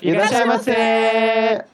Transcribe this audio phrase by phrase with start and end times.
[0.00, 1.64] いらっしゃいませ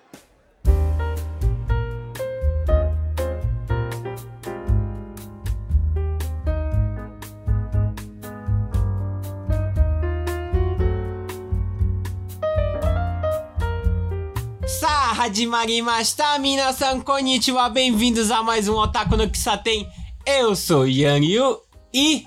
[14.80, 19.86] Sa, hadimarimashita, minasan konnichiwa, bem-vindos a mais um Otaku no Kisaten.
[20.24, 21.60] Eu sou Yang Yu
[21.92, 22.24] e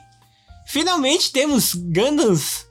[0.67, 2.66] finalmente temos Gundams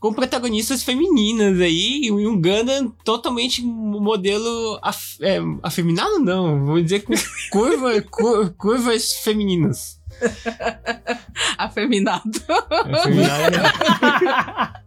[0.00, 7.02] com protagonistas femininas aí e um Gundam totalmente modelo af, é, afeminado não, vou dizer
[7.02, 7.14] com
[7.50, 10.00] curva, cur, curvas femininas.
[11.58, 12.30] Afeminado.
[12.70, 13.56] Afeminado.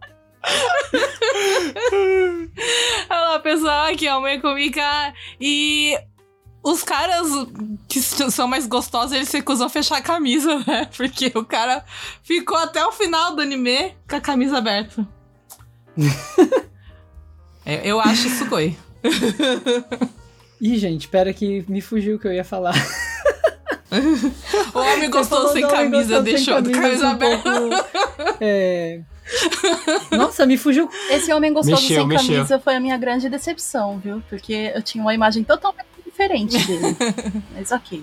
[3.10, 5.98] Olá pessoal, aqui é o Meiko Mika e
[6.62, 7.26] os caras
[7.88, 10.88] que são mais gostosos, eles se recusam a fechar a camisa, né?
[10.96, 11.84] Porque o cara
[12.22, 15.06] ficou até o final do anime com a camisa aberta.
[17.62, 18.74] É, eu acho isso goi.
[20.60, 22.74] Ih, gente, pera que me fugiu o que eu ia falar.
[24.74, 27.42] O homem falou sem camisa, deixou a camisa, camisa um aberta.
[27.42, 29.02] pouco, é...
[30.10, 30.88] Nossa, me fugiu.
[31.10, 32.34] Esse homem gostoso Mexeu, sem mexeu.
[32.34, 34.22] camisa foi a minha grande decepção, viu?
[34.28, 35.89] Porque eu tinha uma imagem totalmente
[36.20, 36.96] diferente dele.
[37.54, 38.02] Mas ok.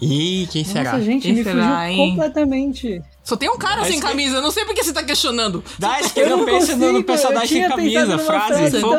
[0.00, 0.92] Ih, quem será?
[0.92, 2.10] Nossa, gente, Quem me será, fugiu hein?
[2.10, 3.02] completamente.
[3.22, 5.62] Só tem um cara sem que- camisa, eu não sei por que você tá questionando.
[5.78, 8.78] Dá que eu não penso no, personagem sem camisa, frase.
[8.78, 8.94] então,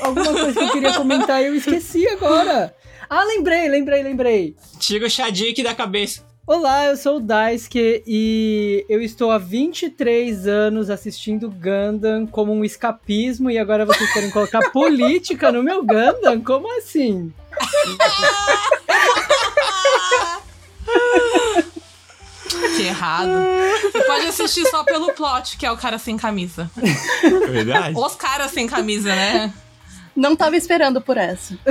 [0.00, 2.74] alguma coisa que eu queria comentar e eu esqueci agora.
[3.10, 4.56] Ah, lembrei, lembrei, lembrei.
[4.78, 6.24] Tira o Shadik da cabeça.
[6.54, 12.62] Olá, eu sou o Daisuke e eu estou há 23 anos assistindo Gundam como um
[12.62, 16.42] escapismo e agora vocês querem colocar política no meu Gundam?
[16.44, 17.32] Como assim?
[22.76, 23.30] Que errado.
[23.82, 26.70] Você pode assistir só pelo plot, que é o cara sem camisa.
[27.50, 27.96] Verdade.
[27.96, 29.52] Os caras sem camisa, né?
[30.14, 31.58] Não tava esperando por essa.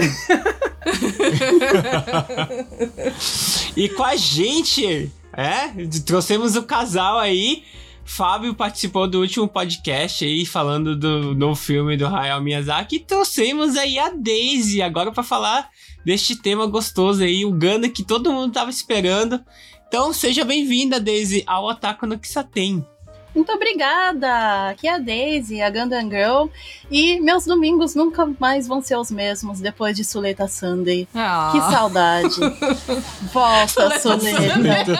[3.75, 5.69] E com a gente, é,
[6.05, 7.63] trouxemos o casal aí.
[8.03, 12.97] Fábio participou do último podcast aí, falando do novo filme do Hayao Miyazaki.
[12.97, 15.69] E trouxemos aí a Daisy, agora pra falar
[16.05, 19.41] deste tema gostoso aí, o Ganda que todo mundo tava esperando.
[19.87, 22.85] Então, seja bem-vinda, Daisy, ao Otaku no Kisaten.
[23.33, 24.69] Muito obrigada!
[24.69, 26.47] Aqui é a Daisy, a Gundam Girl.
[26.89, 31.07] E meus domingos nunca mais vão ser os mesmos depois de Suleta Sunday.
[31.15, 31.49] Ah.
[31.53, 32.35] Que saudade!
[33.31, 34.99] Volta, Suleta!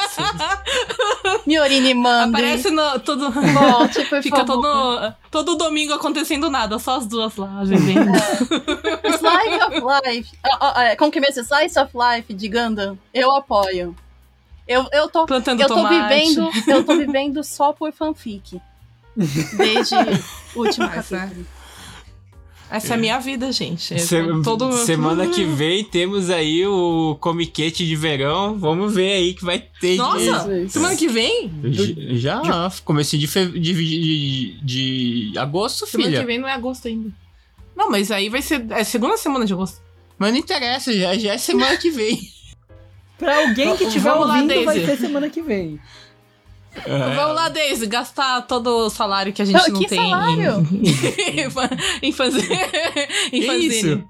[1.45, 2.37] Miorine Mande!
[2.37, 3.31] Aparece no, todo.
[3.31, 4.61] Volte, por Fica favor.
[4.61, 8.11] todo, todo domingo acontecendo nada, só as duas lá, vivendo.
[8.13, 10.37] Slice of Life.
[10.43, 11.41] Ah, ah, é, como que é mesmo?
[11.41, 12.97] Slice of Life de Gundam.
[13.13, 13.93] Eu apoio.
[14.71, 16.15] Eu, eu tô, Plantando eu tô tomate.
[16.15, 18.59] vivendo, eu tô vivendo só por fanfic.
[19.57, 19.95] Desde
[20.55, 21.45] o último Essa- capítulo.
[22.73, 23.99] Essa é a minha vida, gente.
[23.99, 24.71] Se- tô todo...
[24.85, 28.57] Semana que vem temos aí o comiquete de verão.
[28.57, 29.97] Vamos ver aí que vai ter.
[29.97, 30.69] Nossa, Isso, isso.
[30.69, 31.49] semana que vem?
[31.49, 32.41] de- Já,
[32.85, 33.45] comecinho de, fe...
[33.47, 36.19] de, de, de agosto, Semana filha.
[36.21, 37.09] que vem não é agosto ainda.
[37.75, 38.65] Não, mas aí vai ser.
[38.71, 39.81] É segunda semana de agosto.
[40.17, 42.21] Mas não interessa, já, já é semana que vem.
[43.21, 44.85] Pra alguém que estiver Vamos lá, ouvindo, vai Daisy.
[44.85, 45.79] ser semana que vem.
[46.85, 47.15] É.
[47.15, 50.67] Vamos lá, Daisy, gastar todo o salário que a gente Não, não que tem salário?
[50.71, 51.45] em,
[52.07, 52.47] em fazer.
[53.31, 53.67] em fanzine.
[53.67, 54.03] isso?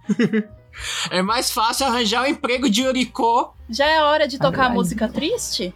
[1.11, 5.09] É mais fácil arranjar um emprego de Uriko, Já é hora de tocar a música
[5.09, 5.73] triste?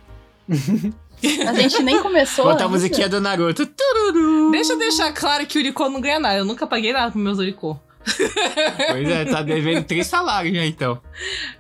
[1.48, 2.46] A gente nem começou.
[2.46, 3.66] botar a musiquinha do Naruto.
[3.66, 4.52] Tururu.
[4.52, 6.38] Deixa eu deixar claro que o Uricô não ganha nada.
[6.38, 7.78] Eu nunca paguei nada pro meus Uricô.
[8.92, 11.00] Pois é, tá devendo três salários já então.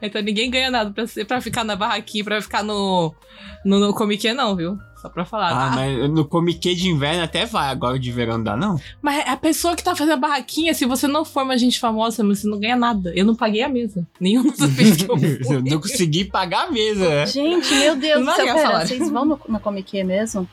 [0.01, 3.13] Então ninguém ganha nada pra, ser- pra ficar na barraquinha, pra ficar no,
[3.63, 4.77] no, no Comic não, viu?
[5.01, 5.49] Só pra falar.
[5.51, 8.79] Ah, Ah, mas no comiquê de inverno até vai, agora de verão não dá não?
[9.01, 12.23] Mas a pessoa que tá fazendo a barraquinha, se você não for uma gente famosa,
[12.23, 13.11] você não ganha nada.
[13.15, 14.05] Eu não paguei a mesa.
[14.19, 14.55] Nenhum dos
[14.97, 15.39] que eu fui.
[15.55, 17.25] Eu não consegui pagar a mesa, né?
[17.27, 18.55] Gente, meu Deus do céu.
[18.55, 20.49] Pera, vocês vão no, no Comic mesmo?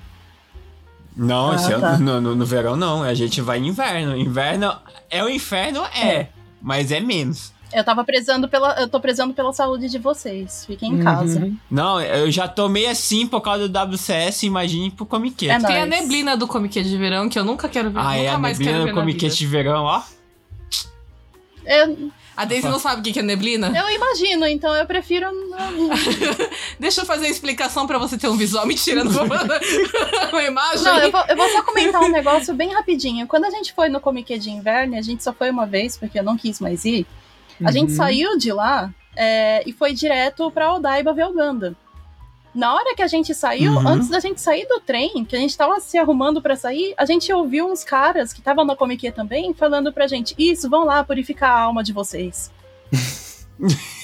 [1.17, 1.99] Não, Ah, esse ano- tá.
[1.99, 4.17] no, no- no verão não, a gente vai em inverno.
[4.17, 4.75] Inverno
[5.11, 6.29] é o inferno, é,
[6.61, 7.53] mas é menos.
[7.73, 8.79] Eu tava prezando pela.
[8.81, 10.65] Eu tô prezando pela saúde de vocês.
[10.67, 11.41] Fiquem em casa.
[11.41, 11.57] Uhum.
[11.71, 15.49] Não, eu já tomei assim por causa do WCS, imagine pro comiquê.
[15.49, 16.03] É Tem a nóis.
[16.03, 17.99] neblina do Comic de verão que eu nunca quero ver.
[17.99, 19.35] Ah, nunca é a mais neblina quero do ver na comiquê vida.
[19.37, 20.03] de verão, ó.
[21.65, 23.73] Eu, A Daisy não sabe o que é neblina?
[23.77, 25.31] eu imagino, então eu prefiro.
[25.33, 25.91] não-
[26.81, 28.67] Deixa eu fazer a explicação pra você ter um visual.
[28.67, 29.25] Mentira, não vou
[30.33, 30.83] uma imagem.
[30.85, 33.27] Não, eu vou, eu vou só comentar um negócio bem rapidinho.
[33.27, 36.19] Quando a gente foi no Comic de Inverno, a gente só foi uma vez, porque
[36.19, 37.07] eu não quis mais ir.
[37.65, 37.97] A gente Uhum.
[37.97, 41.77] saiu de lá é, e foi direto pra Odaiba ver o Ganda.
[42.55, 43.89] Na hora que a gente saiu, Uhum.
[43.89, 47.05] antes da gente sair do trem, que a gente tava se arrumando pra sair, a
[47.07, 50.85] gente ouviu uns caras que estavam na Comic Con também falando pra gente: Isso, vão
[50.85, 52.51] lá purificar a alma de vocês.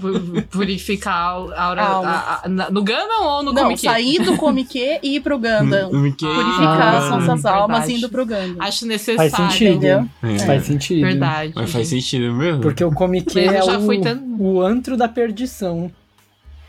[0.00, 1.82] Pu- Purificar a aura.
[1.82, 2.40] A alma.
[2.44, 3.90] a- no Gundam ou no Não, Comic Con?
[3.92, 5.90] sair do Comic Con e ir pro Gundam.
[5.90, 7.94] Purificar Ah, as nossas almas verdade.
[7.98, 8.56] indo pro Gundam.
[8.60, 9.30] Acho necessário.
[9.30, 9.70] Faz sentido.
[9.76, 10.08] entendeu?
[10.22, 10.38] É.
[10.40, 11.00] Faz sentido.
[11.02, 11.52] Verdade.
[11.54, 12.60] Mas faz sentido mesmo.
[12.62, 15.90] Porque o Comic é já o, o antro da perdição.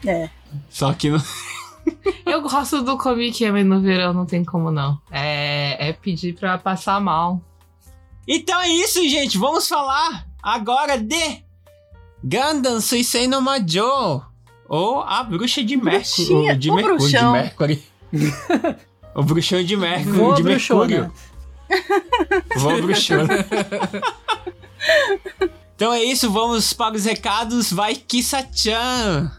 [0.06, 0.30] É.
[0.70, 1.22] Só que não.
[2.26, 5.00] Eu gosto do Comic mas no verão não tem como não.
[5.12, 7.42] É, é pedir pra passar mal.
[8.28, 9.38] Então é isso, gente.
[9.38, 11.44] Vamos falar agora de
[12.24, 14.24] Gundam Suisei no Majo.
[14.68, 16.58] Ou a bruxa de Mercúrio.
[16.58, 17.08] De o Mercúrio.
[17.08, 17.26] De.
[17.26, 17.84] Mercury.
[19.16, 20.14] o bruxão de Mercúrio.
[20.14, 20.86] Voa, de bruxona.
[20.88, 21.14] Mercúrio.
[22.56, 23.46] Vou bruxona.
[25.76, 27.72] então é isso, vamos para os recados.
[27.72, 29.32] Vai, Kissa-chan.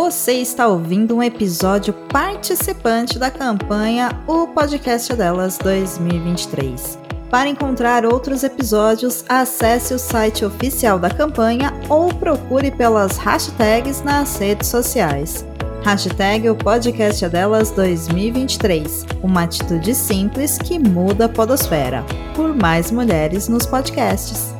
[0.00, 6.98] Você está ouvindo um episódio participante da campanha O Podcast Delas 2023.
[7.30, 14.36] Para encontrar outros episódios, acesse o site oficial da campanha ou procure pelas hashtags nas
[14.38, 15.44] redes sociais.
[15.84, 19.06] Hashtag o podcast é delas 2023.
[19.22, 22.04] Uma atitude simples que muda a podosfera.
[22.34, 24.54] Por mais mulheres nos podcasts.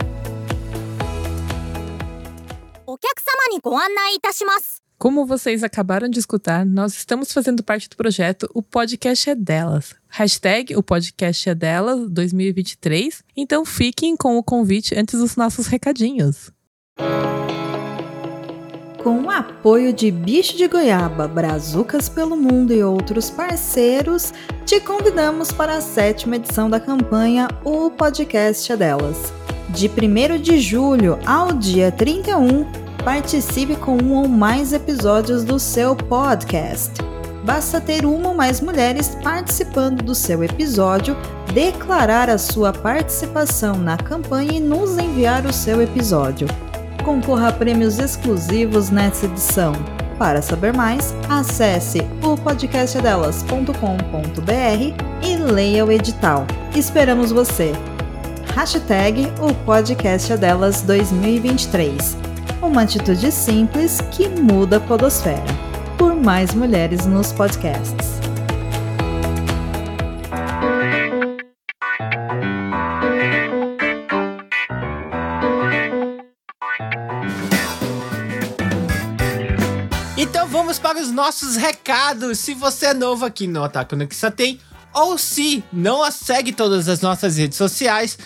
[2.87, 4.80] お客様にご案内いたします。
[5.01, 9.95] Como vocês acabaram de escutar, nós estamos fazendo parte do projeto O Podcast é Delas.
[10.07, 13.24] Hashtag O Podcast é Delas 2023.
[13.36, 16.51] Então fiquem com o convite antes dos nossos recadinhos.
[19.01, 24.31] Com o apoio de Bicho de Goiaba, Brazucas pelo Mundo e outros parceiros,
[24.68, 29.33] te convidamos para a sétima edição da campanha O Podcast é Delas.
[29.69, 35.95] De 1 de julho ao dia 31, participe com um ou mais episódios do seu
[35.95, 36.92] podcast.
[37.44, 41.18] Basta ter uma ou mais mulheres participando do seu episódio,
[41.53, 46.48] declarar a sua participação na campanha e nos enviar o seu episódio
[47.01, 49.74] concorra a prêmios exclusivos nessa edição.
[50.18, 56.48] Para saber mais, acesse o podcastdelas.com.br e leia o edital.
[56.75, 57.74] Esperamos você!
[58.56, 62.31] Hashtag o podcast delas 2023.
[62.62, 65.44] Uma atitude simples que muda a podosfera.
[65.98, 68.22] Por mais mulheres nos podcasts.
[80.16, 82.38] Então vamos para os nossos recados.
[82.38, 84.60] Se você é novo aqui no Otaku no Tem,
[84.94, 88.19] ou se não a segue todas as nossas redes sociais,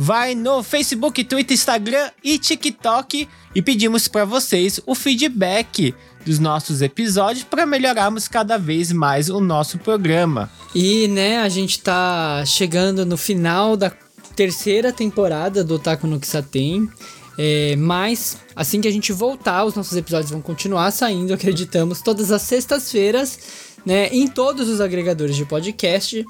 [0.00, 5.94] vai no Facebook, Twitter, Instagram e TikTok e pedimos para vocês o feedback
[6.24, 10.50] dos nossos episódios para melhorarmos cada vez mais o nosso programa.
[10.74, 13.92] E, né, a gente tá chegando no final da
[14.34, 16.88] terceira temporada do Otaku no Kisaten.
[17.36, 22.32] É, mas, assim que a gente voltar, os nossos episódios vão continuar saindo, acreditamos, todas
[22.32, 23.38] as sextas-feiras,
[23.84, 26.24] né, em todos os agregadores de podcast.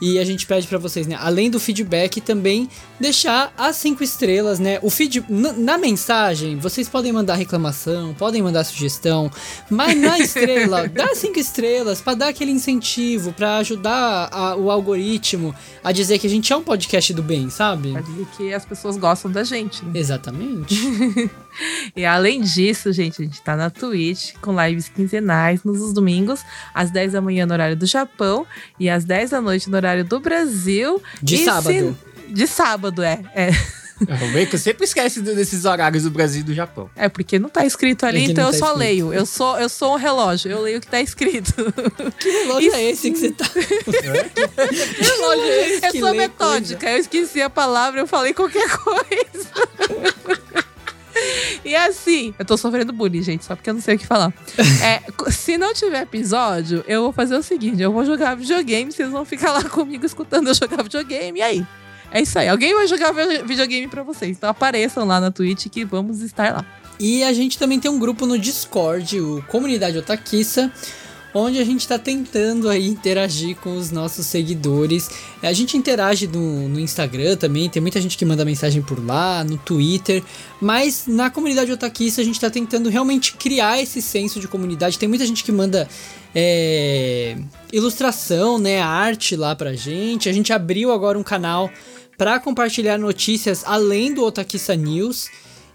[0.00, 2.68] E a gente pede pra vocês, né, além do feedback, também
[3.00, 4.78] deixar as cinco estrelas, né?
[4.82, 9.30] O feed na, na mensagem, vocês podem mandar reclamação, podem mandar sugestão,
[9.70, 15.54] mas na estrela, dá cinco estrelas pra dar aquele incentivo, pra ajudar a- o algoritmo
[15.82, 17.92] a dizer que a gente é um podcast do bem, sabe?
[17.92, 19.92] Pra dizer que as pessoas gostam da gente, né?
[19.94, 20.74] Exatamente.
[21.96, 26.42] E além disso, gente, a gente tá na Twitch com lives quinzenais nos domingos,
[26.74, 28.46] às 10 da manhã no horário do Japão
[28.78, 31.02] e às 10 da noite no horário do Brasil.
[31.22, 31.96] De E sábado.
[32.28, 33.20] se- De sábado, é.
[33.34, 33.50] É,
[33.98, 36.90] O Bacon sempre esquece desses horários do Brasil e do Japão.
[36.94, 38.78] é porque não tá escrito ali, É que então não eu tá só escrito.
[38.78, 39.14] leio.
[39.14, 41.54] Eu sou, eu sou um relógio, eu leio o que tá escrito.
[42.18, 42.76] Que relógio Isso.
[42.76, 43.46] é esse que você tá.
[43.48, 49.48] que relógio é esse Eu sou metódica, eu esqueci a palavra, eu falei qualquer coisa.
[51.64, 54.32] E assim, eu tô sofrendo bullying, gente, só porque eu não sei o que falar.
[54.82, 59.10] É, se não tiver episódio, eu vou fazer o seguinte: eu vou jogar videogame, vocês
[59.10, 61.66] vão ficar lá comigo escutando eu jogar videogame, e aí?
[62.12, 62.48] É isso aí.
[62.48, 64.36] Alguém vai jogar vi- videogame pra vocês.
[64.36, 66.64] Então apareçam lá na Twitch que vamos estar lá.
[67.00, 70.72] E a gente também tem um grupo no Discord, o Comunidade Otaquiça,
[71.36, 75.10] onde a gente está tentando aí interagir com os nossos seguidores.
[75.42, 79.44] A gente interage no, no, Instagram também, tem muita gente que manda mensagem por lá,
[79.44, 80.22] no Twitter,
[80.60, 84.98] mas na comunidade otaquista a gente está tentando realmente criar esse senso de comunidade.
[84.98, 85.86] Tem muita gente que manda
[86.34, 87.36] é,
[87.70, 90.30] ilustração, né, arte lá pra gente.
[90.30, 91.70] A gente abriu agora um canal
[92.16, 95.28] para compartilhar notícias além do Otakissa News.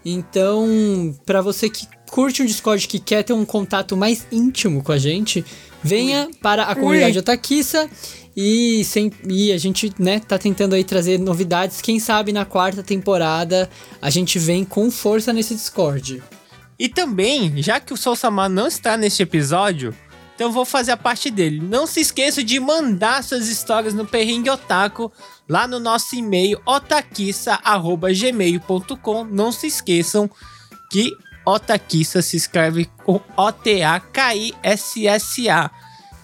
[0.04, 4.92] Então, para você que curte um Discord que quer ter um contato mais íntimo com
[4.92, 5.44] a gente,
[5.82, 7.20] venha para a comunidade Ui.
[7.20, 7.88] Otakissa
[8.36, 11.80] e, sem, e a gente, né, tá tentando aí trazer novidades.
[11.80, 13.68] Quem sabe na quarta temporada
[14.00, 16.22] a gente vem com força nesse Discord.
[16.78, 19.94] E também, já que o Soul Samar não está neste episódio,
[20.42, 21.60] então vou fazer a parte dele.
[21.60, 25.12] Não se esqueça de mandar suas histórias no Perrengue Otaku
[25.48, 29.24] lá no nosso e-mail otakissa@gmail.com.
[29.24, 30.28] Não se esqueçam
[30.90, 34.10] que Otakissa se escreve com O-T-A-K-I-S-S-A.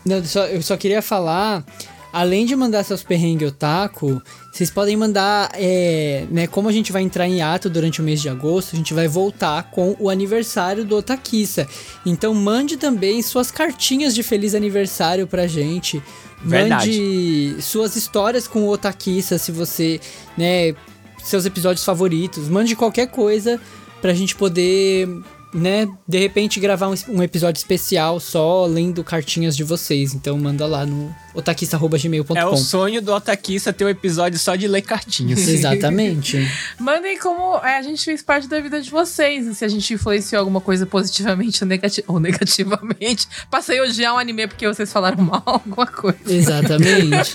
[0.05, 1.65] Não, só, eu só queria falar
[2.13, 4.23] além de mandar seus perrengues otaku,
[4.53, 8.21] vocês podem mandar, é, né, como a gente vai entrar em ato durante o mês
[8.21, 11.67] de agosto, a gente vai voltar com o aniversário do Otakissa.
[12.05, 16.03] Então mande também suas cartinhas de feliz aniversário pra gente.
[16.43, 16.91] Verdade.
[16.91, 20.01] Mande suas histórias com o Otakissa, se você,
[20.37, 20.75] né,
[21.23, 22.49] seus episódios favoritos.
[22.49, 23.61] Mande qualquer coisa
[24.01, 25.09] pra gente poder
[25.53, 30.15] né, de repente gravar um, um, episódio especial só lendo cartinhas de vocês.
[30.15, 32.37] Então manda lá no otakista.gmail.com.
[32.37, 35.47] É o sonho do otakista ter um episódio só de ler cartinhas.
[35.49, 36.39] Exatamente.
[36.79, 39.57] Mandem como é, a gente fez parte da vida de vocês.
[39.57, 43.27] Se a gente influenciou alguma coisa positivamente ou, negati ou negativamente.
[43.51, 46.19] Passei a odiar um anime porque vocês falaram mal alguma coisa.
[46.27, 47.33] Exatamente.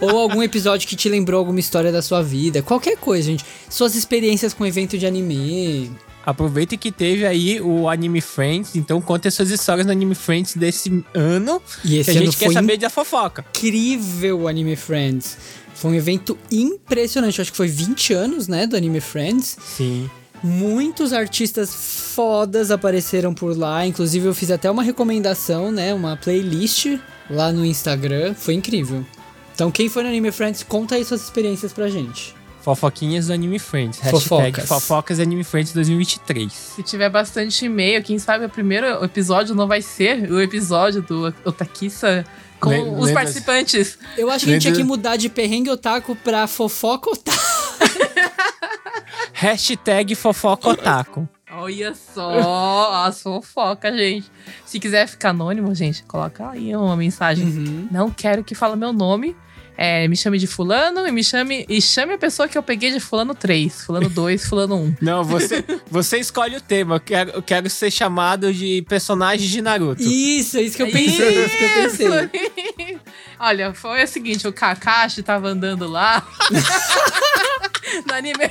[0.00, 2.62] ou algum episódio que te lembrou alguma história da sua vida.
[2.62, 3.44] Qualquer coisa, gente.
[3.68, 5.92] Suas experiências com evento de anime
[6.28, 11.02] Aproveita que teve aí o Anime Friends, então conte suas histórias no Anime Friends desse
[11.14, 11.62] ano.
[11.82, 13.46] E esse que a gente quer saber da fofoca.
[13.48, 15.38] Incrível o Anime Friends.
[15.74, 17.40] Foi um evento impressionante.
[17.40, 19.56] Acho que foi 20 anos, né, do Anime Friends.
[19.74, 20.10] Sim.
[20.42, 21.70] Muitos artistas
[22.14, 23.86] fodas apareceram por lá.
[23.86, 25.94] Inclusive, eu fiz até uma recomendação, né?
[25.94, 26.98] Uma playlist
[27.30, 28.34] lá no Instagram.
[28.34, 29.02] Foi incrível.
[29.54, 32.36] Então, quem foi no Anime Friends, conta aí suas experiências pra gente.
[32.60, 33.98] Fofoquinhas do Anime Friends.
[33.98, 34.68] Hashtag Fofocas.
[34.68, 36.52] Fofocas Anime Friends 2023.
[36.52, 41.34] Se tiver bastante e-mail, quem sabe o primeiro episódio não vai ser o episódio do
[41.44, 42.24] Otakissa
[42.60, 43.98] com Le os participantes.
[44.16, 47.38] Eu acho que a gente tinha que mudar de perrengue otaku pra fofoca otaku.
[49.32, 51.28] Hashtag fofoca otaku.
[51.50, 54.30] Olha só as fofocas, gente.
[54.64, 57.46] Se quiser ficar anônimo, gente, coloca aí uma mensagem.
[57.46, 57.88] Uhum.
[57.90, 59.36] Não quero que fale meu nome
[59.80, 62.90] é, me chame de fulano e me chame e chame a pessoa que eu peguei
[62.90, 64.96] de fulano 3, fulano 2, fulano 1.
[65.00, 66.96] Não, você, você escolhe o tema.
[66.96, 70.02] Eu quero, eu quero ser chamado de personagem de Naruto.
[70.02, 71.28] Isso, é isso que eu pensei.
[71.28, 72.98] Isso, isso que eu pensei.
[73.38, 76.26] Olha, foi o seguinte, o Kakashi tava andando lá.
[78.06, 78.50] no Anime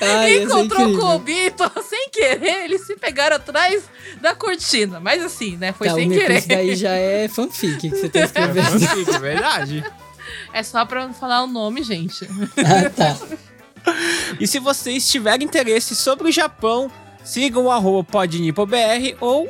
[0.00, 3.84] Ai, Encontrou com o Obito sem querer, eles se pegaram atrás
[4.20, 5.00] da cortina.
[5.00, 5.72] Mas assim, né?
[5.72, 6.38] Foi tá, sem querer.
[6.38, 8.58] Isso daí já é fanfic que você tá escrevendo.
[8.58, 9.84] É fanfic, é verdade.
[10.52, 12.26] É só pra não falar o nome, gente.
[12.58, 13.16] Ah, tá.
[14.38, 16.90] e se vocês tiverem interesse sobre o Japão,
[17.24, 19.48] sigam o arroba podnipobr ou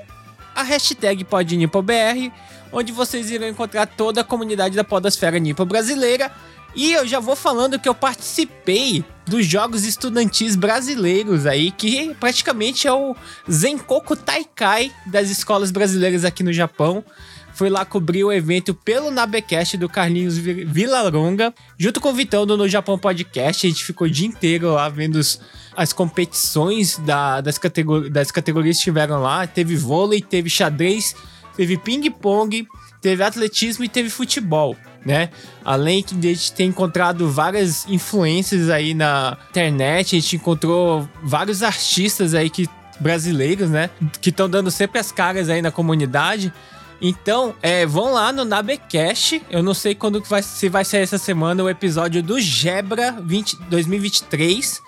[0.54, 2.30] a hashtag podnipobr,
[2.72, 6.30] onde vocês irão encontrar toda a comunidade da podosfera nipo brasileira
[6.74, 12.86] e eu já vou falando que eu participei dos jogos estudantis brasileiros aí, que praticamente
[12.86, 13.14] é o
[13.50, 17.04] Zenkoku Taikai das escolas brasileiras aqui no Japão.
[17.52, 22.56] Fui lá cobrir o evento pelo Nabecast do Carlinhos Vilaronga, junto com o Vitão do
[22.56, 23.66] No Japão Podcast.
[23.66, 25.40] A gente ficou o dia inteiro lá vendo os,
[25.76, 29.46] as competições da, das, categori das categorias que estiveram lá.
[29.46, 31.14] Teve vôlei, teve xadrez,
[31.56, 32.66] teve ping-pong,
[33.02, 35.30] teve atletismo e teve futebol né?
[35.64, 41.62] Além de a gente ter encontrado várias influências aí na internet, a gente encontrou vários
[41.62, 43.90] artistas aí que brasileiros, né?
[44.21, 46.52] Que estão dando sempre as caras aí na comunidade.
[47.00, 49.42] Então, é, vão lá no Nabecast.
[49.50, 53.57] Eu não sei quando vai, se vai ser essa semana o episódio do Gebra 20,
[53.71, 54.83] 2023.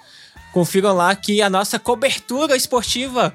[0.53, 3.33] Confiram lá que a nossa cobertura esportiva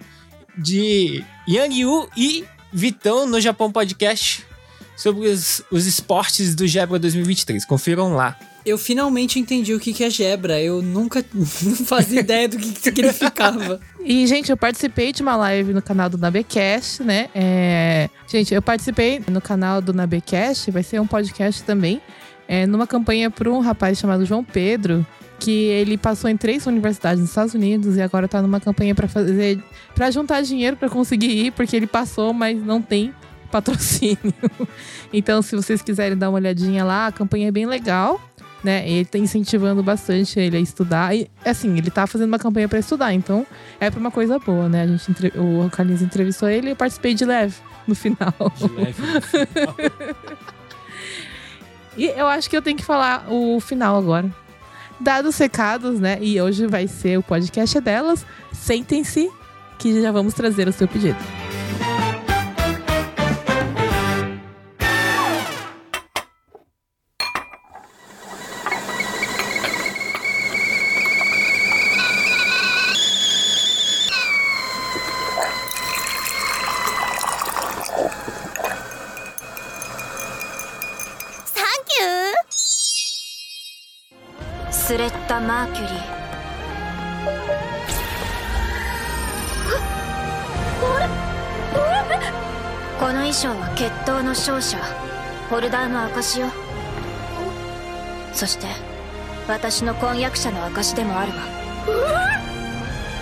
[0.56, 4.46] de Yang Yu e Vitão no Japão Podcast
[4.98, 7.64] sobre os, os esportes do Gebra 2023.
[7.64, 8.38] Confiram lá.
[8.66, 10.60] Eu finalmente entendi o que, que é Gebra.
[10.60, 13.80] Eu nunca não fazia ideia do que, que significava.
[14.04, 17.30] E, gente, eu participei de uma live no canal do Nabecast, né?
[17.34, 18.10] É...
[18.28, 22.02] Gente, eu participei no canal do Nabecast, vai ser um podcast também,
[22.48, 25.06] é, numa campanha para um rapaz chamado João Pedro,
[25.40, 29.08] que ele passou em três universidades nos Estados Unidos e agora tá numa campanha para
[29.08, 29.64] fazer
[29.94, 33.14] para juntar dinheiro para conseguir ir, porque ele passou, mas não tem
[33.48, 34.34] patrocínio.
[35.14, 38.20] Então, se vocês quiserem dar uma olhadinha lá, a campanha é bem legal.
[38.64, 38.90] Né?
[38.90, 41.16] Ele tá incentivando bastante ele a estudar.
[41.16, 43.46] E, assim, ele tá fazendo uma campanha para estudar, então
[43.80, 44.82] é pra uma coisa boa, né?
[44.82, 45.32] A gente, entre...
[45.36, 47.56] o Carlinhos entrevistou ele e eu participei de leve
[47.88, 48.34] no final.
[48.58, 49.76] De leve no final.
[51.98, 54.32] E eu acho que eu tenho que falar o final agora.
[55.00, 56.20] Dados os recados, né?
[56.22, 58.26] E hoje vai ser o podcast delas.
[58.54, 59.30] Sentem-se
[59.80, 61.18] que já vamos trazer o seu pedido.
[85.40, 86.18] マーキュリー
[93.00, 94.78] この衣装は決闘の勝者
[95.50, 96.48] ホルダーの証よ。
[98.34, 98.68] そして
[99.48, 101.38] 私の婚約者の証でもあるわ。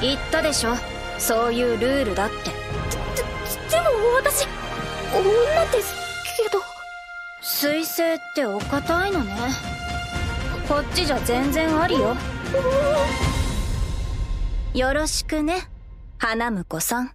[0.01, 0.75] 言ったでしょ？
[1.19, 2.35] そういうルールだって。
[3.69, 4.47] でも私
[5.13, 5.93] 女です
[6.43, 6.63] けど。
[7.41, 9.33] 水星ってお堅いのね
[10.68, 12.16] こっちじゃ全然ありよ
[14.74, 15.68] よろしくね
[16.18, 17.10] 花婿さん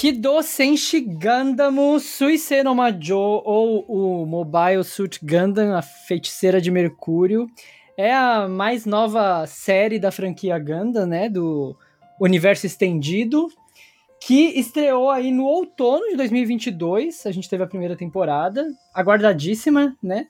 [0.00, 7.46] Kido Senshi Gundam Suisei no Majo, ou o Mobile Suit Gundam, a feiticeira de Mercúrio,
[7.98, 11.76] é a mais nova série da franquia Gundam, né, do
[12.18, 13.48] universo estendido,
[14.18, 20.26] que estreou aí no outono de 2022, a gente teve a primeira temporada, aguardadíssima, né,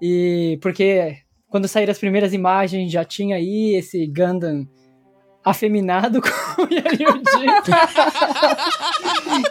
[0.00, 1.18] e porque
[1.49, 4.67] quando saíram as primeiras imagens já tinha aí esse Gundam
[5.43, 7.45] afeminado com o Yanyuji.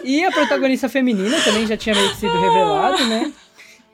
[0.04, 3.32] e a protagonista feminina também já tinha meio que sido revelado, né?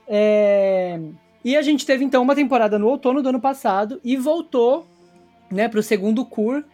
[0.07, 1.01] É...
[1.45, 4.87] E a gente teve então uma temporada no outono do ano passado e voltou,
[5.51, 6.65] né, pro segundo cur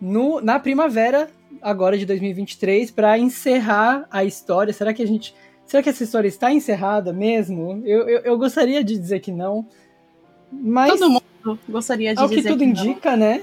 [0.00, 1.28] no, na primavera
[1.60, 4.72] agora de 2023 para encerrar a história.
[4.72, 5.34] Será que a gente,
[5.66, 7.82] será que essa história está encerrada mesmo?
[7.84, 9.66] Eu, eu, eu gostaria de dizer que não,
[10.62, 12.70] mas Todo mundo gostaria de ao que dizer tudo não.
[12.70, 13.42] indica, né?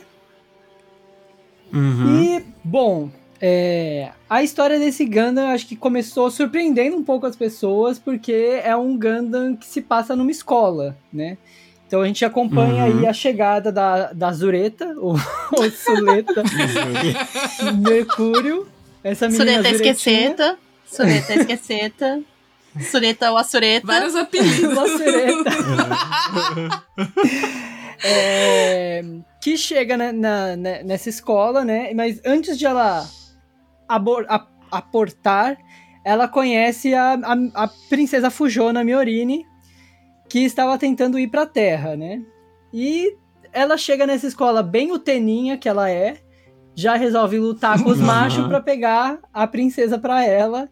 [1.73, 2.21] Uhum.
[2.21, 7.97] E, bom, é, a história desse Gundam acho que começou surpreendendo um pouco as pessoas,
[7.97, 11.37] porque é um Gundam que se passa numa escola, né?
[11.87, 12.99] Então a gente acompanha Uhum.
[12.99, 15.13] aí a chegada da, da Zureta, ou,
[15.57, 16.41] ou Suleta
[17.87, 18.67] Mercúrio.
[19.03, 19.91] Essa menina Sureta Zuretinha.
[19.91, 20.57] esqueceta.
[20.85, 22.21] Sureta esqueceta.
[22.79, 23.85] Sureta ou a sureta.
[23.85, 24.91] Vários apelidos.
[24.91, 25.51] Sureta.
[28.03, 29.01] É,
[29.39, 31.93] que chega na- na- na- nessa escola, né?
[31.93, 33.07] Mas antes de ela
[33.87, 35.57] abor- a- aportar,
[36.03, 39.45] ela conhece a, a, a princesa Fujona Miorini,
[40.27, 42.21] que estava tentando ir pra Terra, né?
[42.73, 43.15] E
[43.53, 46.17] ela chega nessa escola bem uteninha que ela é,
[46.73, 50.67] já resolve lutar com os machos pra pegar a princesa pra ela.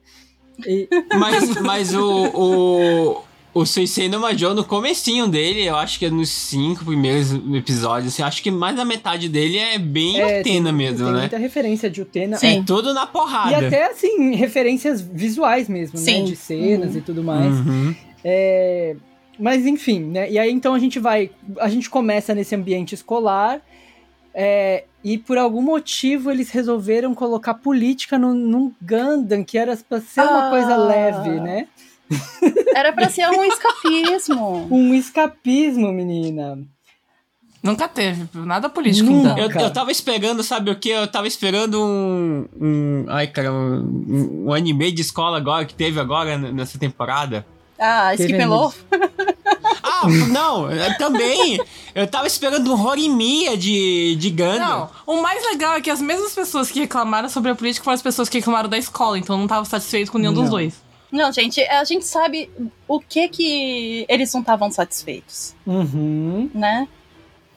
[0.67, 3.21] E, Mas, mas o, o,
[3.53, 8.13] o Suicide no Major, no comecinho dele, eu acho que é nos cinco primeiros episódios,
[8.13, 11.19] assim, acho que mais da metade dele é bem é, Utena tem, mesmo, tem né?
[11.21, 12.37] muita referência de Utena.
[12.37, 12.59] Sim.
[12.59, 13.51] É tudo na porrada.
[13.51, 16.05] E até, assim, referências visuais mesmo, né?
[16.05, 16.23] Sim.
[16.25, 16.97] De cenas Uhum.
[16.97, 17.53] e tudo mais.
[17.53, 17.95] Uhum.
[18.23, 18.95] É,
[19.39, 20.29] Mas, enfim, né?
[20.29, 21.31] E aí, então, a gente vai...
[21.59, 23.61] A gente começa nesse ambiente escolar
[24.33, 29.99] é, e, por algum motivo, eles resolveram colocar política no, num Gundam, que era pra
[30.01, 30.49] ser uma Ah.
[30.49, 31.67] coisa leve, né?
[32.75, 34.67] Era pra ser um escapismo.
[34.71, 36.59] Um escapismo, menina.
[37.61, 38.25] Nunca teve.
[38.33, 39.31] Nada político, Nunca.
[39.31, 39.61] então.
[39.61, 40.89] Eu, eu tava esperando, sabe o que?
[40.89, 42.45] Eu tava esperando um.
[42.59, 47.45] um ai, cara, um, um anime de escola agora que teve agora nessa temporada.
[47.77, 48.77] Ah, Skip Loaf.
[49.83, 51.59] Ah, não, eu também.
[51.95, 54.59] Eu tava esperando um Horimiya de, de Gundam.
[54.59, 57.95] Não, o mais legal é que as mesmas pessoas que reclamaram sobre a política foram
[57.95, 60.49] as pessoas que reclamaram da escola, então eu não tava satisfeito com nenhum dos Não.
[60.51, 60.75] dois.
[61.11, 62.49] Não, gente, a gente sabe
[62.87, 66.49] o que que eles não estavam satisfeitos, Uhum.
[66.53, 66.87] né?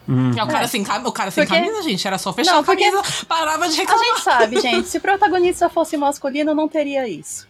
[0.08, 0.32] Hum.
[0.36, 2.60] É, o cara sem, cam- o cara sem Porque- camisa, gente, era só fechar Não,
[2.60, 4.04] a porque- camisa, parava de A reclamar.
[4.04, 7.46] gente sabe, gente, se o protagonista fosse masculino, não teria isso.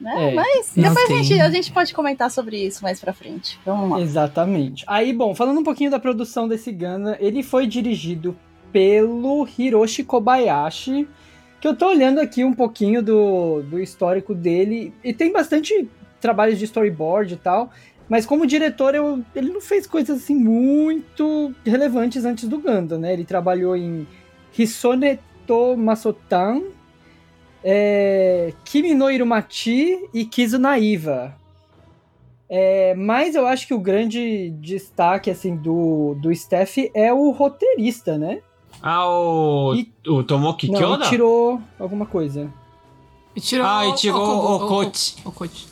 [0.00, 0.30] Né?
[0.30, 3.58] É, Mas depois a gente, a gente pode comentar sobre isso mais pra frente.
[3.66, 4.00] Vamos lá.
[4.00, 4.84] Exatamente.
[4.86, 8.36] Aí, bom, falando um pouquinho da produção desse Gundam, ele foi dirigido
[8.72, 11.06] pelo Hiroshi Kobayashi,
[11.60, 15.88] que eu tô olhando aqui um pouquinho do, do histórico dele, e tem bastante
[16.20, 17.70] trabalhos de storyboard e tal,
[18.08, 23.12] mas como diretor, eu, ele não fez coisas assim muito relevantes antes do Gundam, né?
[23.12, 24.06] Ele trabalhou em
[24.58, 26.62] Hisoneto Masotan,
[27.62, 31.34] é, Kimi no Irumati e Kizu Naiva.
[32.48, 38.18] É, mas eu acho que o grande destaque assim do, do Steph é o roteirista,
[38.18, 38.40] né?
[38.82, 41.04] Ah, o, E- o Tomoki Não, Kyoda?
[41.04, 42.52] ele tirou alguma coisa.
[43.36, 45.16] E tirou Ah, e tirou o, Kogo- coach.
[45.24, 45.68] O, coach.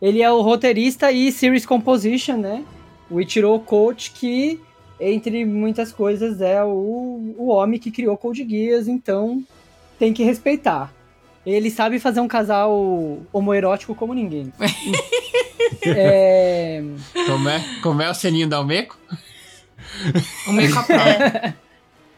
[0.00, 2.64] Ele é o roteirista e series composition, né?
[3.10, 4.60] O Ichiro Coach, que,
[5.00, 9.42] entre muitas coisas, é o, o homem que criou Code Geass, então
[9.98, 10.92] tem que respeitar.
[11.44, 14.52] Ele sabe fazer um casal homoerótico como ninguém.
[15.84, 16.82] é,
[17.26, 18.98] Como é, como é o selinho da Almeco?
[20.46, 20.96] O meio capão.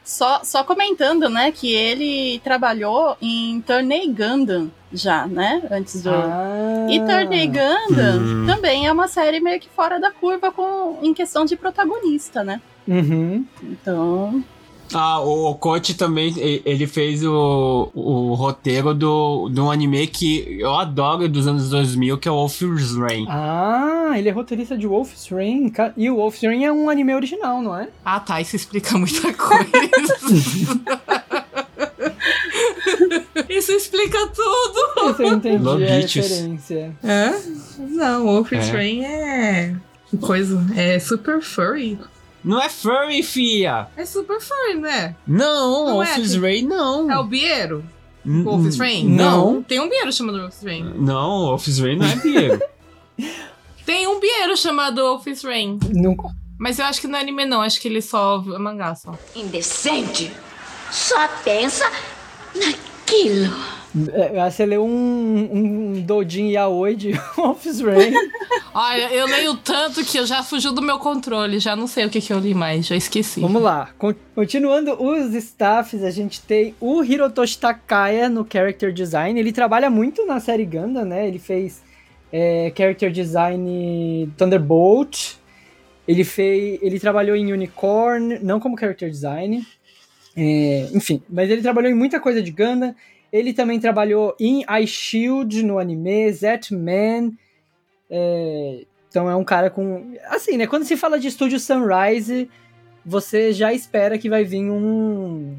[0.04, 5.62] Só, só comentando, né, que ele trabalhou em Turney Gundam já, né?
[5.70, 6.10] Antes do.
[6.10, 8.44] ah, E Turney Gundam Hum.
[8.44, 12.60] também é uma série meio que fora da curva com, em questão de protagonista, né?
[12.86, 13.46] Uhum.
[13.62, 14.42] Então.
[14.94, 20.74] Ah, o Coach também, ele fez o, o roteiro do, de um anime que eu
[20.74, 23.26] adoro dos anos 2000, que é o Wolf's Rain.
[23.28, 25.72] Ah, ele é roteirista de Wolf's Rain.
[25.96, 27.88] E o Wolf's Rain é um anime original, não é?
[28.04, 28.40] Ah, tá.
[28.40, 29.70] Isso explica muita coisa.
[33.48, 35.10] Isso explica tudo.
[35.10, 36.14] Esse eu entendi a Lobichos.
[36.28, 36.96] referência.
[37.02, 37.32] É?
[37.78, 38.72] Não, o Wolf's É.
[38.72, 39.74] Rain é.
[40.20, 40.64] Coisa.
[40.76, 41.98] É super furry.
[42.44, 43.86] Não é furry, fia!
[43.96, 45.14] É super furry, né?
[45.26, 47.10] Não, Não é, Wolf's que- Rain não.
[47.10, 47.84] É o Bieiro?
[48.24, 49.08] N- Wolf's Rain?
[49.08, 49.62] Não.
[49.62, 50.94] Tem um Bieiro chamado Wolf's Rain.
[50.96, 52.60] Não, Wolf's Rain não é Bieiro.
[53.86, 55.78] Tem um Bieiro chamado Wolf's Rain.
[55.92, 56.16] Não-
[56.58, 57.60] Mas eu acho que não é anime, não.
[57.62, 59.12] Acho que ele só é mangá só.
[59.34, 60.30] Indecente.
[60.90, 61.90] Só pensa
[62.54, 63.54] naquilo.
[64.12, 65.48] É, Você leu um,
[65.96, 68.12] um Dojin Yaoi de Wolf's Rain.
[68.74, 71.58] Olha, eu leio tanto que eu já fugiu do meu controle.
[71.58, 72.86] Já não sei o que, que eu li mais.
[72.86, 73.40] Já esqueci.
[73.40, 73.90] Vamos lá.
[73.98, 79.38] Con- Continuando os staffs, a gente tem o Hirotoshi Takaya no character design.
[79.38, 81.28] Ele trabalha muito na série Gundam, né?
[81.28, 81.82] Ele fez
[82.32, 85.34] é, character design Thunderbolt.
[86.08, 89.64] Ele fez, ele trabalhou em Unicorn, não como character design.
[90.34, 92.94] É, enfim, mas ele trabalhou em muita coisa de Gundam.
[93.32, 97.32] Ele também trabalhou em I Shield no anime, Z-Man.
[98.10, 100.14] É, então é um cara com.
[100.28, 100.66] Assim, né?
[100.66, 102.50] Quando se fala de estúdio Sunrise,
[103.04, 105.56] você já espera que vai vir um,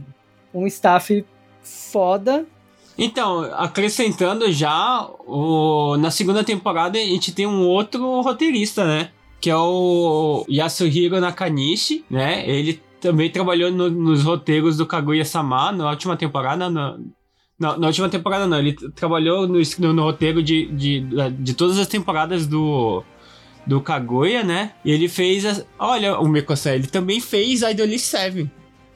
[0.53, 1.25] um staff
[1.63, 2.45] foda.
[2.95, 9.09] Então, acrescentando já, o, na segunda temporada a gente tem um outro roteirista, né?
[9.41, 12.47] Que é o Yasuhiro Nakanishi, né?
[12.47, 16.69] Ele também trabalhou no- nos roteiros do Kaguya-sama na última temporada.
[16.69, 16.97] Na,
[17.59, 21.05] na, na última temporada não, ele trabalhou no, no, no roteiro de, de,
[21.39, 23.03] de todas as temporadas do,
[23.65, 24.71] do Kaguya, né?
[24.83, 25.45] E ele fez.
[25.45, 28.49] As, olha, o Mikosai, ele também fez Idolish 7.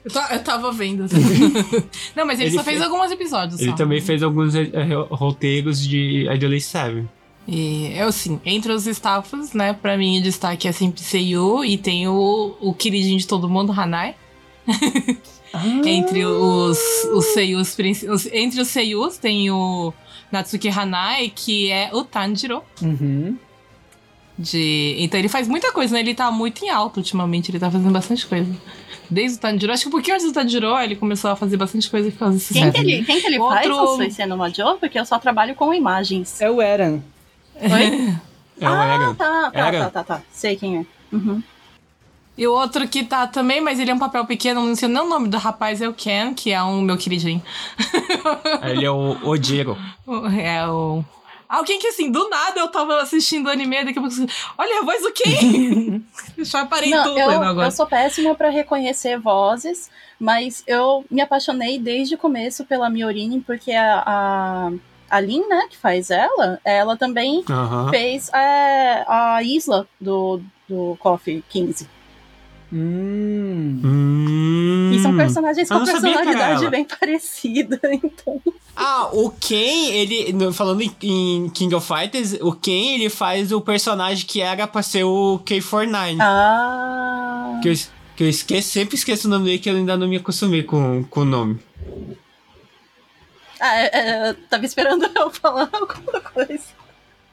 [0.04, 1.04] Eu, ta- eu tava vendo.
[1.10, 1.18] assim.
[2.16, 3.60] não, mas ele, Ele só fez fez- alguns episódios.
[3.60, 3.76] Ele só.
[3.76, 7.04] também fez alguns eh, ro- roteiros de Idolish 7.
[7.46, 11.78] E eu, assim, entre os staffs, né, pra mim o destaque é sempre Seiyu e
[11.78, 14.14] tem o, o queridinho de todo mundo, Hanai.
[15.84, 16.78] Entre os,
[17.12, 17.76] os Seiyus,
[18.08, 19.92] os- entre os Seiyus tem o
[20.30, 22.62] Natsuki Hanai, que é o Tanjiro.
[22.82, 23.36] Uhum.
[24.38, 24.94] De...
[24.98, 26.00] Então ele faz muita coisa, né?
[26.00, 28.48] Ele tá muito em alta ultimamente, ele tá fazendo bastante coisa.
[29.10, 31.90] Desde o Tanjiro, acho que um pouquinho antes do Tanjiro, ele começou a fazer bastante
[31.90, 34.76] coisa por causa desse Quem que ele, quem que ele faz, Outro- o Suiceno Majo?
[34.78, 36.40] Porque eu só trabalho com imagens.
[36.40, 37.02] É o Eren.
[37.60, 38.14] Oi?
[38.60, 39.14] É o ah, Egan.
[39.14, 39.84] tá, tá, Egan.
[39.84, 40.22] tá, tá, tá.
[40.30, 40.86] Sei quem é.
[41.10, 41.42] Uhum.
[42.38, 45.02] E o outro que tá também, mas ele é um papel pequeno, não sei nem
[45.02, 47.42] o nome do rapaz, é o Ken, que é um meu queridinho.
[48.62, 49.76] Ele é o Ojiro.
[50.40, 51.04] É o.
[51.48, 54.16] Alguém que assim, do nada eu tava assistindo anime, daqui a pouco.
[54.56, 56.00] Olha a voz do Ken!
[56.44, 57.66] Já parei Não, tudo eu, agora.
[57.66, 63.40] eu sou péssima pra reconhecer vozes, mas eu me apaixonei desde o começo pela Miorini,
[63.40, 64.70] porque a, a,
[65.10, 67.90] a Lin, né, que faz ela, ela também Aham.
[67.90, 71.97] fez é, a Isla do, do Coffee 15.
[72.72, 73.80] Hum.
[73.82, 74.90] Hum.
[74.92, 78.40] E são personagens eu com personalidade bem parecida, então.
[78.76, 80.34] Ah, o Ken, ele.
[80.52, 85.04] Falando em, King of Fighters, o Ken ele faz o personagem que era pra ser
[85.04, 86.18] o K49.
[86.20, 87.58] Ah.
[87.62, 87.74] Que, eu,
[88.16, 91.02] que eu esqueço, sempre esqueço o nome dele, que eu ainda não me acostumei com,
[91.04, 91.58] com o nome.
[93.60, 96.77] Ah, é, é, eu tava esperando eu falar alguma coisa.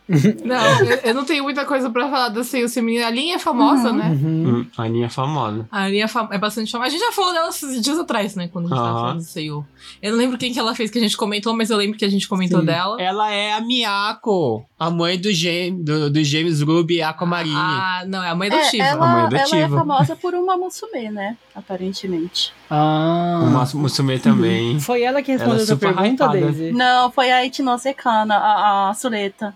[0.45, 3.07] Não, eu, eu não tenho muita coisa pra falar da Seiyu feminina.
[3.07, 3.95] A linha é famosa, Uhum.
[3.97, 4.09] né?
[4.09, 4.47] Uhum.
[4.59, 5.67] Hum, a linha é famosa.
[5.71, 6.87] A linha é é bastante famosa.
[6.87, 8.47] A gente já falou dela esses dias atrás, né?
[8.47, 8.99] Quando a gente tava Aham.
[9.01, 9.65] falando do Seiyu.
[10.01, 12.05] Eu não lembro quem que ela fez que a gente comentou, mas eu lembro que
[12.05, 12.65] a gente comentou Sim.
[12.67, 13.01] dela.
[13.01, 17.55] Ela é a Miyako, a mãe do, Gem, do, do James Ruby Aquamarine.
[17.55, 18.83] Ah, não, é a mãe do É, Shiva.
[18.83, 19.77] A ela, mãe ela é adotiva.
[19.77, 21.35] famosa por uma Musume, né?
[21.55, 22.53] Aparentemente.
[22.69, 23.41] Ah.
[23.43, 24.79] O Mas- Musume também.
[24.79, 26.27] Foi ela que Ela é respondeu a tua super pergunta.
[26.29, 26.71] Daisy?
[26.71, 29.55] Não, foi a Itinose Kana, a, a Sureta.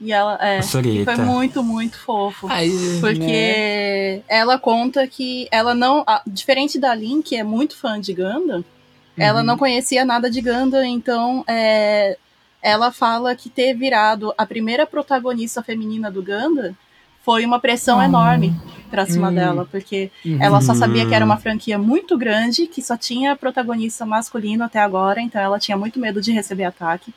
[0.00, 0.62] E ela, é.
[0.62, 1.16] Soreta.
[1.16, 2.46] Foi muito, muito fofo.
[2.48, 4.22] Ai, Porque Né?
[4.28, 6.04] ela conta que ela não.
[6.06, 8.14] a- diferente da Lin, que é muito fã de
[9.16, 9.46] ela Uhum.
[9.46, 12.16] não conhecia nada de Gundam, então é,
[12.62, 16.72] ela fala que ter virado a primeira protagonista feminina do Gundam
[17.24, 18.04] foi uma pressão Ah.
[18.04, 18.54] enorme
[18.90, 19.34] pra cima Hum.
[19.34, 20.38] dela, porque Uhum.
[20.40, 24.78] ela só sabia que era uma franquia muito grande, que só tinha protagonista masculino até
[24.78, 27.12] agora, então ela tinha muito medo de receber ataque,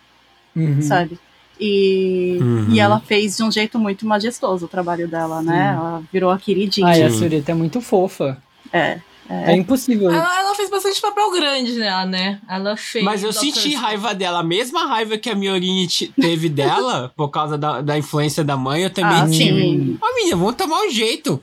[0.55, 0.81] Uhum.
[0.81, 1.19] sabe?
[1.63, 2.65] E, Uhum.
[2.71, 5.73] e ela fez de um jeito muito majestoso o trabalho dela, né?
[5.73, 5.77] Sim.
[5.79, 6.87] Ela virou a queridinha.
[6.87, 7.19] Ai, a Sim.
[7.19, 8.41] Sureta é muito fofa.
[8.73, 8.99] É.
[9.29, 10.11] É, impossível.
[10.11, 12.39] Ela, ela fez bastante papel grande nela, né?
[12.49, 13.05] Ela fez.
[13.05, 14.39] Mas eu senti raiva dela.
[14.39, 18.57] A mesma raiva que a Miorini te- teve dela, por causa da, da influência da
[18.57, 19.97] mãe, eu também Ah, tive.
[20.01, 21.41] Ó, menina, vamos tomar um jeito.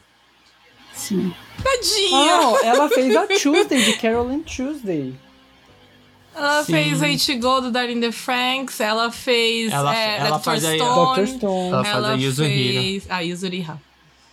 [0.92, 1.32] Sim.
[1.62, 2.40] Tadinha!
[2.50, 5.14] Oh, ela fez a Tuesday, de Carolyn Tuesday.
[6.38, 6.72] Ela Sim.
[6.72, 10.44] fez Ichigo do Darling the Franks, ela fez Ela- é, ela Dr.
[10.44, 11.26] faz a- Stone, Dr.
[11.36, 11.68] Stone.
[11.68, 12.80] Ela faz ela a Yuzurira.
[12.82, 13.82] fez a Yuzuriha.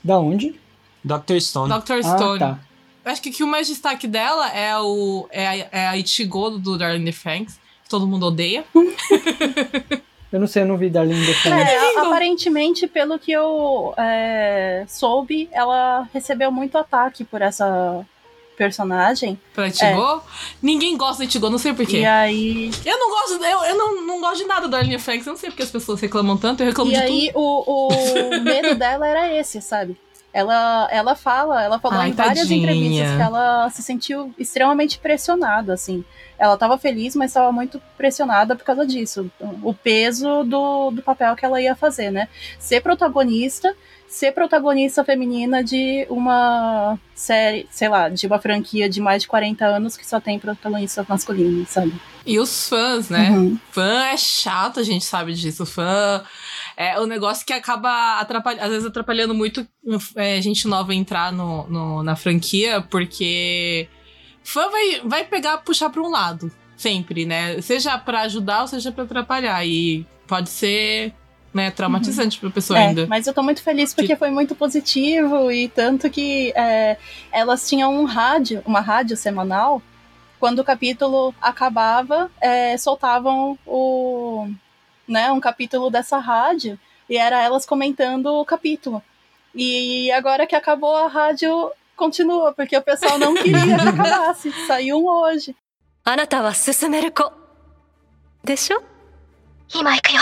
[0.04, 0.56] Da onde?
[1.04, 1.40] Dr.
[1.40, 1.74] Stone.
[1.74, 2.02] Dr.
[2.04, 2.44] Stone.
[2.44, 2.58] Ah,
[3.04, 3.12] tá.
[3.12, 6.78] Acho que, que o mais destaque dela é, o, é, a, é a Ichigo do
[6.78, 8.64] Darling the Franks, que todo mundo odeia.
[10.32, 11.66] Eu não sei, eu não vi Darlene Defender.
[11.66, 12.08] É, lindo.
[12.08, 18.06] aparentemente, pelo que eu é, soube, ela recebeu muito ataque por essa
[18.56, 19.40] personagem.
[19.54, 20.22] Pra Ichigo.
[20.62, 22.00] Ninguém gosta de Ichigo, não sei porquê.
[22.00, 25.00] E aí, Eu não gosto, eu, eu não, não gosto de nada do Darling the
[25.00, 27.88] Franks, eu não sei porque as pessoas reclamam tanto, eu reclamo e de aí o,
[27.88, 29.98] o medo dela era esse, sabe?
[30.34, 32.70] Ela, ela fala, ela falou Ai, em várias tadinha.
[32.70, 36.04] entrevistas que ela se sentiu extremamente pressionada, assim.
[36.38, 39.32] Ela tava feliz, mas estava muito pressionada por causa disso.
[39.64, 42.28] O peso do, do papel que ela ia fazer, né?
[42.60, 43.74] Ser protagonista,
[44.16, 49.66] ser protagonista feminina de uma série, sei lá, de uma franquia de mais de 40
[49.66, 51.94] anos que só tem protagonista masculino, sabe?
[52.26, 53.30] E os fãs, né?
[53.32, 53.60] Uhum.
[53.72, 55.66] Fã é chato, a gente sabe disso.
[55.66, 56.24] Fã
[56.78, 59.68] é um negócio que acaba atrapalhando, às vezes atrapalhando muito
[60.16, 63.88] é, gente nova entrar no, no- na franquia, porque
[64.44, 67.62] fã vai, vai pegar, puxar pra um lado, sempre, né?
[67.62, 69.64] Seja pra ajudar ou seja pra atrapalhar.
[69.66, 71.14] E pode ser
[71.55, 73.07] né, traumatizante pra pessoa É, ainda.
[73.09, 76.97] mas eu tô muito feliz porque foi muito positivo e tanto que é,
[77.33, 79.83] elas tinham um rádio, uma rádio semanal.
[80.39, 84.49] Quando o capítulo acabava, é, soltavam o,
[85.09, 86.79] né, um capítulo dessa rádio
[87.09, 89.03] e era elas comentando o capítulo.
[89.55, 94.53] E agora que acabou a rádio continua porque o pessoal não queria que acabasse.
[94.67, 95.55] Saiu um hoje.
[96.03, 97.31] あなたは進める子
[98.43, 98.83] でしょ
[99.75, 100.21] 今行くよ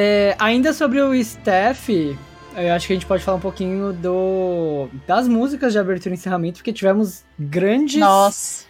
[0.00, 4.88] É, ainda sobre o Steph, eu acho que a gente pode falar um pouquinho do
[5.08, 8.64] das músicas de abertura e encerramento, porque tivemos grandes Nossa.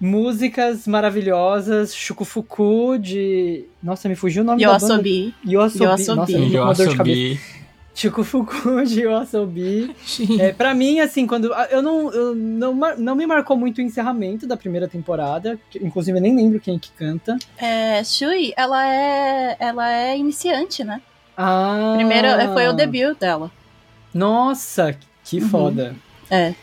[0.00, 3.66] músicas maravilhosas, Shukufuku de...
[3.82, 4.86] Nossa, me fugiu o nome da banda.
[4.86, 5.34] Yoasobi.
[5.44, 6.54] Yoasobi.
[6.54, 6.54] Yoasobi.
[6.54, 7.63] Nossa,
[7.94, 9.94] uma dor de Yoasobi.
[10.40, 11.52] É, pra mim, assim, quando.
[11.70, 15.58] Eu não, eu não, não me marcou muito o encerramento da primeira temporada.
[15.70, 17.36] que, inclusive, eu nem lembro quem que canta.
[17.56, 21.00] É, Shui, ela é, ela é iniciante, né?
[21.36, 21.94] Ah!
[21.96, 23.50] Primeiro é, foi o debut dela.
[24.12, 25.48] Nossa, que Uhum.
[25.48, 25.96] foda.
[26.30, 26.54] É,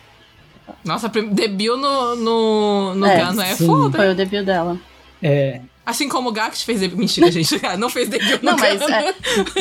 [0.85, 3.65] Nossa, debut no, no, no É, Gano é sim.
[3.65, 3.97] foda.
[3.97, 4.77] foi o debut dela.
[5.21, 5.61] É.
[5.85, 6.81] Assim como o Gact fez.
[6.93, 7.59] Mentira, gente.
[7.77, 9.13] Não fez debut no Não, mas é,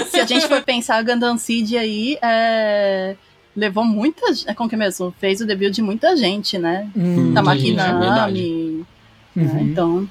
[0.04, 3.16] se a gente for pensar, a Gundam Seed aí é,
[3.56, 4.54] levou muita gente.
[4.54, 5.14] Como que é mesmo?
[5.18, 6.88] Fez o debut de muita gente, né?
[6.96, 8.86] Hum, Muita gente, é Makinami.
[9.34, 9.44] né?
[9.44, 9.60] uhum.
[9.60, 10.10] Então,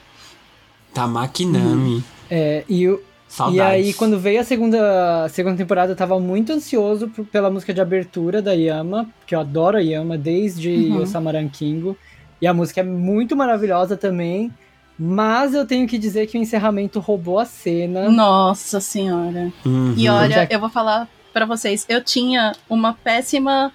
[0.94, 2.04] Tamakinami.
[2.30, 3.58] É, e, o- Saudades.
[3.58, 7.72] e aí, quando veio a segunda, a segunda temporada, eu tava muito ansioso pela música
[7.74, 11.02] de abertura da Yama, que eu adoro a Yama, desde Uhum.
[11.04, 11.96] Osama Rankingo.
[12.42, 14.52] E a música é muito maravilhosa também.
[15.00, 18.10] Mas eu tenho que dizer que o encerramento roubou a cena.
[18.10, 19.52] nossa senhora.
[19.66, 19.94] Uhum.
[19.96, 23.72] E olha, eu vou falar pra vocês, eu tinha uma péssima,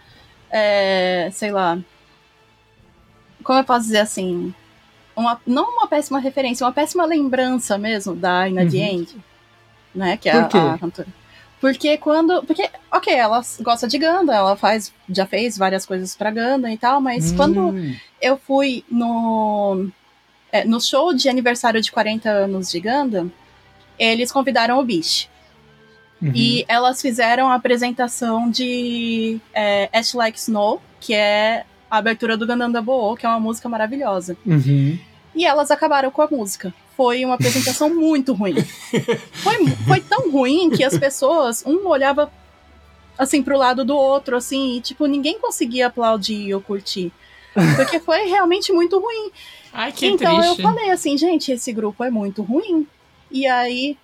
[0.50, 1.78] é, sei lá,
[3.42, 4.52] como eu posso dizer assim,
[5.16, 8.70] uma, não uma péssima referência, uma péssima lembrança mesmo da Aina Uhum.
[8.70, 9.16] the End,
[9.94, 10.58] né, que é Por a, quê?
[10.58, 11.08] a cantora.
[11.60, 16.30] Porque quando, porque, ok, ela gosta de Ganda, ela faz, já fez várias coisas pra
[16.30, 19.88] Ganda e tal, mas quando Hum, eu fui no
[20.54, 23.28] é, no show de aniversário de 40 anos de Gundam,
[23.98, 25.28] eles convidaram o Bish.
[26.22, 26.30] Uhum.
[26.32, 32.46] E elas fizeram a apresentação de é, Ash Like Snow, que é a abertura do
[32.46, 34.36] Gundam Double que é uma música maravilhosa.
[34.46, 34.96] Uhum.
[35.34, 36.72] E elas acabaram com a música.
[36.96, 38.54] Foi uma apresentação muito ruim.
[39.32, 42.30] Foi, foi tão ruim que as pessoas, um olhava
[43.18, 47.10] assim pro lado do outro, assim, e tipo, ninguém conseguia aplaudir ou curtir.
[47.74, 49.32] Porque foi realmente muito ruim.
[49.74, 50.60] Ai, que então triste.
[50.60, 52.86] eu falei assim, gente, esse grupo é muito ruim.
[53.28, 53.98] E aí,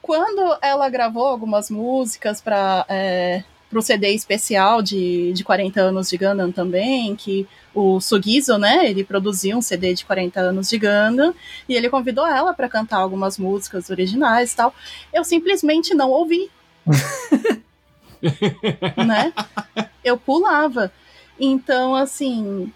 [0.00, 6.16] quando ela gravou algumas músicas para é, pro CD especial de, de 40 anos de
[6.16, 11.34] Gundam também, que o Sugizo, né, ele produziu um CD de 40 anos de Gundam,
[11.68, 14.74] e ele convidou ela para cantar algumas músicas originais e tal.
[15.12, 16.50] Eu simplesmente não ouvi.
[18.96, 19.32] né?
[20.02, 20.90] Eu pulava.
[21.38, 22.72] Então, assim,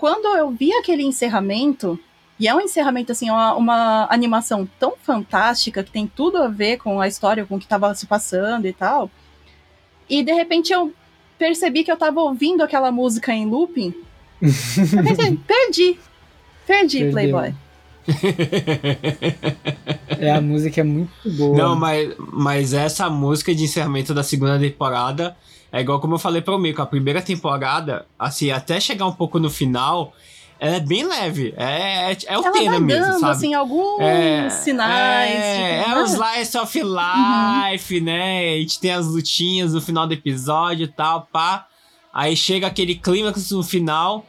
[0.00, 2.00] quando eu vi aquele encerramento,
[2.38, 6.78] e é um encerramento, assim, uma, uma animação tão fantástica, que tem tudo a ver
[6.78, 9.10] com a história, com o que estava se passando e tal.
[10.08, 10.90] E de repente eu
[11.38, 13.92] percebi que eu tava ouvindo aquela música em looping.
[14.40, 15.98] Eu pensei, perdi.
[16.66, 17.12] Perdi, Perdeu.
[17.12, 17.54] Playboy.
[20.18, 21.58] É, a música é muito boa.
[21.58, 25.36] Não, mas, mas essa música de encerramento da segunda temporada
[25.72, 29.38] é igual como eu falei pro Mico, a primeira temporada, assim, até chegar um pouco
[29.38, 30.12] no final,
[30.58, 31.54] ela é bem leve.
[31.56, 33.32] É, é, é o tema mesmo, dando, sabe?
[33.32, 35.30] assim, alguns É, sinais.
[35.30, 36.42] É, tipo, é os né?
[36.42, 38.54] Slice of Life, né?
[38.54, 41.66] A gente tem as lutinhas no final do episódio e tal, pá.
[42.12, 44.26] Aí chega aquele clímax no final.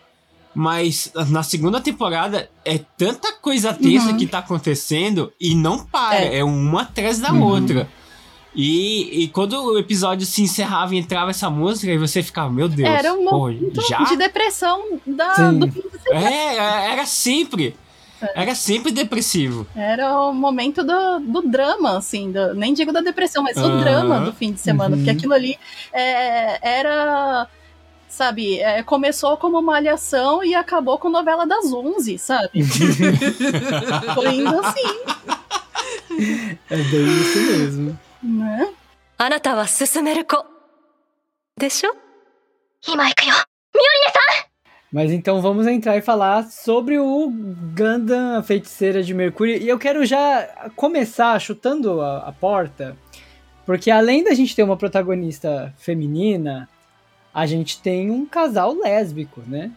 [0.54, 4.18] Mas na segunda temporada é tanta coisa tensa Uhum.
[4.18, 6.18] que tá acontecendo e não para.
[6.18, 6.44] É, É.
[6.44, 7.42] uma atrás da Uhum.
[7.44, 7.88] outra.
[8.54, 12.68] E, e quando o episódio se encerrava e entrava essa música, aí você ficava, meu
[12.68, 14.04] Deus, Era um pô, momento já?
[14.04, 15.60] de depressão da, Sim.
[15.60, 16.30] do fim de semana.
[16.30, 17.76] É, é, era sempre.
[18.36, 19.66] Era sempre depressivo.
[19.76, 24.20] Era o momento do, do drama, assim, do- nem digo da depressão, mas do drama
[24.20, 25.02] do fim de semana, Uhum.
[25.02, 25.58] porque aquilo ali
[25.92, 27.48] é, era,
[28.08, 32.62] sabe, é, começou como uma alhação e acabou com novela das 11, sabe?
[34.14, 35.00] Foi indo assim,
[36.70, 38.00] É bem isso mesmo.
[38.23, 38.69] né?
[39.19, 40.45] あなたは進める子
[41.59, 41.91] でしょ
[42.87, 43.35] 今行くよ
[44.93, 47.29] Mas então vamos entrar e falar sobre o
[47.77, 49.57] Gundam, a feiticeira de Mercúrio.
[49.57, 52.97] E eu quero já começar chutando a, a porta,
[53.67, 56.69] porque além da gente ter uma protagonista feminina,
[57.35, 59.71] a gente tem um casal lésbico, né?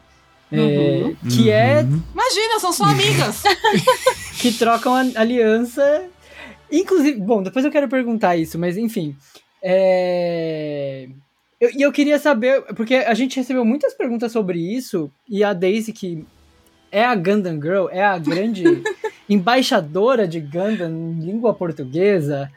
[0.51, 0.55] É,
[1.03, 1.15] Uhum.
[1.29, 3.43] que é Imagina, são só amigas.
[4.39, 6.08] que trocam a- aliança.
[6.70, 9.16] Inclusive, bom, depois eu quero perguntar isso, mas enfim.
[9.62, 11.09] É...
[11.61, 15.53] eu- E eu, queria saber, porque a gente recebeu muitas perguntas sobre isso, e a
[15.53, 16.24] Daisy, que
[16.92, 18.64] é a Gundam Girl, é a grande
[19.29, 22.50] embaixadora de Gundam em língua portuguesa.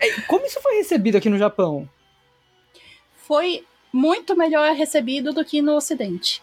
[0.00, 1.88] é, Como isso foi recebido aqui no Japão?
[3.16, 6.42] Foi muito melhor recebido do que no Ocidente.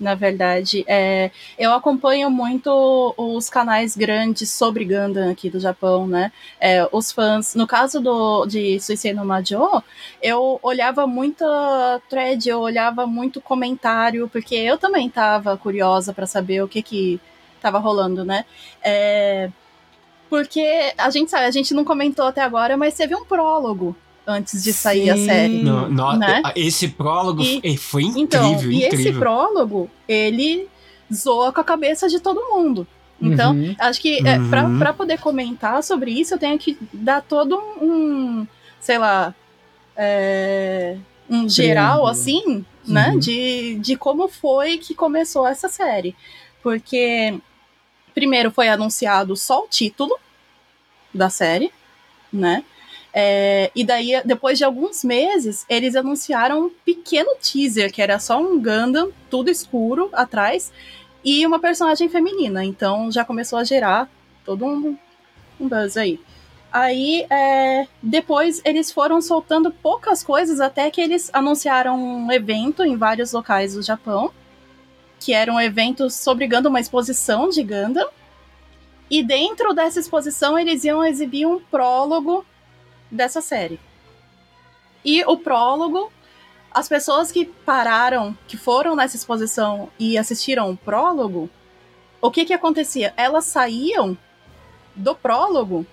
[0.00, 6.32] Na verdade, é, eu acompanho muito os canais grandes sobre Gundam aqui do Japão, né?
[6.58, 9.82] É, os fãs, no caso do, de Suicide no Majo,
[10.22, 16.62] eu olhava muita thread, eu olhava muito comentário, porque eu também tava curiosa para saber
[16.62, 17.20] o que que
[17.60, 18.46] tava rolando, né?
[18.82, 19.50] É,
[20.30, 23.94] porque a gente sabe, a gente não comentou até agora, mas teve um prólogo
[24.30, 25.26] antes de sair a Sim.
[25.26, 25.62] série.
[25.62, 26.42] No- no- Né?
[26.56, 29.20] Esse prólogo E- foi incrível, Então, e esse incrível.
[29.20, 30.68] prólogo, ele
[31.12, 32.86] zoa com a cabeça de todo mundo.
[33.20, 33.74] Então, Uhum.
[33.78, 34.78] acho que é, Uhum.
[34.78, 37.84] pra poder comentar sobre isso, eu tenho que dar todo um,
[38.40, 38.46] um,
[38.80, 39.34] sei lá,
[39.96, 40.96] é,
[41.28, 43.18] um geral, assim, né, Uhum.
[43.18, 46.16] de, de como foi que começou essa série.
[46.62, 47.34] Porque,
[48.14, 50.16] primeiro foi anunciado só o título
[51.12, 51.70] da série,
[52.32, 52.64] né,
[53.12, 58.40] é, e daí, depois de alguns meses, eles anunciaram um pequeno teaser, que era só
[58.40, 60.72] um Gundam, tudo escuro atrás,
[61.24, 62.64] e uma personagem feminina.
[62.64, 64.08] Então já começou a gerar
[64.44, 64.96] todo um,
[65.60, 66.20] um buzz aí.
[66.72, 72.96] Aí, é, depois eles foram soltando poucas coisas até que eles anunciaram um evento em
[72.96, 74.30] vários locais do Japão,
[75.18, 78.08] que era um evento sobre Gundam, uma exposição de Gundam.
[79.10, 82.46] E dentro dessa exposição eles iam exibir um prólogo
[83.10, 83.80] dessa série.
[85.04, 86.12] E o prólogo,
[86.70, 91.48] as pessoas que pararam, que foram nessa exposição e assistiram o prólogo,
[92.20, 93.14] o que que acontecia?
[93.16, 94.16] Elas saíam
[94.94, 95.86] do prólogo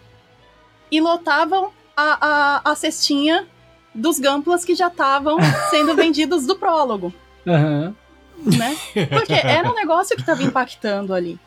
[0.92, 3.48] e lotavam a, a, a cestinha
[3.94, 5.38] dos Gamplas que já estavam
[5.72, 7.14] sendo vendidos do prólogo,
[7.48, 7.96] Aham.
[8.38, 8.78] né?
[9.10, 11.40] Porque era um negócio que estava impactando ali.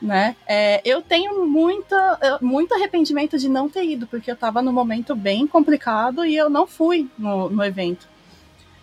[0.00, 0.36] Né?
[0.46, 4.72] É, eu tenho muita, eh, muito arrependimento de não ter ido, porque eu tava num
[4.72, 8.06] momento bem complicado e eu não fui no, no evento.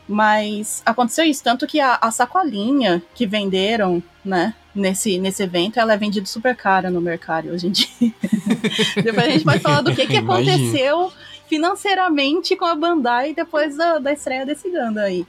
[0.07, 5.93] Mas aconteceu isso, tanto que a, a sacolinha que venderam, né, nesse, nesse evento, ela
[5.93, 7.88] é vendida super cara no mercado hoje em dia.
[8.95, 11.12] depois a gente vai falar do que, que aconteceu
[11.47, 15.26] financeiramente com a Bandai depois da, da estreia desse Gundam aí.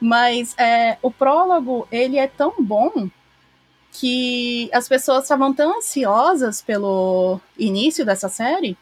[0.00, 3.08] Mas é, o prólogo, ele é tão bom
[3.94, 8.76] que as pessoas estavam tão ansiosas pelo início dessa série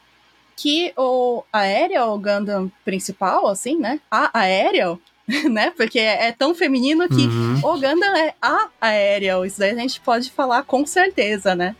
[0.56, 4.00] que o Aerial, o Gundam principal, assim, né?
[4.10, 4.98] A Aerial,
[5.50, 5.70] né?
[5.76, 7.60] Porque é, é tão feminino que Uhum.
[7.62, 9.44] o Gundam é a Aerial.
[9.44, 11.76] Isso daí a gente pode falar com certeza, né?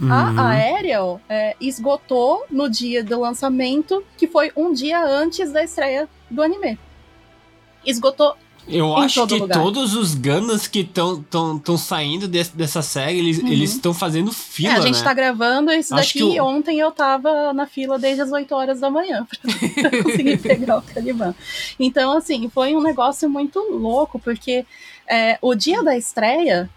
[0.00, 0.12] Uhum.
[0.12, 6.08] A Aerial é, esgotou no dia do lançamento, que foi um dia antes da estreia
[6.30, 6.78] do anime.
[7.84, 8.36] Esgotou
[8.68, 9.62] Eu em acho todo que lugar.
[9.62, 13.52] todos os Gundams que estão tão, tão saindo des- dessa série, eles Uhum.
[13.62, 15.04] estão fazendo fila, É, a gente né?
[15.04, 16.18] tá gravando esse Acho daqui.
[16.32, 19.26] que o- Ontem eu tava na fila desde as 8 horas da manhã
[19.80, 21.34] pra conseguir pegar o Caliban.
[21.80, 24.64] Então, assim, foi um negócio muito louco, porque
[25.08, 26.68] é, o dia da estreia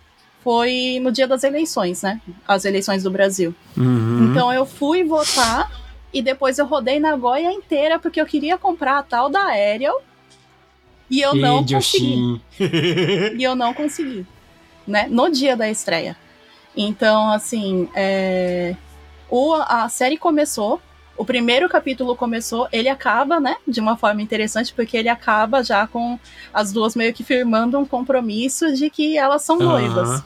[0.44, 2.20] foi no dia das eleições, né?
[2.48, 3.54] As eleições do Brasil.
[3.78, 4.30] Uhum.
[4.32, 5.70] Então eu fui votar
[6.14, 10.02] e depois eu rodei Nagoya inteira porque eu queria comprar a tal da Aerial
[11.12, 12.41] e eu não consegui.
[13.38, 14.26] E eu não consegui,
[14.88, 15.07] né?
[15.09, 16.16] No dia da estreia.
[16.76, 18.76] Então, assim, é,
[19.30, 20.82] o, a série começou,
[21.18, 23.57] o primeiro capítulo começou, ele acaba, né?
[23.68, 26.18] De uma forma interessante, porque ele acaba já com
[26.53, 30.09] as duas meio que firmando um compromisso de que elas são noivas.
[30.09, 30.26] Aham.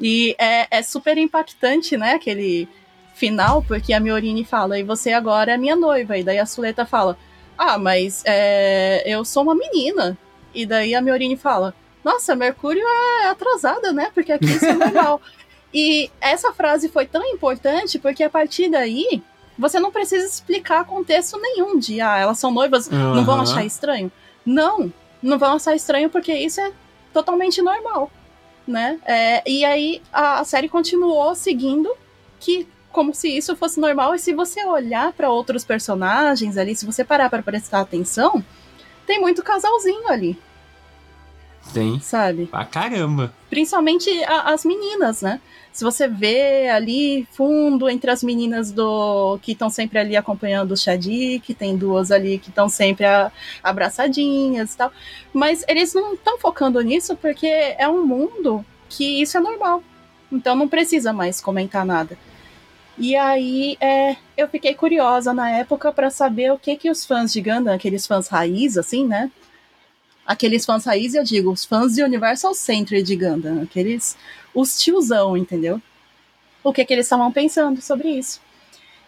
[0.00, 2.14] E é, é super impactante, né?
[2.14, 2.66] Aquele
[3.14, 6.16] final, porque a Miorini fala, e você agora é minha noiva.
[6.16, 7.16] E daí a Suleta fala,
[7.56, 10.16] ah, mas é, eu sou uma menina.
[10.54, 11.74] E daí a Miorini fala,
[12.04, 14.10] nossa, Mercúrio é atrasada, né?
[14.14, 15.20] Porque aqui isso é normal.
[15.72, 19.22] e essa frase foi tão importante porque a partir daí
[19.58, 24.10] você não precisa explicar contexto nenhum de, ah, elas são noivas, não vão achar estranho?
[24.44, 24.92] Não,
[25.22, 26.72] não vão achar estranho porque isso é
[27.12, 28.10] totalmente normal
[28.66, 28.98] né?
[29.04, 31.90] É, e aí a, a série continuou seguindo
[32.40, 36.86] que como se isso fosse normal e se você olhar para outros personagens ali, se
[36.86, 38.42] você parar para prestar atenção,
[39.06, 40.38] tem muito casalzinho ali,
[41.72, 41.98] Tem.
[42.00, 42.46] sabe?
[42.46, 43.34] Pra caramba.
[43.50, 45.40] Principalmente a- as meninas, né?
[45.72, 50.76] Se você vê ali fundo entre as meninas do que estão sempre ali acompanhando o
[50.76, 54.92] Shadi, que tem duas ali que estão sempre a- abraçadinhas e tal.
[55.32, 59.82] Mas eles não estão focando nisso porque é um mundo que isso é normal.
[60.30, 62.16] Então não precisa mais comentar nada.
[62.96, 67.32] E aí é, eu fiquei curiosa na época para saber o que que os fãs
[67.32, 69.30] de Gundam, aqueles fãs raiz, assim, né?
[70.24, 74.16] Aqueles fãs raiz, eu digo, os fãs de Universal Century de Gundam, aqueles,
[74.54, 75.82] os tiozão, entendeu?
[76.62, 78.40] O que que eles estavam pensando sobre isso.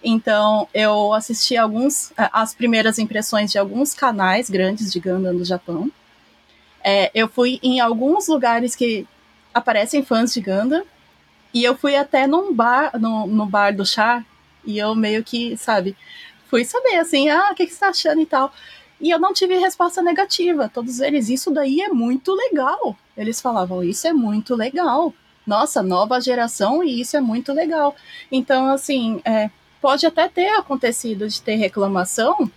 [0.02, 5.90] Então, eu assisti alguns, as primeiras impressões de alguns canais grandes de Gundam do Japão.
[6.84, 9.06] É, eu fui em alguns lugares que
[9.54, 10.84] aparecem fãs de Gundam,
[11.56, 14.22] e eu fui até num bar, no, no bar do chá,
[14.62, 15.96] e eu meio que, sabe,
[16.50, 18.52] fui saber, assim, ah, o que, que você tá achando e tal.
[19.00, 20.68] E eu não tive resposta negativa.
[20.68, 22.94] Todos eles, isso daí é muito legal.
[23.16, 25.14] Eles falavam, isso é muito legal.
[25.46, 27.96] Nossa, nova geração e isso é muito legal.
[28.30, 29.48] Então, assim, é,
[29.80, 32.50] pode até ter acontecido de ter reclamação,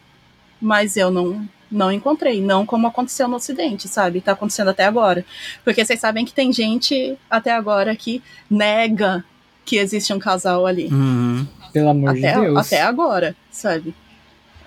[0.60, 2.42] mas eu não, não encontrei.
[2.42, 4.22] Não como aconteceu no Ocidente, sabe?
[4.22, 5.26] Tá acontecendo até agora.
[5.64, 9.24] Porque vocês sabem que tem gente até agora que nega
[9.66, 10.88] que existe um casal ali.
[10.92, 11.46] Uhum.
[11.72, 12.58] Pelo amor Até, de Deus.
[12.58, 13.94] até agora, sabe?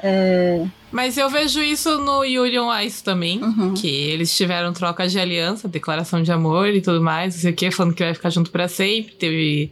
[0.04, 3.42] É, Mas eu vejo isso no Yuri on Ice também.
[3.42, 3.74] uhum.
[3.74, 7.54] Que eles tiveram troca de aliança, declaração de amor e tudo mais, não sei o
[7.54, 9.12] que, falando que vai ficar junto pra sempre.
[9.14, 9.70] Teve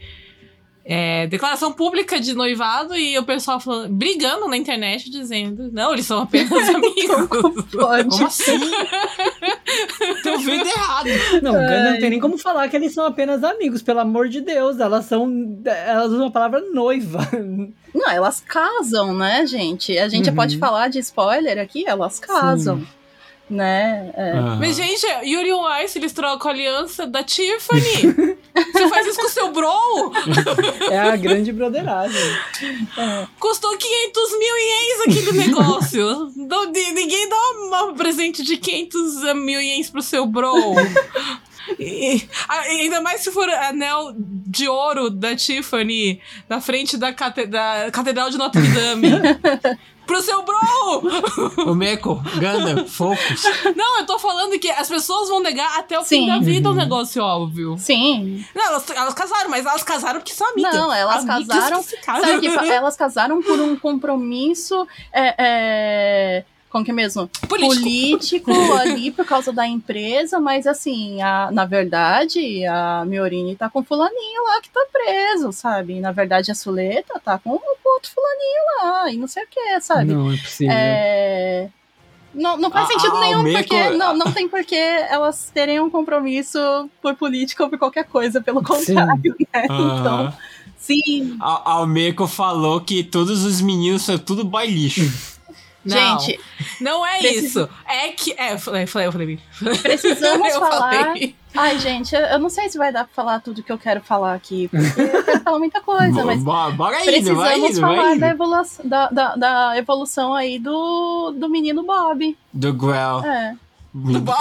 [0.84, 6.06] é, declaração pública de noivado e o pessoal falando, brigando na internet, dizendo: não, eles
[6.06, 7.64] são apenas amigos.
[7.72, 8.08] Pode.
[8.08, 8.58] Como assim?
[10.22, 11.08] Tô vendo errado.
[11.42, 11.92] Não, Ai.
[11.92, 14.78] não tem nem como falar que eles são apenas amigos, pelo amor de Deus.
[14.80, 15.60] Elas são.
[15.64, 17.20] Elas usam a palavra noiva.
[17.94, 19.96] Não, elas casam, né, gente?
[19.98, 20.36] A gente Uhum.
[20.36, 22.86] pode falar de spoiler aqui, elas casam,
[23.50, 24.10] né?
[24.14, 24.56] É, Aham.
[24.60, 28.36] Mas, gente, Yuri on Ice, eles trocam a aliança da Tiffany.
[28.72, 30.12] Você faz isso com o seu bro?
[30.90, 32.20] É a grande broderagem.
[33.38, 36.32] Custou 500 mil ienes aquele negócio.
[36.94, 40.54] Ninguém dá um presente de 500 mil ienes pro seu bro.
[41.78, 47.90] E- ainda mais se for anel de ouro da Tiffany na frente da, cate- da
[47.92, 49.10] Catedral de Notre Dame.
[50.10, 51.70] Pro seu bro!
[51.70, 53.44] O Meco, Ganda, focus.
[53.76, 56.26] Não, eu tô falando que as pessoas vão negar até o fim Sim.
[56.28, 56.74] da vida Uhum.
[56.74, 57.76] um negócio óbvio.
[57.78, 58.44] Sim.
[58.54, 60.74] Não, elas, elas casaram, mas elas casaram porque são amigas.
[60.74, 62.24] Não, elas Amigas casaram- que se casam.
[62.24, 64.86] Sabe que elas casaram por um compromisso.
[65.12, 67.28] É, é, como que é mesmo?
[67.48, 67.68] Político.
[68.48, 73.80] político ali por causa da empresa, mas assim, a, na verdade, a Miorini tá com
[73.80, 75.94] o fulaninho lá que tá preso, sabe?
[75.94, 79.48] E, na verdade, a Suleta tá com o outro fulaninho lá, e não sei o
[79.50, 80.12] que, sabe?
[80.14, 80.72] Não é possível.
[80.74, 81.68] É...
[82.32, 85.50] Não, não faz A- sentido a nenhum, Almeco- porque não, não tem por que elas
[85.52, 86.58] terem um compromisso
[87.02, 89.64] por política ou por qualquer coisa, pelo contrário, né?
[89.64, 90.34] Então, Aham.
[90.78, 95.39] sim, A, a Meco falou que todos os meninos são tudo boy lixo.
[95.84, 96.40] Não, gente,
[96.80, 97.68] não é isso.
[97.86, 98.34] É que.
[98.36, 99.38] É, eu falei, eu falei,
[99.82, 101.34] precisamos eu falar falei.
[101.54, 104.00] Ai, gente, eu, eu não sei se vai dar pra falar tudo que eu quero
[104.02, 107.96] falar aqui, porque eu quero falar muita coisa, mas Bo- Bora vai precisamos indo, vai
[107.96, 108.20] falar indo.
[108.20, 112.36] da evolução, da, da, da evolução aí do, do menino Bob.
[112.52, 113.24] Do Guel.
[113.24, 113.56] É,
[113.92, 114.34] Do Bob.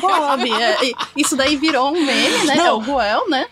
[0.00, 0.52] Bob.
[0.52, 2.56] É, e isso daí virou um meme, né?
[2.56, 2.66] Não.
[2.66, 3.46] É o Guel, né?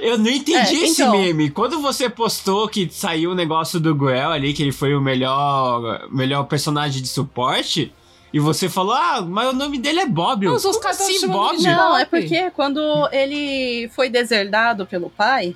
[0.00, 1.12] Eu não entendi É, esse então.
[1.12, 1.48] meme.
[1.50, 6.08] Quando você postou que saiu o negócio do Guel ali, que ele foi o melhor,
[6.10, 7.92] melhor personagem de suporte,
[8.32, 10.44] e você falou, ah, mas o nome dele é Bob.
[10.46, 11.62] Não, os caras assim, Bob?
[11.62, 12.80] Não, é porque quando
[13.12, 15.54] ele foi deserdado pelo pai,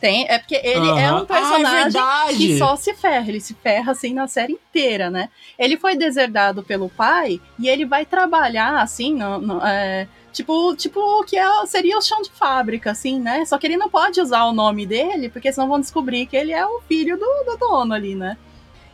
[0.00, 1.22] tem, é porque ele é Aham.
[1.22, 5.10] um personagem Ah, é que só se ferra, ele se ferra assim na série inteira,
[5.10, 5.28] né?
[5.58, 11.00] Ele foi deserdado pelo pai e ele vai trabalhar assim, no, no- é, tipo, tipo
[11.00, 13.44] o que é, seria o chão de fábrica, assim, né?
[13.46, 16.52] Só que ele não pode usar o nome dele, porque senão vão descobrir que ele
[16.52, 18.36] é o filho do, do dono ali, né?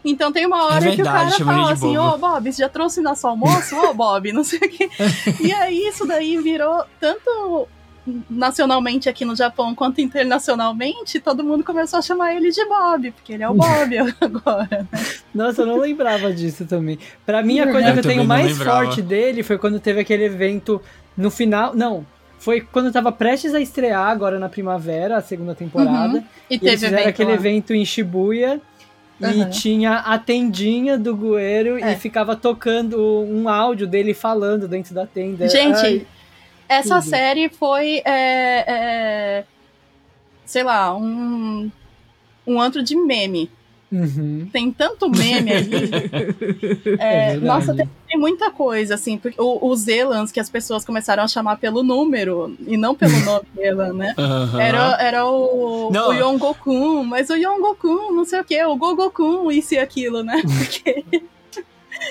[0.04, 2.62] Então tem uma hora que o verdade, cara chama ele fala assim, ô Bob, você
[2.62, 3.76] já trouxe nosso almoço?
[3.76, 4.90] Ô Bob, não sei o quê.
[5.40, 7.68] E aí isso daí virou tanto
[8.28, 13.32] nacionalmente aqui no Japão quanto internacionalmente, todo mundo começou a chamar ele de Bob, porque
[13.34, 14.86] ele é o Bob agora.
[15.34, 16.98] Nossa, eu não lembrava disso também.
[17.24, 18.84] Pra mim, a coisa Eu que eu tenho mais lembrava.
[18.86, 20.80] forte dele foi quando teve aquele evento
[21.16, 21.74] no final.
[21.74, 22.04] Não,
[22.38, 26.18] foi quando tava prestes a estrear agora na primavera, a segunda temporada.
[26.18, 26.24] Uhum.
[26.50, 27.34] E E eles teve fizeram evento aquele lá.
[27.36, 28.60] evento em Shibuya.
[29.20, 29.50] E Aham.
[29.50, 31.92] tinha a tendinha do Guerreiro É.
[31.92, 35.48] e ficava tocando um áudio dele falando dentro da tenda.
[35.48, 36.06] Gente, Ai,
[36.74, 37.10] essa tudo.
[37.10, 39.44] série foi, é, é,
[40.44, 41.70] sei lá, um,
[42.46, 43.50] um antro de meme.
[43.90, 44.48] uhum.
[44.52, 45.70] Tem tanto meme ali.
[46.98, 49.16] É É, nossa, tem, tem muita coisa, assim.
[49.18, 53.12] Porque o- os Zelans que as pessoas começaram a chamar pelo número e não pelo
[53.24, 54.14] nome Zelan, né?
[54.18, 54.60] Aham.
[54.60, 56.08] Era, era o, Não.
[56.08, 60.40] o Yongokun, mas o Yongokun, não sei o que, o Gogokun, isso e aquilo, né?
[60.58, 61.04] Porque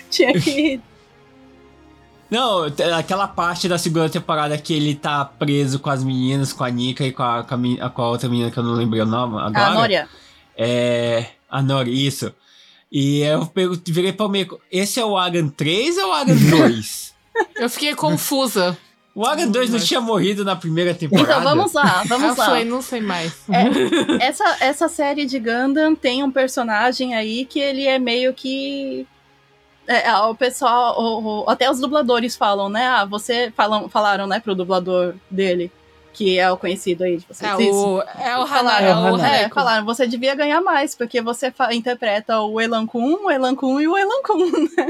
[0.09, 0.79] tinha que.
[2.31, 2.63] Não,
[2.97, 7.03] aquela parte da segunda temporada que ele tá preso com as meninas, com a Nika
[7.03, 9.37] e com a, com a, com a outra menina que eu não lembrei o nome
[9.37, 9.65] agora.
[9.65, 10.07] A Noria.
[10.57, 11.25] É.
[11.49, 12.33] A Nori, isso.
[12.89, 13.49] E eu
[13.85, 14.59] virei pra meio.
[14.71, 17.11] Esse é o Agan 3 ou o Agan 2?
[17.55, 18.77] Eu fiquei confusa.
[19.15, 21.31] o Agan 2 não tinha morrido na primeira temporada?
[21.31, 22.45] Então vamos lá, eu vamos lá.
[22.45, 23.33] falei, não sei mais.
[24.19, 29.07] Essa, essa série de Gundam tem um personagem aí que ele é meio que.
[29.99, 32.85] É, o pessoal, o- o- até os dubladores falam, né?
[32.87, 35.71] Ah, você falam, falaram, né, pro dublador dele,
[36.13, 37.49] que é o conhecido aí de vocês.
[37.49, 39.17] É o, é o Hana, Falaram, é o.
[39.17, 39.55] É, Haneko.
[39.55, 43.87] falaram, você devia ganhar mais, porque você interpreta o Elan Kun, o Elan Kun e
[43.87, 44.85] o Elan Kun, né?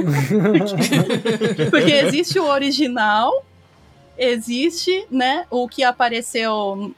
[0.58, 3.46] Porque, porque existe o original,
[4.18, 6.94] existe, né, o que apareceu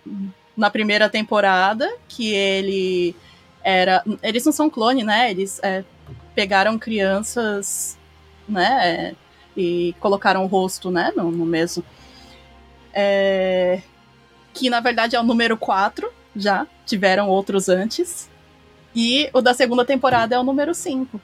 [0.56, 3.16] na primeira temporada, que ele
[3.64, 4.04] era...
[4.22, 5.32] Eles não são clone, né?
[5.32, 5.84] Eles é,
[6.36, 7.98] pegaram crianças,
[8.48, 9.16] né, é,
[9.56, 11.84] e colocaram o rosto, né, no, no mesmo...
[12.94, 13.82] É,
[14.54, 16.68] que na verdade é o número 4, já.
[16.86, 18.30] Tiveram outros antes.
[18.96, 21.20] E o da segunda temporada é o número 5.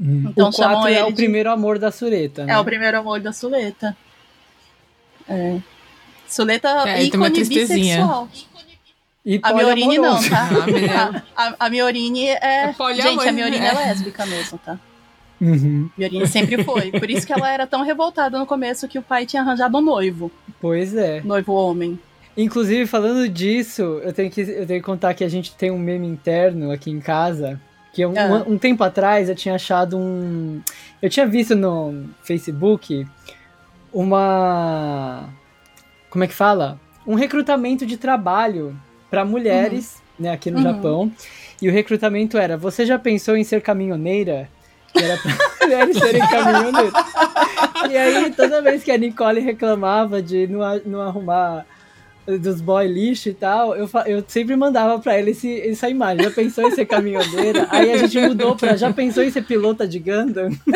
[0.00, 0.26] Hum.
[0.28, 2.52] Então o chamam 4 é o de- primeiro amor da Sureta, né?
[2.52, 3.96] É o primeiro amor da Suleta.
[5.28, 5.58] É.
[6.28, 7.74] Suleta É, tem uma ícone tristeza.
[7.74, 8.28] bissexual.
[9.24, 10.48] E A Miorini não, tá?
[11.36, 11.44] Ah.
[11.44, 12.38] A, a, a Miorini é.
[12.42, 13.68] É gente, a Miorini é.
[13.68, 14.78] é lésbica mesmo, tá?
[15.40, 15.88] Uhum.
[15.96, 16.90] Miorini sempre foi.
[16.90, 19.80] Por isso que ela era tão revoltada no começo que o pai tinha arranjado um
[19.80, 20.30] noivo.
[20.60, 21.20] Pois é.
[21.22, 21.98] Noivo homem.
[22.36, 25.78] Inclusive, falando disso, eu tenho, que, eu tenho que contar que a gente tem um
[25.78, 27.60] meme interno aqui em casa.
[27.92, 28.44] Que um, Ah.
[28.46, 30.60] um, um tempo atrás eu tinha achado um.
[31.00, 33.06] Eu tinha visto no Facebook
[33.92, 35.28] uma.
[36.10, 36.80] Como é que fala?
[37.06, 38.76] Um recrutamento de trabalho
[39.12, 40.62] para mulheres, né, aqui no Uhum.
[40.64, 41.12] Japão.
[41.60, 44.48] E o recrutamento era: você já pensou em ser caminhoneira?
[44.92, 45.32] Que era pra
[45.66, 46.92] mulheres serem caminhoneiras.
[47.90, 51.66] E aí, toda vez que a Nicole reclamava de não, não arrumar
[52.26, 56.24] dos boy lixo e tal, eu, eu sempre mandava pra ele esse, essa imagem.
[56.24, 57.66] Já pensou em ser caminhoneira?
[57.70, 60.48] Aí a gente mudou pra já pensou em ser pilota de Gundam?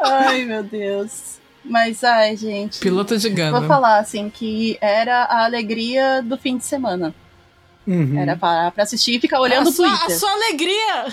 [0.00, 1.38] Ai, meu Deus.
[1.68, 2.78] Mas, ai, gente.
[2.78, 3.66] Piloto de Vou Gundam.
[3.66, 7.14] falar, assim, que era a alegria do fim de semana.
[7.86, 8.18] Uhum.
[8.18, 10.18] Era parar pra assistir e ficar olhando a o sua, a Twitter.
[10.18, 11.06] sua alegria,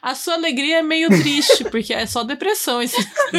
[0.00, 2.96] a sua alegria é meio triste, porque é só depressão esse.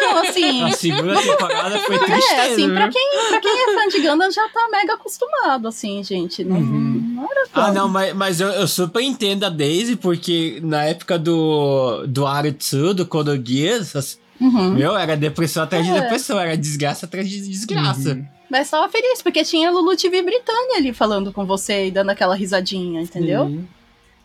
[0.00, 0.62] Não, assim.
[0.62, 2.92] A segunda temporada foi tristeza, É, assim, pra viu?
[2.92, 6.42] quem, pra quem é fã de Gundam já tá mega acostumado, assim, gente.
[6.42, 7.12] Não, Uhum.
[7.16, 10.84] não era Ah, tão- não, mas, mas eu, eu super entendo a Daisy, porque na
[10.84, 14.70] época do, do Aritsu, do Kodogeass, as- Uhum.
[14.74, 16.00] meu, era depressão atrás de É.
[16.00, 18.10] depressão, era desgraça atrás de desgraça.
[18.14, 18.26] Uhum.
[18.50, 22.34] Mas tava feliz, porque tinha Lulu TV Britânia ali falando com você e dando aquela
[22.34, 23.46] risadinha, entendeu?
[23.46, 23.68] Sim.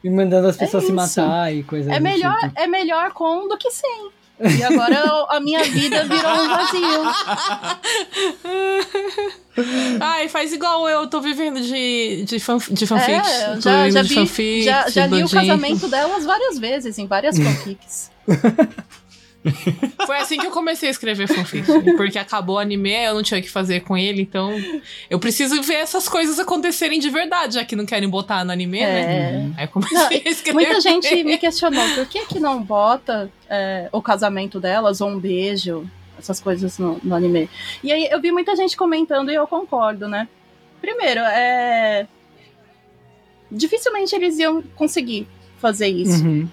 [0.04, 0.96] E mandando as pessoas se isso.
[0.96, 2.52] matar e coisas É melhor, tipo.
[2.56, 4.10] é melhor com do que sem.
[4.40, 7.04] E agora a minha vida virou um vazio.
[10.00, 13.18] Ai, faz igual eu, tô vivendo de, de, fan, de fanfic.
[13.18, 17.00] É, já, já de vi, fanfic, já, já de li o casamento delas várias vezes,
[17.00, 18.12] em várias fanfics.
[20.06, 21.66] Foi assim que eu comecei a escrever fanfic.
[21.96, 24.52] Porque acabou o anime, eu não tinha o que fazer com ele, então
[25.10, 28.80] eu preciso ver essas coisas acontecerem de verdade, já que não querem botar no anime,
[28.80, 29.02] né?
[29.02, 29.50] É.
[29.58, 30.54] Aí eu comecei Não, a escrever.
[30.54, 35.20] Muita gente me questionou por que, que não bota é, o casamento delas ou um
[35.20, 37.50] beijo, essas coisas no, no anime.
[37.84, 40.28] E aí eu vi muita gente comentando e eu concordo, né?
[40.82, 42.08] Primeiro, é.
[43.50, 45.28] Dificilmente eles iam conseguir
[45.60, 46.48] fazer isso, Uhum.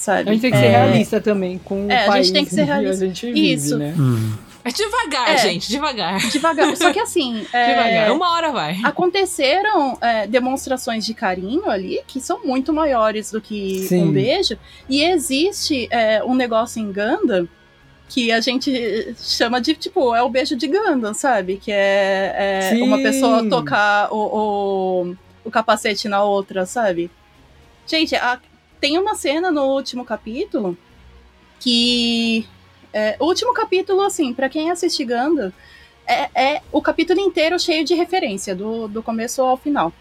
[0.00, 0.30] Sabe?
[0.30, 2.44] A gente tem que ser É, realista também com o É, a gente país tem
[2.44, 3.04] que ser que realista.
[3.04, 3.78] a gente vive, Isso.
[3.78, 3.94] né?
[3.98, 4.32] Hum.
[4.62, 5.38] É devagar, É.
[5.38, 6.18] gente, devagar.
[6.28, 6.76] Devagar.
[6.76, 7.46] Só que assim.
[7.52, 8.12] é, Devagar.
[8.12, 8.78] Uma hora vai.
[8.84, 14.04] Aconteceram é, demonstrações de carinho ali que são muito maiores do que Sim.
[14.04, 14.58] um beijo.
[14.88, 17.48] E existe é, um negócio em Gundam
[18.08, 21.56] que a gente chama de, tipo, é o beijo de Gundam, sabe?
[21.56, 24.16] Que é, é uma pessoa tocar o,
[25.06, 27.10] o, o capacete na outra, sabe?
[27.86, 28.38] Gente, a-
[28.80, 30.76] tem uma cena no último capítulo
[31.58, 32.46] que.
[32.92, 35.52] é, o último capítulo, assim, pra quem assiste Gundam,
[36.06, 39.92] é, é o capítulo inteiro cheio de referência, do, do começo ao final.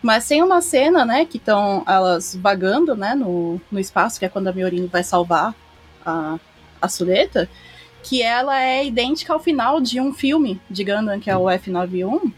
[0.00, 4.28] Mas tem uma cena, né, que estão elas vagando, né, no, no espaço, que é
[4.28, 5.54] quando a Miorini vai salvar
[6.06, 6.38] a,
[6.80, 7.48] a Suleta,
[8.02, 12.32] que ela é idêntica ao final de um filme de Gundam, que é o F91,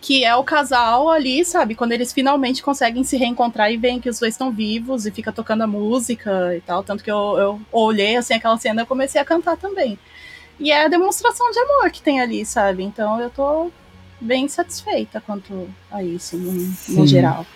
[0.00, 4.08] que é o casal ali, sabe, quando eles finalmente conseguem se reencontrar e veem que
[4.08, 6.82] os dois estão vivos e fica tocando a música e tal.
[6.82, 9.98] Tanto que eu, eu olhei, assim, aquela cena e comecei a cantar também.
[10.58, 12.82] E é a demonstração de amor que tem ali, sabe?
[12.82, 13.70] Então eu tô
[14.20, 16.52] bem satisfeita quanto a isso, no,
[16.88, 17.46] no geral.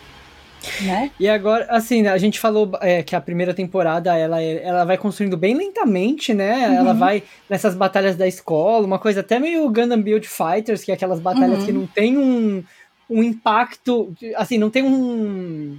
[0.83, 1.11] Né?
[1.19, 4.97] E agora, assim, a gente falou é, que a primeira temporada ela, é- ela vai
[4.99, 6.69] construindo bem lentamente, né?
[6.69, 6.75] Uhum.
[6.75, 10.95] Ela vai nessas batalhas da escola, uma coisa até meio Gundam Build Fighters, que é
[10.95, 11.67] aquelas batalhas Uhum.
[11.67, 12.63] que não tem um,
[13.11, 15.79] um impacto, assim, não tem um.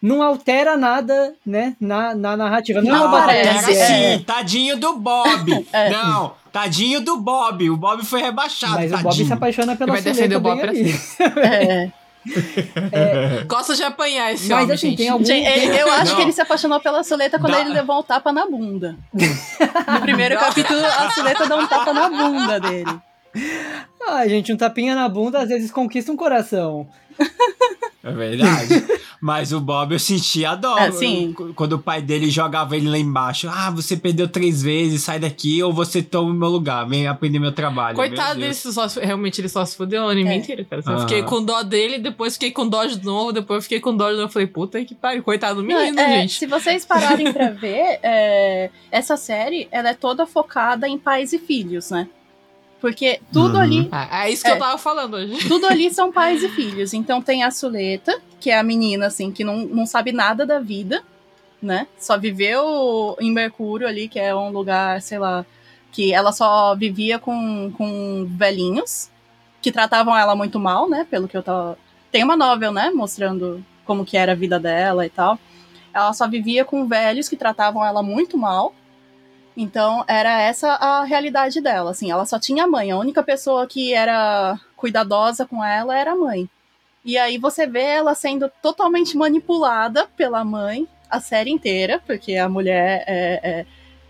[0.00, 2.80] Não altera nada, né, na, na narrativa.
[2.80, 3.86] Não, é Não aparece, é-
[4.16, 5.66] sim, tadinho do Bob.
[5.72, 5.90] É.
[5.90, 7.68] Não, tadinho do Bob.
[7.68, 9.10] O Bob foi rebaixado, Mas o tadinho.
[9.12, 10.94] Bob se apaixona pela Vai defender o Bob pra ali.
[11.42, 11.90] É.
[13.46, 14.96] Gosta de apanhar esse Mas homem, assim, gente.
[14.98, 15.24] tem algum.
[15.24, 16.16] Gente, eu, eu acho Não.
[16.16, 18.96] que ele se apaixonou pela Suleta quando Dá- ele levou o tapa na bunda.
[19.92, 22.98] No primeiro capítulo, a Suleta dá um tapa na bunda dele.
[24.06, 26.88] Ah, gente, um tapinha na bunda às vezes conquista um coração.
[28.04, 28.84] É verdade.
[29.20, 30.78] Mas o Bob eu sentia dó.
[30.78, 31.34] É, sim.
[31.38, 33.48] Eu- Quando o pai dele jogava ele lá embaixo.
[33.52, 36.86] Ah, você perdeu três vezes, sai daqui ou você toma o meu lugar.
[36.88, 37.96] Vem aprender meu trabalho.
[37.96, 40.36] Coitado Meu dele, só, realmente ele só se fudeu o anime É.
[40.36, 40.82] inteiro, cara.
[40.86, 41.00] Eu Aham.
[41.00, 44.12] fiquei com dó dele, depois fiquei com dó de novo, depois fiquei com dó de
[44.12, 44.24] novo.
[44.24, 46.38] Eu falei, puta que pariu, coitado do menino, Não, é, gente.
[46.38, 51.38] Se vocês pararem pra ver, é, essa série ela é toda focada em pais e
[51.38, 52.08] filhos, né?
[52.80, 53.60] Porque tudo Uhum.
[53.60, 54.54] ali Ah, é isso que É.
[54.54, 55.36] eu tava falando hoje.
[55.48, 56.94] Tudo ali são pais e filhos.
[56.94, 60.60] Então tem a Suleta, que é a menina, assim, que não, não sabe nada da
[60.60, 61.02] vida,
[61.60, 61.88] né?
[61.98, 65.44] Só viveu em Mercúrio ali, que é um lugar, sei lá,
[65.90, 69.10] que ela só vivia com, com velhinhos,
[69.60, 71.04] que tratavam ela muito mal, né?
[71.10, 71.76] Pelo que eu tava.
[72.12, 72.90] Tem uma novel, né?
[72.94, 75.36] Mostrando como que era a vida dela e tal.
[75.92, 78.72] Ela só vivia com velhos que tratavam ela muito mal.
[79.60, 83.92] Então, era essa a realidade dela, assim, ela só tinha mãe, a única pessoa que
[83.92, 86.48] era cuidadosa com ela era a mãe.
[87.04, 92.48] E aí você vê ela sendo totalmente manipulada pela mãe a série inteira, porque a
[92.48, 93.66] mulher é, é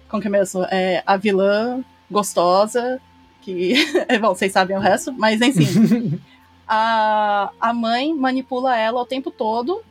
[0.07, 0.65] como que é mesmo?
[0.65, 3.01] É a vilã gostosa,
[3.41, 3.73] que,
[4.21, 6.21] bom, vocês sabem o resto, mas enfim.
[6.69, 9.83] a, a mãe manipula ela o tempo todo,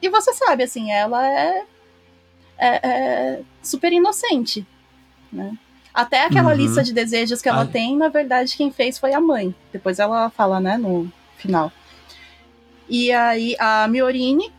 [0.00, 1.64] e você sabe, assim, ela é,
[2.56, 4.64] é, é super inocente,
[5.32, 5.56] né?
[5.92, 6.56] Até aquela Uhum.
[6.56, 7.66] lista de desejos que ela Ah.
[7.66, 9.54] tem, na verdade, quem fez foi a mãe.
[9.72, 11.72] Depois ela fala, né, no final.
[12.88, 14.52] E aí a Miorine,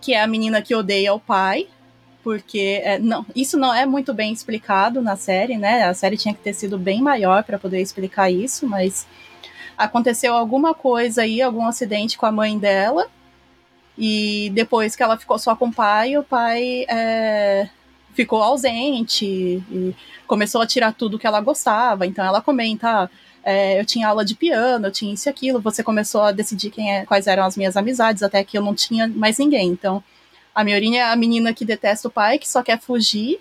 [0.00, 1.68] que é a menina que odeia o pai,
[2.22, 5.84] porque é, não, isso não é muito bem explicado na série, né?
[5.84, 9.06] A série tinha que ter sido bem maior para poder explicar isso, mas
[9.76, 13.06] aconteceu alguma coisa aí, algum acidente com a mãe dela.
[13.96, 17.68] E depois que ela ficou só com o pai, o pai é,
[18.18, 19.94] ficou ausente e
[20.26, 22.04] começou a tirar tudo que ela gostava.
[22.04, 23.10] Então ela comenta: "Ah,
[23.44, 25.60] é, eu tinha aula de piano, eu tinha isso e aquilo.
[25.60, 28.74] Você começou a decidir quem é, quais eram as minhas amizades, até que eu não
[28.74, 29.68] tinha mais ninguém.
[29.68, 30.02] Então
[30.52, 33.38] a Miorinha é a menina que detesta o pai, que só quer fugir,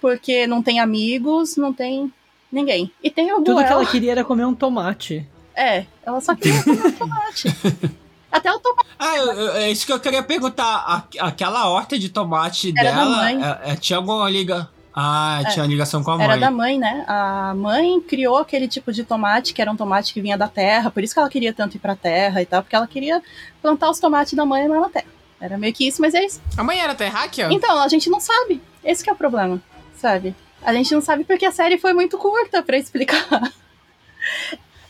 [0.00, 2.10] porque não tem amigos, não tem
[2.50, 2.90] ninguém.
[3.02, 3.66] E tem o Tudo Guel.
[3.66, 5.26] que ela queria era comer um tomate.
[5.54, 7.48] É, ela só queria comer tomate.
[8.34, 8.88] Até o tomate.
[8.98, 10.64] Ah, eu- eu- é isso que eu queria perguntar.
[10.64, 13.40] A- aquela horta de tomate Era da dela mãe.
[13.42, 14.68] é- é- tinha alguma liga.
[14.92, 15.50] Ah, É.
[15.50, 16.24] tinha ligação com a mãe.
[16.26, 17.04] Era da mãe, né?
[17.06, 20.90] A mãe criou aquele tipo de tomate, que era um tomate que vinha da terra,
[20.90, 23.22] por isso que ela queria tanto ir pra terra e tal, porque ela queria
[23.62, 25.06] plantar os tomates da mãe lá na terra.
[25.40, 26.40] Era meio que isso, mas é isso.
[26.56, 27.48] A mãe era terráquea?
[27.52, 28.60] Então, a gente não sabe.
[28.84, 29.60] Esse que é o problema,
[29.96, 30.34] sabe?
[30.62, 33.52] A gente não sabe porque a série foi muito curta pra explicar.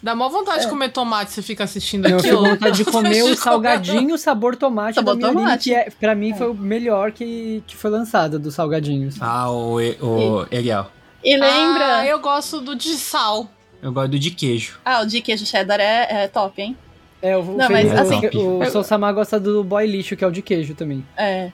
[0.04, 2.12] Dá mó vontade de comer tomate se fica assistindo É.
[2.12, 6.50] Eu vontade de comer o salgadinho sabor tomate Sabor da que é, pra mim foi
[6.50, 9.16] o melhor que, que foi lançado dos salgadinhos.
[9.18, 10.88] Ah, o, E- o Ariel.
[11.24, 12.00] E lembra.
[12.00, 13.48] Ah, eu gosto do de sal.
[13.80, 14.78] Eu gosto do de queijo.
[14.84, 16.76] Ah, o de queijo cheddar é, é top, hein?
[17.22, 20.26] É, o, Não, o, mas, assim- o, o Sousama gosta do boy lixo, que é
[20.26, 21.02] o de queijo também.
[21.16, 21.50] É.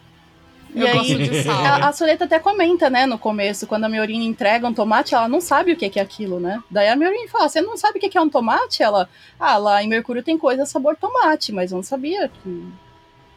[0.74, 1.48] E Eu aí.
[1.48, 5.28] A, a Soleta até comenta, né, no começo, quando a Miorine entrega um tomate, ela
[5.28, 6.62] não sabe o que que é aquilo, né?
[6.70, 8.82] Daí a Miorine fala, você não sabe o que que é um tomate?
[8.82, 9.08] Ela,
[9.38, 12.64] ah, lá em Mercúrio tem coisa sabor tomate, mas eu não sabia que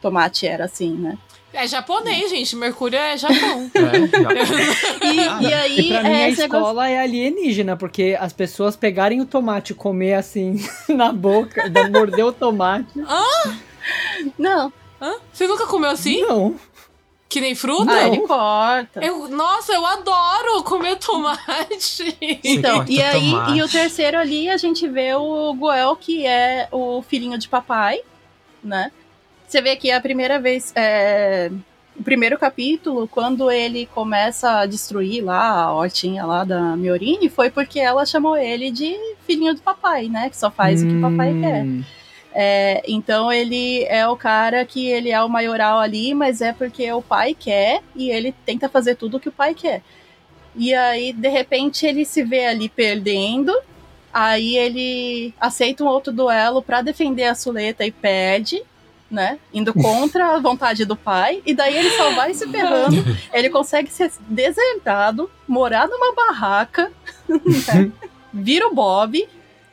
[0.01, 1.17] tomate era assim, né?
[1.53, 2.55] É japonês, gente.
[2.55, 3.69] Mercúrio é Japão.
[3.77, 8.75] É, E, e aí, E pra mim é, a escola é alienígena, porque as pessoas
[8.75, 12.87] pegarem o tomate e comer assim na boca, morder o tomate.
[14.37, 14.73] Não,
[15.03, 15.15] Hã?
[15.33, 16.21] Você nunca comeu assim?
[16.21, 16.55] Não.
[17.33, 17.91] Que nem fruta?
[17.91, 18.13] ah, Não.
[18.13, 19.03] ele corta.
[19.03, 22.15] Eu, nossa, eu adoro comer tomate.
[22.43, 23.57] Então, e aí, tomate.
[23.57, 28.01] e o terceiro ali, a gente vê o Goel, que é o filhinho de papai,
[28.63, 28.91] né?
[29.47, 31.49] Você vê que é a primeira vez, é,
[31.99, 37.49] o primeiro capítulo, quando ele começa a destruir lá a hortinha lá da Miorine, foi
[37.49, 40.29] porque ela chamou ele de filhinho do papai, né?
[40.29, 41.65] Que só faz o que o papai quer.
[42.35, 46.91] É, então ele é o cara que ele é o maioral ali, mas é porque
[46.91, 49.83] o pai quer e ele tenta fazer tudo o que o pai quer.
[50.55, 53.53] E aí, de repente, ele se vê ali perdendo.
[54.11, 58.61] Aí ele aceita um outro duelo pra defender a Suleta e perde,
[59.09, 59.39] né?
[59.51, 61.41] Indo contra a vontade do pai.
[61.45, 63.03] E daí ele só vai se ferrando.
[63.33, 66.91] Ele consegue ser desertado, morar numa barraca,
[67.27, 67.91] né?
[68.31, 69.27] vira o Bob.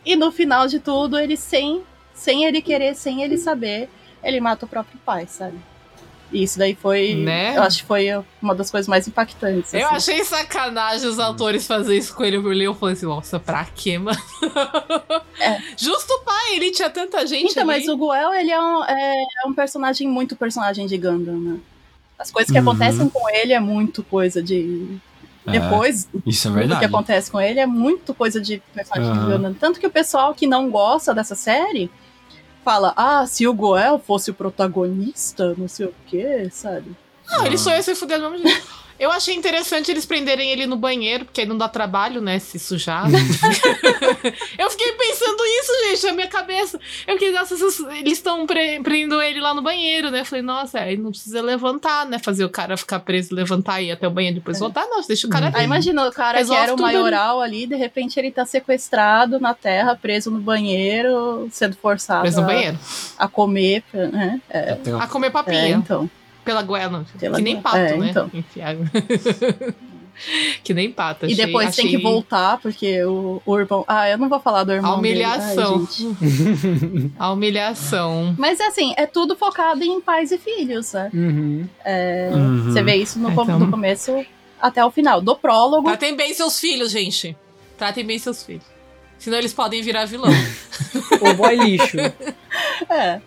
[0.04, 1.82] E no final de tudo, ele sem
[2.20, 3.88] sem ele querer, sem ele saber,
[4.22, 5.56] ele mata o próprio pai, sabe?
[6.32, 7.14] E isso daí foi.
[7.14, 7.56] Né?
[7.56, 8.06] Eu acho que foi
[8.40, 9.72] uma das coisas mais impactantes.
[9.74, 9.96] Eu assim.
[10.12, 12.36] achei sacanagem os autores fazer isso com ele.
[12.36, 14.16] Eu olhei e falei assim, nossa, pra quê, mano?
[15.76, 17.80] Justo o pai, ele tinha tanta gente Então, ali.
[17.80, 21.58] mas o Guel, ele é um, é, é um personagem muito personagem de Gundam, né?
[22.18, 22.68] As coisas que Uhum.
[22.68, 24.98] acontecem com ele é muito coisa de.
[25.46, 26.84] É, Depois, Isso é tudo que verdade.
[26.84, 29.30] acontece com ele é muito coisa de personagem de Aham.
[29.38, 29.54] Gundam.
[29.54, 31.90] Tanto que o pessoal que não gosta dessa série
[32.64, 36.96] fala: ah, se o Goel fosse o protagonista, não sei o quê, sabe?
[37.28, 38.66] Não, ele só ia se fuder do mesmo jeito.
[39.01, 42.38] Eu achei interessante eles prenderem ele no banheiro, porque aí não dá trabalho, né?
[42.38, 43.07] Se sujar.
[44.59, 46.78] eu fiquei pensando isso, gente, na minha cabeça.
[47.07, 50.20] Eu fiquei, nossa, eles estão pre prendendo ele lá no banheiro, né?
[50.20, 52.18] Eu falei, nossa, aí não precisa levantar, né?
[52.18, 54.86] Fazer o cara ficar preso, levantar e ir até o banheiro e depois voltar.
[54.86, 56.96] Não, deixa o cara Aí imagina o cara Resolve que era o tudo ali.
[56.98, 62.36] maioral ali, de repente ele tá sequestrado na terra, preso no banheiro, sendo forçado preso
[62.36, 62.78] no a, banheiro.
[63.18, 64.42] a comer, né?
[64.51, 65.68] É, A comer é, papinha.
[65.70, 66.11] então.
[66.45, 67.05] Pela goela.
[67.18, 68.09] Pela que nem pato, É, né?
[68.11, 68.30] então.
[68.32, 68.80] Enfiado.
[70.64, 71.26] que nem pato.
[71.26, 73.84] E achei- depois tem achei que voltar, porque o, o irmão.
[73.86, 74.93] Ah, eu não vou falar do irmão.
[74.95, 75.14] A dele.
[75.14, 75.88] humilhação.
[76.20, 77.11] Ai.
[77.18, 78.34] A humilhação.
[78.38, 81.11] Mas assim, é tudo focado em pais e filhos, né?
[81.12, 81.66] Uhum.
[82.32, 82.64] Uhum.
[82.64, 84.24] Você vê isso no, É, então- do começo
[84.61, 85.20] até o final.
[85.20, 85.88] Do prólogo.
[85.88, 87.36] Tratem bem seus filhos, gente.
[87.78, 88.64] Tratem bem seus filhos.
[89.18, 90.30] Senão eles podem virar vilão.
[91.20, 91.99] O boy lixo.
[92.88, 93.20] É.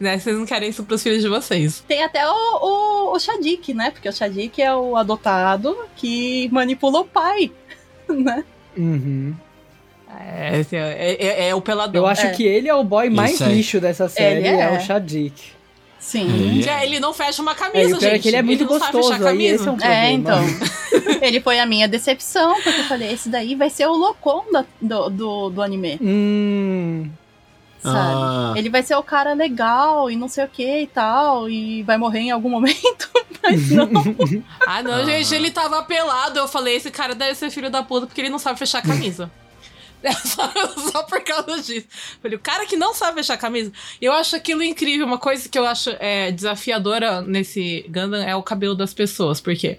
[0.00, 0.18] né?
[0.18, 1.84] Vocês não querem isso pros filhos de vocês.
[1.86, 3.90] Tem até o, o, o Shadik, né?
[3.90, 7.52] Porque o Shadik é o adotado que manipula o pai,
[8.08, 8.42] né?
[8.76, 9.34] Uhum.
[10.18, 12.02] É, é, é- é o peladão.
[12.02, 12.30] Eu acho É.
[12.30, 14.60] que ele é o boy mais lixo dessa série, Ele é.
[14.62, 14.76] é.
[14.76, 15.52] o Shadik.
[16.00, 16.62] Sim.
[16.66, 16.80] É.
[16.80, 18.22] É, ele não fecha uma É, camisa, pior é gente.
[18.22, 19.54] que ele é muito fechar gostoso, aí camisa.
[19.54, 20.02] esse é um problema.
[20.02, 20.40] É, então.
[21.22, 24.64] ele foi a minha decepção, porque eu falei, esse daí vai ser o loucão da-
[24.80, 27.08] do, do, do anime, Hum,
[27.82, 27.96] sabe?
[28.14, 31.82] Ah, Ele vai ser o cara legal e não sei o que e tal, e
[31.82, 33.08] vai morrer em algum momento,
[33.42, 33.88] mas não.
[34.66, 35.04] Ah, não, Ah.
[35.04, 36.38] gente, ele tava pelado.
[36.38, 38.82] Eu falei, esse cara deve ser filho da puta porque ele não sabe fechar a
[38.82, 39.30] camisa.
[40.02, 40.50] É só,
[40.90, 41.86] só por causa disso.
[42.22, 43.70] Falei, o cara que não sabe fechar a camisa.
[44.00, 45.04] Eu acho aquilo incrível.
[45.06, 49.42] Uma coisa que eu acho é, desafiadora nesse Gundam é o cabelo das pessoas.
[49.42, 49.78] Por quê?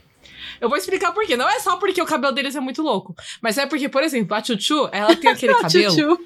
[0.59, 1.35] Eu vou explicar por quê.
[1.35, 3.15] Não é só porque o cabelo deles é muito louco.
[3.41, 6.19] Mas é porque, por exemplo, a Chuchu, ela tem aquele cabelo.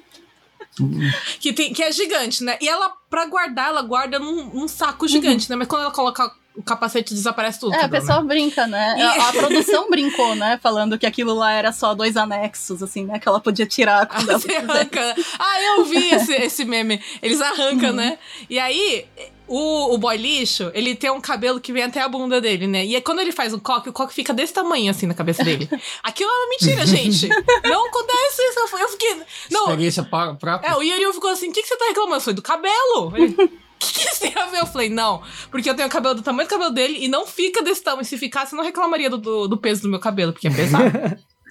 [1.40, 2.58] Que, tem, que é gigante, né?
[2.60, 5.56] E ela, pra guardar, ela guarda num, num saco gigante, né?
[5.56, 7.74] Mas quando ela coloca o capacete, desaparece tudo.
[7.74, 8.26] É, a pessoa né?
[8.28, 8.94] brinca, né?
[8.98, 10.58] E- A, a produção brincou, né?
[10.62, 13.18] Falando que aquilo lá era só dois anexos, assim, né?
[13.18, 14.70] Que ela podia tirar quando ela Você quisesse.
[14.70, 15.14] arranca.
[15.38, 17.00] Ah, eu vi esse, esse meme.
[17.22, 18.18] Eles arrancam, né?
[18.48, 19.06] E aí,
[19.46, 22.84] o, o boy lixo, ele tem um cabelo que vem até a bunda dele, né?
[22.86, 25.44] E aí, quando ele faz um coque, o coque fica desse tamanho, assim, na cabeça
[25.44, 25.68] dele.
[26.02, 27.28] Aquilo é uma mentira, gente.
[27.64, 28.58] Não acontece isso.
[28.80, 29.16] Eu- fiquei...
[29.50, 30.60] Não, experiência própria.
[30.64, 32.16] é, o Yuri ficou assim, o que, que você tá reclamando?
[32.16, 33.12] Eu falei, do cabelo.
[33.14, 33.36] Ele,
[33.78, 34.60] que, que isso tem a ver?
[34.60, 37.26] Eu falei, não, porque eu tenho o cabelo do tamanho do cabelo dele e não
[37.26, 38.04] fica desse tamanho.
[38.04, 40.90] Se ficasse, eu não reclamaria do, do, do peso do meu cabelo, porque é pesado.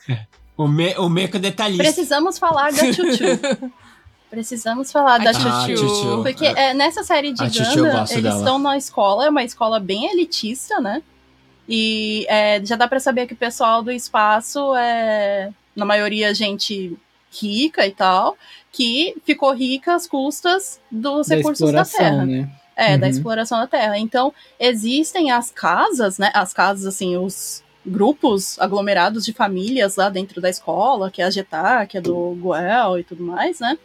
[0.57, 1.84] O, me, o meco detalhista.
[1.84, 3.73] Precisamos falar da Chuchu.
[4.30, 5.47] Precisamos falar da A Chuchu.
[5.49, 6.23] Ah, Chuchu.
[6.23, 8.38] Porque é, nessa série de A Chuchu eu Gundam, gosto eles dela.
[8.38, 11.01] estão na escola, é uma escola bem elitista, né?
[11.67, 16.97] E é, já dá pra saber que o pessoal do espaço é, na maioria, gente
[17.39, 18.38] rica e tal,
[18.71, 22.25] que ficou rica às custas dos da recursos da Terra.
[22.25, 22.49] né?
[22.75, 23.11] É, da Uhum.
[23.11, 23.97] exploração da Terra.
[23.97, 26.29] Então, existem as casas, né?
[26.33, 31.29] As casas, assim, os grupos aglomerados de famílias lá dentro da escola, que é a
[31.29, 33.77] Getá, que é do Goel e tudo mais, né?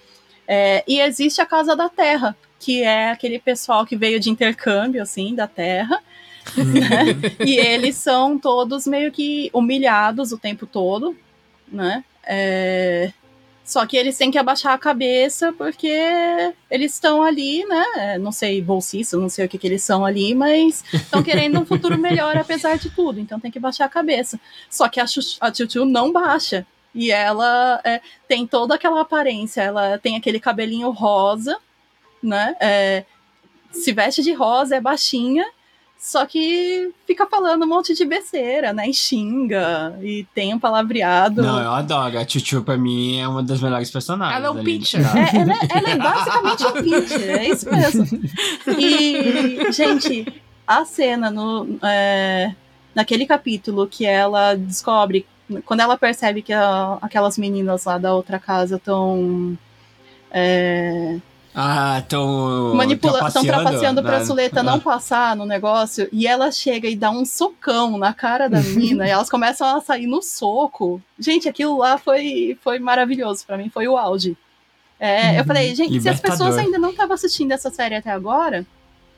[0.49, 5.01] É, e existe a Casa da Terra, que é aquele pessoal que veio de intercâmbio,
[5.03, 6.03] assim, da Terra.
[6.57, 7.05] né?
[7.47, 11.17] E eles são todos meio que humilhados o tempo todo,
[11.71, 12.03] né?
[12.27, 13.13] É,
[13.71, 15.87] Só que eles têm que abaixar a cabeça porque
[16.69, 18.19] eles estão ali, né?
[18.19, 21.65] Não sei, bolsistas, não sei o que, que eles são ali, mas estão querendo um
[21.65, 23.21] futuro melhor apesar de tudo.
[23.21, 24.41] Então tem que baixar a cabeça.
[24.69, 26.67] Só que a, Chu- a Chuchu não baixa.
[26.93, 29.63] E ela é, tem toda aquela aparência.
[29.63, 31.57] Ela tem aquele cabelinho rosa,
[32.21, 32.57] né?
[32.59, 33.05] É,
[33.71, 35.47] se veste de rosa, é baixinha.
[36.03, 38.89] Só que fica falando um monte de besteira, né?
[38.89, 41.43] E xinga, e tem um palavreado.
[41.43, 42.19] Não, eu adoro.
[42.19, 44.35] A Chuchu, pra mim, é uma das melhores personagens.
[44.39, 44.65] Ela é o ali.
[44.79, 45.03] Pitcher.
[45.15, 48.07] É, ela, é- ela é basicamente um pitcher, é isso mesmo.
[48.79, 50.27] E, gente,
[50.67, 52.55] a cena no, é,
[52.95, 55.27] naquele capítulo que ela descobre,
[55.67, 59.59] quando ela percebe que a- aquelas meninas lá da outra casa estão
[61.55, 62.75] Ah, estão.
[62.75, 64.81] manipulando, estão trapaceando pra na- Suleta não Ah.
[64.81, 69.11] passar no negócio, e ela chega e dá um socão na cara da menina, e
[69.11, 71.03] elas começam a sair no soco.
[71.19, 74.37] Gente, aquilo lá foi, foi maravilhoso pra mim, foi o auge.
[74.99, 76.65] É, eu falei, gente, se as pessoas Libertador.
[76.67, 78.65] ainda não estavam assistindo essa série até agora,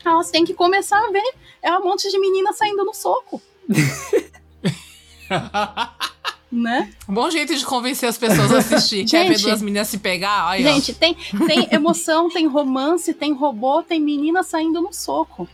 [0.05, 1.35] elas têm que começar a ver.
[1.63, 3.43] É um monte de menina saindo no soco,
[6.53, 6.91] né?
[7.09, 9.05] Um bom jeito de convencer as pessoas a assistir.
[9.09, 10.51] Quer ver duas meninas se pegar?
[10.51, 10.57] Ó.
[10.57, 15.49] Gente, tem, tem emoção, tem romance, tem robô, tem menina saindo no soco.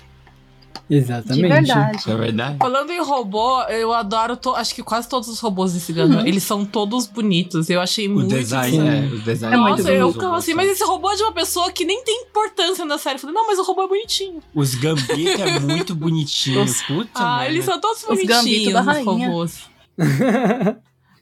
[0.89, 1.49] De Exatamente.
[1.49, 2.11] verdade.
[2.11, 2.57] É verdade.
[2.59, 6.27] Falando em robô, eu adoro, to- acho que quase todos os robôs desse Gundam.
[6.27, 7.69] Eles são todos bonitos.
[7.69, 8.89] Eu achei O muito design, Sim.
[8.89, 9.01] é.
[9.15, 10.15] O design É muito Nossa, eu bonito.
[10.15, 13.17] ficava assim, mas esse robô é de uma pessoa que nem tem importância na série.
[13.17, 14.43] Eu falei, não, mas o robô é bonitinho.
[14.55, 16.63] Os Gambito é muito bonitinho.
[16.63, 17.53] Os- Puta, ah, merda.
[17.53, 19.05] eles são todos Os bonitinhos, os rainha.
[19.29, 19.59] robôs.
[19.99, 20.79] É,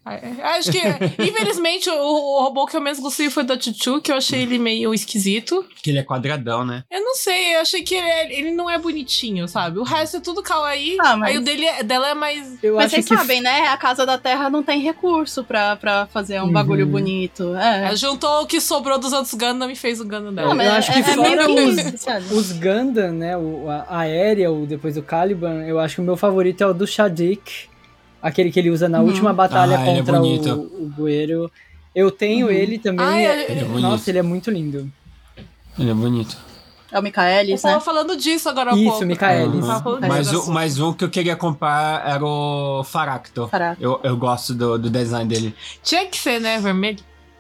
[0.57, 0.79] Acho que,
[1.21, 4.57] infelizmente, o, o robô que eu menos gostei foi da Chuchu, que eu achei ele
[4.57, 5.67] meio esquisito.
[5.83, 6.85] Que ele é quadradão, né?
[6.89, 9.81] Eu não sei, eu achei que ele, é- ele não é bonitinho, sabe?
[9.81, 10.97] O resto é tudo kawaii.
[11.01, 12.57] Ah, mas- Aí o dele é- dela é mais.
[12.63, 13.67] Eu Mas acho vocês que sabem, né?
[13.67, 16.93] A Casa da Terra não tem recurso pra, pra fazer um bagulho Uhum.
[16.93, 17.57] bonito.
[17.57, 17.87] É.
[17.87, 20.51] Ela juntou o que sobrou dos outros Gundam e fez o Gundam dela.
[20.51, 22.27] Não, mas eu acho é, que é fora os- isso, sabe?
[22.33, 23.37] Os Gundam, né?
[23.37, 26.73] O, a a Aerial, depois o Caliban, eu acho que o meu favorito é o
[26.73, 27.69] do Shadik.
[28.27, 29.07] Aquele que ele usa na Uhum.
[29.07, 30.53] última batalha Ah, é contra bonito.
[30.53, 31.51] o, o Bueiro.
[31.95, 32.53] Eu tenho Uhum.
[32.53, 33.07] ele também.
[33.07, 33.81] Ah, é- Ele é bonito.
[33.83, 34.91] Nossa, ele é muito lindo.
[35.79, 36.37] Ele é bonito.
[36.91, 37.81] É o Eu Michaelis, tava né?
[37.81, 39.07] falando disso agora há Isso, pouco.
[39.07, 39.53] Michaelis.
[39.61, 43.49] Disso Mas, o, mas um que eu queria comprar era o Faracto.
[43.49, 43.77] Caraca.
[43.81, 45.55] Eu, eu gosto do, do design dele.
[45.83, 46.59] Tinha que ser, né?
[46.61, 46.99] Vermelho.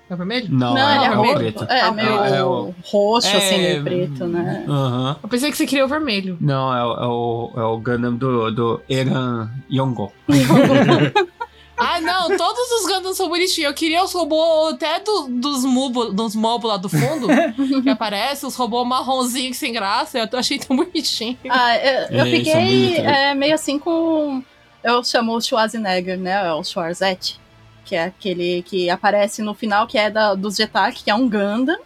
[0.08, 0.46] É vermelho?
[0.50, 1.34] Não, Não, é, ele é, é o roxo.
[1.34, 1.64] preto.
[1.64, 4.64] É, Ah, meio é o- roxo, é- assim, meio preto, né?
[4.68, 5.16] Aham.
[5.22, 6.36] Eu pensei que você queria o vermelho.
[6.40, 10.12] Não, é, o- é o, é o Gundam do, do Eran Yongo.
[11.78, 13.68] Ah, não, todos os Gundams são bonitinhos.
[13.68, 17.26] Eu queria os robôs até do, dos Mubo, dos Mobo lá do fundo,
[17.82, 20.18] que aparece, os robôs marronzinhos sem graça.
[20.18, 21.36] Eu achei tão bonitinho.
[21.50, 22.98] Ah, eu, eu É, fiquei bonitos.
[23.04, 24.42] é, meio assim com.
[24.82, 26.50] Eu chamo o Schwarzenegger, né?
[26.54, 27.38] O Schwarzette,
[27.86, 31.28] que é aquele que aparece no final, que é da, dos Jetak, que é um
[31.30, 31.78] Gundam.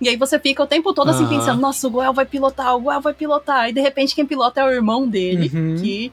[0.00, 2.80] E aí você fica o tempo todo assim pensando, nossa, o Goel vai pilotar, o
[2.80, 3.68] Goel vai pilotar.
[3.68, 5.76] E de repente quem pilota é o irmão dele, Uhum.
[5.80, 6.12] que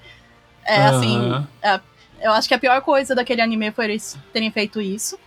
[0.65, 1.17] é assim.
[1.63, 1.81] Aham.
[2.19, 5.19] Eu acho que a pior coisa daquele anime foi eles terem feito isso.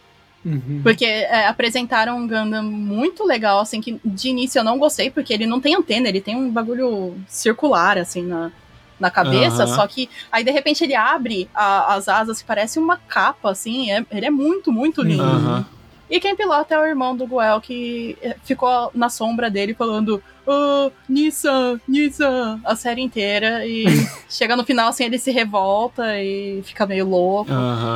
[0.45, 0.81] Uhum.
[0.83, 5.33] Porque é, apresentaram um Gundam muito legal, assim, que de início eu não gostei, porque
[5.33, 8.51] ele não tem antena, ele tem um bagulho circular, assim, na,
[8.99, 9.74] na cabeça, Aham.
[9.74, 14.05] só que aí de repente ele abre a- as asas parece uma capa, assim, é-
[14.11, 15.22] ele é muito, muito lindo.
[15.22, 15.66] Aham.
[16.11, 20.22] E quem pilota é o irmão do Goel, que eh, ficou na sombra dele falando
[20.46, 23.84] oh, Nissa, Nissa, a série inteira, e
[24.30, 27.51] chega no final, assim, ele se revolta e fica meio louco.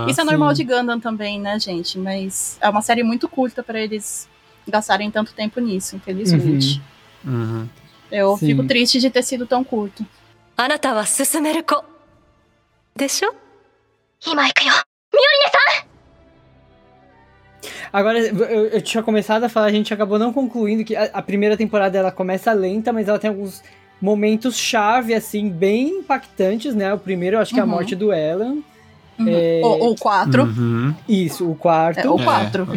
[0.07, 0.62] Isso é normal sim.
[0.62, 1.98] de Gundam também, né, gente?
[1.98, 4.28] Mas é uma série muito curta pra eles
[4.68, 6.82] gastarem tanto tempo nisso, infelizmente.
[7.24, 7.66] Uhum.
[8.11, 8.48] Eu Sim.
[8.48, 10.05] fico triste de ter sido tão curto.
[10.55, 11.84] あなたは進める子
[12.95, 13.34] でしょ
[14.26, 14.74] 今行くよ
[17.91, 21.22] Agora, eu, eu tinha começado a falar, a gente acabou não concluindo que a, a
[21.22, 23.63] primeira temporada ela começa lenta, mas ela tem alguns
[24.01, 26.93] momentos chave, assim, bem impactantes, né?
[26.93, 27.72] O primeiro, eu acho que é a Uhum.
[27.72, 28.63] morte do Ellen.
[29.18, 29.28] Uhum.
[29.30, 30.43] É, O, o 4.
[30.43, 30.93] Uhum.
[31.07, 31.99] Isso, o quarto.
[31.99, 32.24] É, o É.
[32.24, 32.68] 4.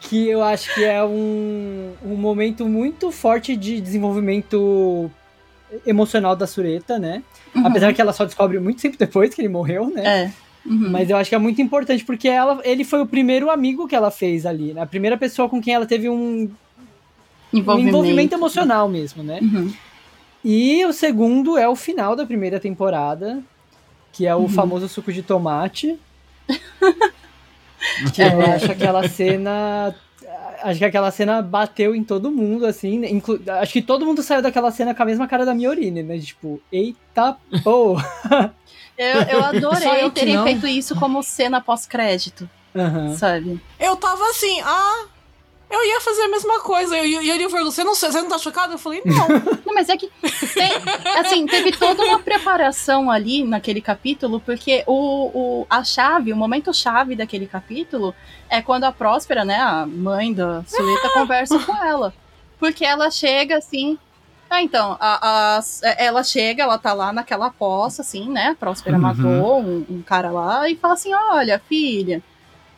[0.00, 5.10] que eu acho que é um, um momento muito forte de desenvolvimento
[5.85, 7.23] emocional da Sureta, né?
[7.63, 10.05] Apesar que ela só descobre muito tempo depois que ele morreu, né?
[10.23, 10.31] É.
[10.69, 10.89] Uhum.
[10.89, 13.95] Mas eu acho que é muito importante porque ela, ele foi o primeiro amigo que
[13.95, 14.81] ela fez ali, né?
[14.81, 16.49] A primeira pessoa com quem ela teve um,
[17.53, 19.39] um envolvimento emocional mesmo, né?
[19.41, 19.71] Uhum.
[20.43, 23.41] E o segundo é o final da primeira temporada,
[24.11, 24.49] que é o Uhum.
[24.49, 25.97] famoso suco de tomate.
[28.13, 29.95] que eu acho aquela cena.
[30.63, 32.99] Acho que aquela cena bateu em todo mundo, assim.
[32.99, 33.09] né?
[33.09, 36.17] Inclu- acho que todo mundo saiu daquela cena com a mesma cara da Miorine, né?
[36.19, 38.53] Tipo, eita porra!
[38.97, 43.13] Eu, eu adorei eu terem feito isso como cena pós-crédito, Aham.
[43.17, 43.59] sabe?
[43.77, 45.05] Eu tava assim, ah,
[45.75, 46.97] eu ia fazer a mesma coisa.
[46.99, 48.73] E e ele falou, você não, você não tá chocado?
[48.73, 49.27] Eu falei, não.
[49.65, 50.09] Não, mas é que
[50.53, 50.71] tem-
[51.19, 56.73] assim, teve toda uma preparação ali naquele capítulo, porque o, o, a chave, o momento
[56.73, 58.15] chave daquele capítulo
[58.49, 62.13] é quando a Próspera, né, a mãe da Suleta, conversa com ela.
[62.59, 63.97] Porque ela chega assim.
[64.49, 65.61] Ah, então, a, a-
[65.97, 68.49] ela chega, ela tá lá naquela poça, assim, né?
[68.49, 69.01] A Próspera Uhum.
[69.01, 72.21] matou um, um cara lá e fala assim: olha, filha,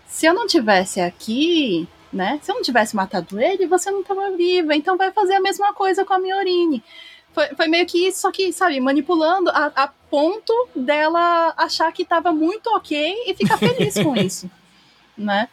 [0.08, 2.40] se eu não tivesse aqui, né?
[2.42, 4.76] Se eu não tivesse matado ele, você não tava viva.
[4.76, 6.84] Então vai fazer a mesma coisa com a Miorine.
[7.34, 12.04] Foi, foi meio que isso, só que, sabe, manipulando a, a ponto dela achar que
[12.06, 14.50] tava muito ok e ficar feliz com isso,
[15.18, 15.48] né?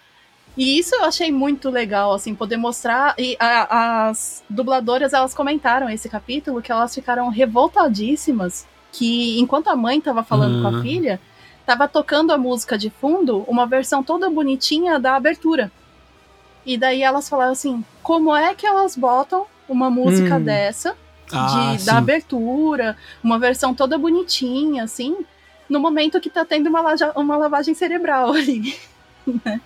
[0.56, 3.14] E isso eu achei muito legal, assim, poder mostrar.
[3.18, 9.74] E a- as dubladoras, elas comentaram esse capítulo que elas ficaram revoltadíssimas que enquanto a
[9.76, 10.82] mãe tava falando com a Uhum.
[10.82, 11.20] filha,
[11.66, 15.72] tava tocando a música de fundo, uma versão toda bonitinha da abertura.
[16.66, 20.40] E daí elas falaram assim: como é que elas botam uma música Hum.
[20.44, 20.96] dessa,
[21.32, 25.16] Ah, de, da abertura, uma versão toda bonitinha, assim,
[25.68, 28.76] no momento que tá tendo uma, laja- uma lavagem cerebral ali.
[29.44, 29.60] né?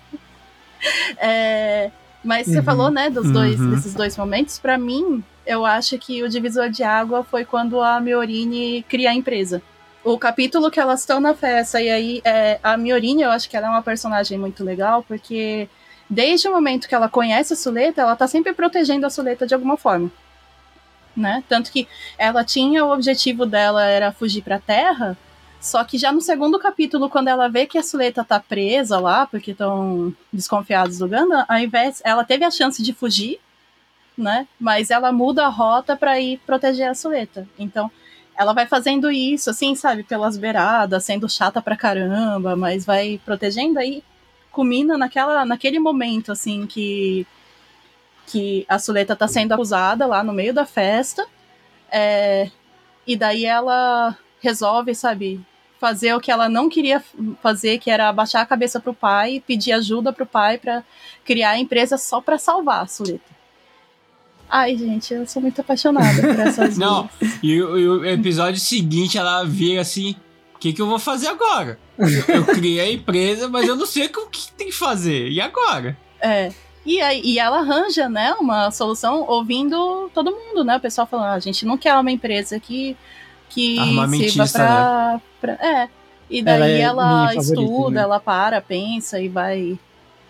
[1.17, 1.91] É,
[2.23, 2.63] mas você Uhum.
[2.63, 3.69] falou, né, dos dois, Uhum.
[3.71, 4.57] desses dois momentos.
[4.59, 9.13] Pra mim, eu acho que o divisor de água foi quando a Miorine cria a
[9.13, 9.61] empresa.
[10.03, 13.57] O capítulo que elas estão na festa, e aí é, a Miorine, eu acho que
[13.57, 15.67] ela é uma personagem muito legal, porque
[16.09, 19.53] desde o momento que ela conhece a Suleta, ela tá sempre protegendo a Suleta de
[19.53, 20.11] alguma forma.
[21.15, 21.43] Né?
[21.49, 21.87] Tanto que
[22.17, 25.17] ela tinha o objetivo dela era fugir pra Terra,
[25.59, 29.27] só que já no segundo capítulo, quando ela vê que a Suleta tá presa lá,
[29.27, 33.39] porque estão desconfiados do Gundam, ao invés, ela teve a chance de fugir,
[34.17, 34.47] né?
[34.57, 37.45] Mas ela muda a rota pra ir proteger a Suleta.
[37.57, 37.91] Então,
[38.37, 43.77] ela vai fazendo isso, assim, sabe, pelas beiradas, sendo chata pra caramba, mas vai protegendo
[43.79, 44.01] aí,
[44.59, 47.25] culmina naquela, naquele momento, assim, que
[48.27, 51.25] que a Suleta tá sendo acusada lá no meio da festa,
[51.91, 52.51] é,
[53.07, 55.41] e daí ela resolve, sabe,
[55.79, 57.01] fazer o que ela não queria
[57.41, 60.83] fazer, que era abaixar a cabeça pro pai e pedir ajuda pro pai pra
[61.25, 63.39] criar a empresa só pra salvar a Suleta.
[64.47, 67.09] Ai, gente, eu sou muito apaixonada por essas Não,
[67.41, 70.15] e, o- e o episódio seguinte ela vira assim:
[70.59, 71.79] o que, que eu vou fazer agora?
[72.27, 75.29] Eu, criei a empresa, mas eu não sei o que tem que fazer.
[75.29, 75.97] E agora?
[76.19, 76.51] É.
[76.85, 80.75] E, aí, e ela arranja, né, uma solução ouvindo todo mundo, né?
[80.75, 82.97] O pessoal falando, ah, a gente não quer uma empresa que,
[83.49, 83.77] que
[84.17, 85.89] sirva pra, pra- É.
[86.29, 88.03] E daí Ela é ela, estuda, também.
[88.03, 89.79] ela para, pensa e vai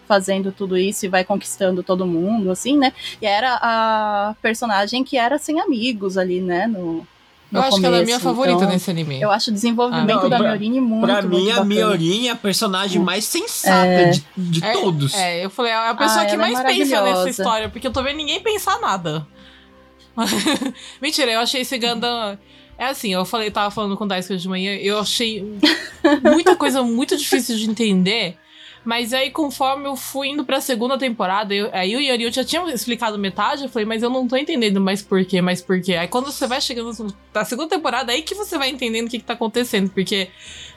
[0.08, 2.94] fazendo tudo isso e vai conquistando todo mundo, assim, né?
[3.22, 6.68] E era a personagem que era sem amigos ali, né?
[6.68, 7.06] No
[7.52, 8.36] Eu acho que ela é a minha começo.
[8.36, 9.20] favorita Então, nesse anime.
[9.22, 11.66] Eu acho o desenvolvimento Ah, não, da pra- Miorini muito, pra muito mim, a bacana.
[11.66, 14.10] Miorin é a personagem mais sensata É.
[14.12, 15.14] de, de É, todos.
[15.16, 17.92] É, eu falei, é a pessoa Ah, que é mais pensa nessa história, porque eu
[17.92, 19.26] tô vendo ninguém pensar nada.
[21.02, 22.38] Mentira, eu achei esse Gundam.
[22.78, 25.44] É assim, eu falei, tava falando com o Daisuke de manhã, eu achei
[26.24, 28.38] muita coisa muito difícil de entender.
[28.90, 32.64] Mas aí, conforme eu fui indo pra segunda temporada, eu, aí o Yori já tinha
[32.74, 35.94] explicado metade, eu falei, mas eu não tô entendendo mais por quê, mais por quê.
[35.94, 39.20] Aí quando você vai chegando na segunda temporada, aí que você vai entendendo o que,
[39.20, 40.30] que tá acontecendo, porque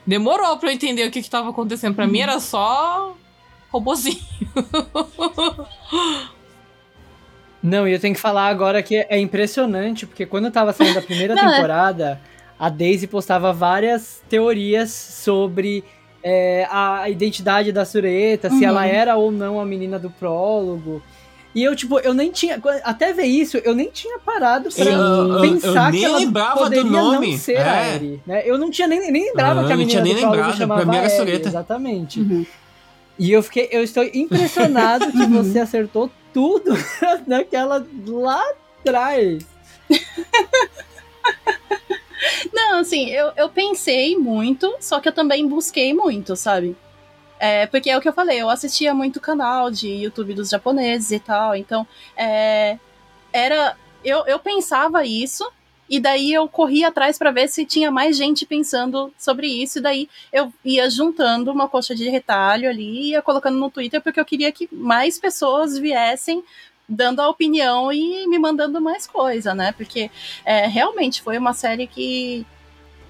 [0.06, 1.94] demorou pra eu entender o que, que tava acontecendo.
[1.94, 3.16] Pra mim era só
[3.70, 4.20] robozinho.
[7.62, 10.96] Não, e eu tenho que falar agora que é impressionante, porque quando eu tava saindo
[10.96, 11.54] da primeira Não, é.
[11.54, 12.20] temporada,
[12.58, 15.82] a Daisy postava várias teorias sobre
[16.22, 18.64] é, a identidade da Sureta, se Uhum.
[18.64, 21.02] ela era ou não a menina do prólogo.
[21.54, 22.58] E eu, tipo, eu nem tinha.
[22.82, 26.18] Até ver isso, eu nem tinha parado pra Eu- eu- eu pensar nem que ela
[26.18, 27.62] lembrava do poderia nome, não ser é.
[27.68, 28.42] a Eri, né?
[28.46, 30.36] Eu não tinha nem, nem lembrava Ah, que a não menina tinha nem do prólogo
[30.40, 31.48] lembrado, pra chamava mim era Eri, Sureta.
[31.50, 32.20] exatamente.
[32.20, 32.46] Uhum.
[33.18, 36.70] E eu fiquei, eu estou impressionado que você acertou tudo
[37.26, 38.42] naquela lá
[38.80, 39.44] atrás.
[42.52, 46.76] Não, assim, eu, eu pensei muito, só que eu também busquei muito, sabe?
[47.38, 51.10] É, porque é o que eu falei, eu assistia muito canal de YouTube dos japoneses
[51.10, 51.86] e tal, então
[52.16, 52.78] é,
[53.32, 53.76] era.
[54.04, 55.48] Eu, eu pensava isso,
[55.88, 59.82] e daí eu corria atrás pra ver se tinha mais gente pensando sobre isso, e
[59.82, 64.24] daí eu ia juntando uma coxa de retalho ali ia colocando no Twitter, porque eu
[64.24, 66.42] queria que mais pessoas viessem
[66.88, 69.72] dando a opinião e me mandando mais coisa, né?
[69.72, 70.10] Porque
[70.44, 72.46] é, realmente foi uma série que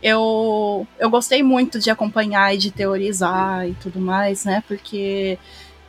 [0.03, 4.63] eu, eu gostei muito de acompanhar e de teorizar e tudo mais, né?
[4.67, 5.39] Porque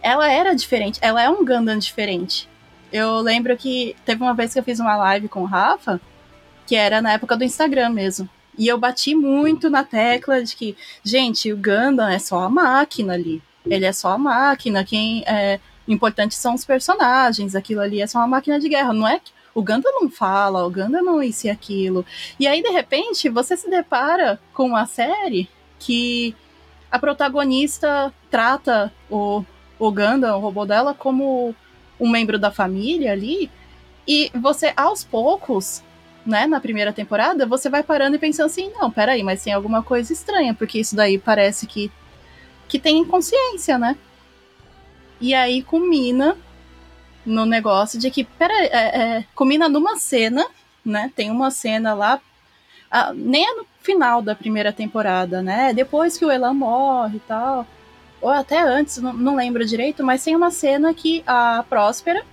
[0.02, 2.48] ela era diferente, ela é um Gundam diferente.
[2.92, 6.00] Eu lembro que teve uma vez que eu fiz uma live com o Rafa,
[6.68, 8.30] que era na época do Instagram mesmo.
[8.56, 13.14] E eu bati muito na tecla de que, gente, o Gundam é só a máquina
[13.14, 13.42] ali.
[13.66, 18.20] Ele é só a máquina, quem é importante são os personagens, aquilo ali é só
[18.20, 19.20] uma máquina de guerra, não é
[19.54, 22.06] o Gundam não fala, o Gundam não isso e aquilo.
[22.40, 26.36] E aí, de repente, você se depara com uma série que
[26.90, 29.44] a protagonista trata o,
[29.78, 31.56] o Gundam, o robô dela, como
[32.00, 33.50] um membro da família ali,
[34.08, 35.84] e você, aos poucos,
[36.26, 39.84] né, na primeira temporada, você vai parando e pensando assim, não, peraí, mas tem alguma
[39.84, 41.92] coisa estranha, porque isso daí parece que,
[42.68, 43.98] que tem consciência, né?
[45.20, 46.38] E aí culmina
[47.26, 48.68] no negócio de que, pera, é,
[49.18, 50.46] é, culmina numa cena,
[50.84, 51.12] né?
[51.16, 52.20] Tem uma cena lá,
[52.92, 55.74] ah, nem é no final da primeira temporada, né?
[55.74, 57.66] Depois que o Elan morre e tal,
[58.22, 62.24] ou até antes, não, não lembro direito, mas tem uma cena que a Próspera,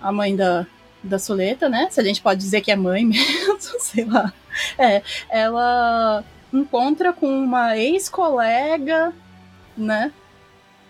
[0.00, 0.66] a mãe da,
[1.02, 1.88] da Soleta, né?
[1.90, 4.32] Se a gente pode dizer que é mãe mesmo, sei lá.
[4.76, 9.12] É, ela encontra com uma ex-colega,
[9.76, 10.12] né?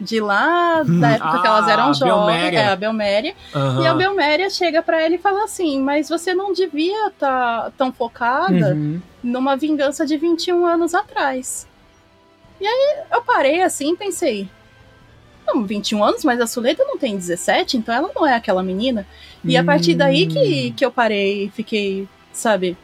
[0.00, 2.54] De lá, da Hum, época que ah, elas eram a jovens.
[2.54, 3.34] É, a Belméria.
[3.54, 3.82] Aham.
[3.82, 7.92] E a Belméria chega pra ele e fala assim: Mas você não devia estar tão
[7.92, 9.00] focada Uhum.
[9.22, 11.66] numa vingança de 21 anos atrás.
[12.60, 14.48] E aí eu parei assim e pensei:
[15.46, 19.04] Não, 21 anos, mas a Suleta não tem 17, então ela não é aquela menina.
[19.44, 22.76] E a partir daí que, que eu parei e fiquei, sabe,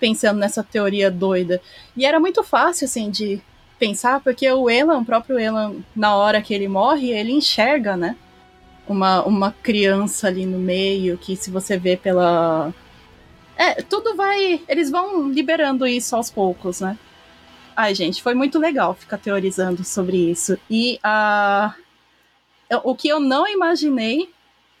[0.00, 1.60] pensando nessa teoria doida.
[1.96, 3.40] E era muito fácil, assim, de
[3.78, 8.16] pensar, porque o Elan, o próprio Elan, na hora que ele morre, ele enxerga, né?
[8.88, 12.72] Uma, uma criança ali no meio, que se você vê pela.
[13.56, 14.60] É, tudo vai.
[14.68, 16.98] Eles vão liberando isso aos poucos, né?
[17.74, 20.58] Ai, gente, foi muito legal ficar teorizando sobre isso.
[20.70, 21.74] E a.
[22.82, 24.30] O que eu não imaginei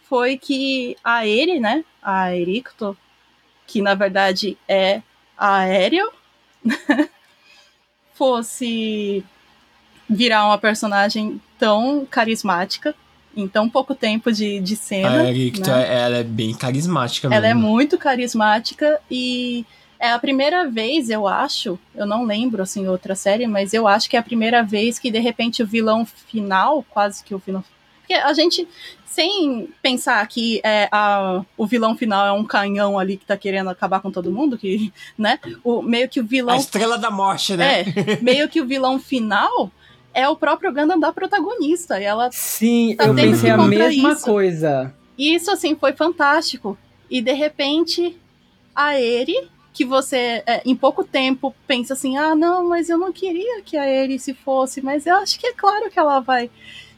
[0.08, 1.84] foi que a ele, né?
[2.02, 2.96] A Ericto,
[3.66, 5.02] que na verdade é
[5.36, 6.12] a Ariel,
[8.16, 9.24] fosse
[10.08, 12.94] virar uma personagem tão carismática
[13.36, 15.22] em tão pouco tempo de, de cena.
[15.22, 15.32] A
[15.70, 15.94] né?
[15.94, 17.68] ela é bem carismática Ela é mesmo.
[17.68, 19.64] muito carismática e
[19.98, 24.08] é a primeira vez, eu acho, eu não lembro assim outra série, mas eu acho
[24.08, 27.64] que é a primeira vez que de repente o vilão final, quase que o vilão,
[28.00, 28.66] porque a gente
[29.16, 33.70] sem pensar que é, a, o vilão final é um canhão ali que tá querendo
[33.70, 35.40] acabar com todo mundo, que, né?
[35.64, 37.80] O, meio que o A vilão estrela da morte, né?
[37.80, 39.70] é, meio que o vilão final
[40.12, 41.98] é o próprio Gundam da protagonista.
[41.98, 42.30] E ela.
[42.30, 44.24] Sim, Tá eu pensei a mesma isso.
[44.24, 44.94] coisa.
[45.16, 46.76] E isso, assim, foi fantástico.
[47.10, 48.18] E de repente,
[48.74, 53.12] a Eri, que você, é, em pouco tempo, pensa assim: ah, não, mas eu não
[53.12, 56.50] queria que a Eri se fosse, mas eu acho que é claro que ela vai.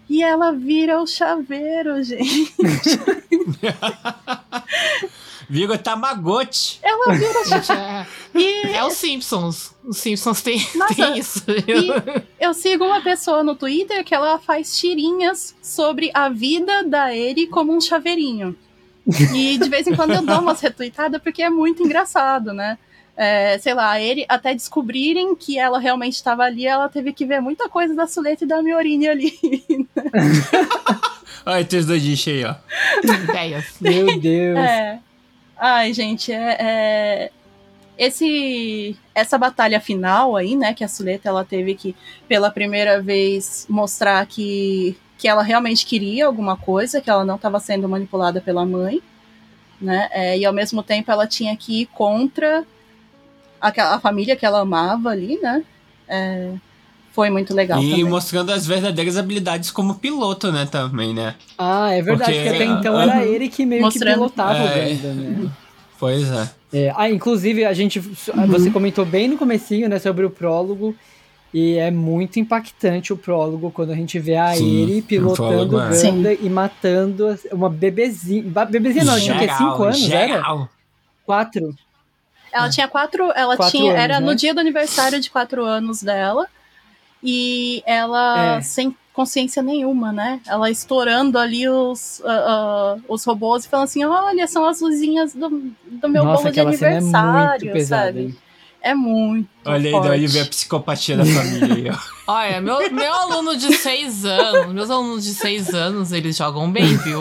[0.09, 2.55] E ela vira o chaveiro, gente.
[5.51, 6.79] Vira o Tamagotchi.
[6.83, 9.75] Ela vira o Gente, é, E é os Simpsons.
[9.83, 11.43] Os Simpsons tem, Nossa, tem isso.
[11.49, 11.89] E
[12.39, 17.47] eu sigo uma pessoa no Twitter que ela faz tirinhas sobre a vida da Eri
[17.47, 18.55] como um chaveirinho.
[19.35, 22.77] E de vez em quando eu dou umas retweetadas porque é muito engraçado, né?
[23.21, 27.41] É, sei lá, Eri, até descobrirem que ela realmente estava ali, ela teve que ver
[27.41, 29.37] muita coisa da Suleta e da Miorini ali.
[31.45, 32.55] Olha, tem os dois dias aí, ó.
[33.81, 34.59] Meu Deus.
[34.59, 35.01] É.
[35.57, 37.31] Ai, gente, é, é-
[37.99, 41.97] esse essa batalha final aí, né, que a Suleta ela teve que
[42.29, 47.59] pela primeira vez mostrar que que ela realmente queria alguma coisa, que ela não estava
[47.59, 49.03] sendo manipulada pela mãe,
[49.81, 50.09] né?
[50.13, 52.65] é, e ao mesmo tempo ela tinha que ir contra
[53.61, 55.63] a, a família que ela amava ali, né?
[56.09, 56.53] É,
[57.13, 57.83] foi muito legal.
[57.83, 58.05] E também.
[58.05, 61.35] mostrando as verdadeiras habilidades como piloto, né, também, né?
[61.59, 64.93] Ah, é verdade, porque, porque até então uh, era ele que meio que pilotava é,
[64.93, 65.51] o Gundam, né?
[65.99, 66.51] Pois é.
[66.73, 66.93] é.
[66.97, 67.99] Ah, inclusive, a gente.
[67.99, 68.47] Uhum.
[68.47, 70.95] Você comentou bem no comecinho, né, sobre o prólogo.
[71.53, 76.31] E é muito impactante o prólogo quando a gente vê a Eri pilotando o Gundam
[76.31, 76.39] é.
[76.41, 78.45] e matando uma bebezinha.
[78.71, 80.59] Bebezinha não, geral, acho que é 5 anos, geral.
[80.59, 80.69] era?
[81.25, 81.75] 4.
[82.59, 82.71] Ela é.
[82.71, 83.33] tinha quatro.
[83.35, 83.93] Ela quatro tinha.
[83.93, 84.27] Anos, era né?
[84.27, 86.47] no dia do aniversário de quatro anos dela.
[87.23, 88.61] E ela, é.
[88.61, 90.41] sem consciência nenhuma, né?
[90.47, 95.35] Ela estourando ali os, uh, uh, os robôs e falando assim: olha, são as luzinhas
[95.35, 98.21] do, do meu Nossa, bolo de é aniversário, é pesada, sabe?
[98.21, 98.37] Hein?
[98.81, 99.49] É muito.
[99.65, 101.99] Olha aí, daí vê a psicopatia da família.
[102.29, 106.97] olha, meu, meu aluno de seis anos, meus alunos de seis anos, eles jogam bem,
[106.99, 107.21] viu?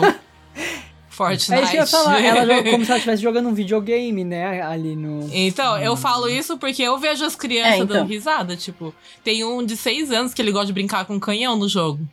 [1.18, 1.52] Fortnite.
[1.52, 2.22] É isso que eu ia falar.
[2.22, 4.62] Ela joga como se ela estivesse jogando um videogame, né?
[4.62, 5.28] Ali no.
[5.32, 7.86] Então, eu falo isso porque eu vejo as crianças É, então.
[7.88, 8.56] dando risada.
[8.56, 12.06] Tipo, tem um de seis anos que ele gosta de brincar com canhão no jogo.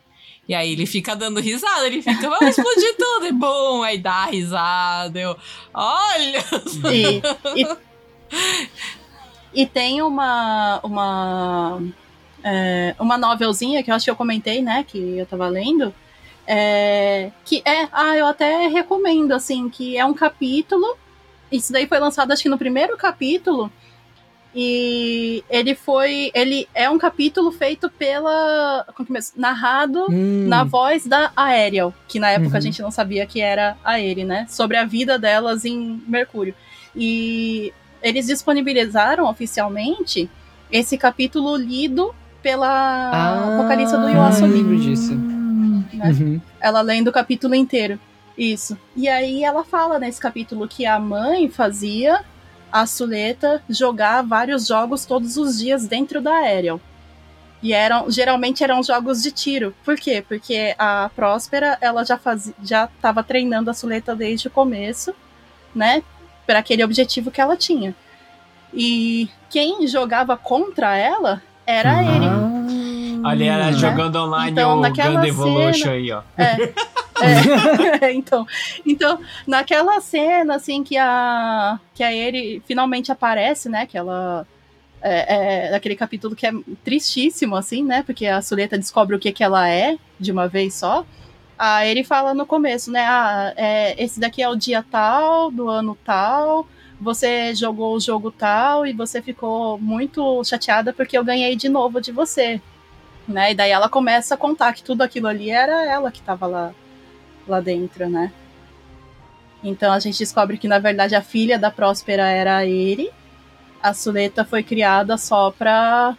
[0.48, 4.26] E aí ele fica dando risada, ele fica, vamos explodir tudo, e bom, aí dá
[4.26, 5.18] risada.
[5.18, 5.36] Eu,
[5.72, 6.44] olha!
[6.92, 7.22] E,
[7.60, 7.76] e,
[9.62, 11.82] e tem uma uma
[12.44, 15.92] é, uma novelzinha que eu acho que eu comentei, né, que eu tava lendo,
[16.46, 20.96] é, que é, ah, eu até recomendo, assim, que é um capítulo,
[21.50, 23.70] isso daí foi lançado acho que no primeiro capítulo,
[24.58, 29.38] e ele foi, ele é um capítulo feito pela, como que mesmo?
[29.38, 32.56] narrado Hum, na voz da Aerial, que na época Uhum.
[32.56, 34.46] a gente não sabia que era a Eri, né?
[34.48, 36.54] Sobre a vida delas em Mercúrio.
[36.94, 37.70] E
[38.02, 40.30] eles disponibilizaram oficialmente
[40.72, 44.52] esse capítulo lido pela Ah, vocalista do eu Yoasobi.
[44.54, 45.12] lembro disso.
[45.92, 46.10] Né?
[46.10, 46.40] Uhum.
[46.60, 47.98] Ela lendo o capítulo inteiro.
[48.36, 48.76] Isso.
[48.94, 52.22] E aí ela fala nesse capítulo que a mãe fazia
[52.70, 56.80] a Suleta jogar vários jogos todos os dias dentro da Aerial.
[57.62, 59.74] E eram, geralmente eram jogos de tiro.
[59.84, 60.22] Por quê?
[60.26, 65.14] Porque a Próspera, ela já fazia, já estava treinando a Suleta desde o começo,
[65.74, 66.02] né?
[66.46, 67.94] Para aquele objetivo que ela tinha.
[68.74, 72.35] E quem jogava contra ela era a Eri.
[73.26, 73.72] Ali ela Né?
[73.72, 76.22] jogando online Então, o Gundam Evolution aí, ó.
[76.36, 76.72] É,
[78.12, 78.46] então,
[78.84, 84.46] então, naquela cena, assim, que a, que a Eri finalmente aparece, né, que ela...
[85.02, 89.30] É, é, naquele capítulo que é tristíssimo, assim, né, porque a Suleta descobre o que,
[89.30, 91.06] que ela é, de uma vez só.
[91.58, 95.68] A Eri fala no começo, né, ah, é, esse daqui é o dia tal, do
[95.68, 96.66] ano tal,
[97.00, 102.00] você jogou o jogo tal e você ficou muito chateada porque eu ganhei de novo
[102.00, 102.60] de você.
[103.26, 103.52] Né?
[103.52, 106.72] E daí ela começa a contar que tudo aquilo ali era ela que tava lá,
[107.46, 108.32] lá dentro, né?
[109.64, 113.10] Então a gente descobre que na verdade a filha da Próspera era a Eri.
[113.82, 116.16] A Suleta foi criada só pra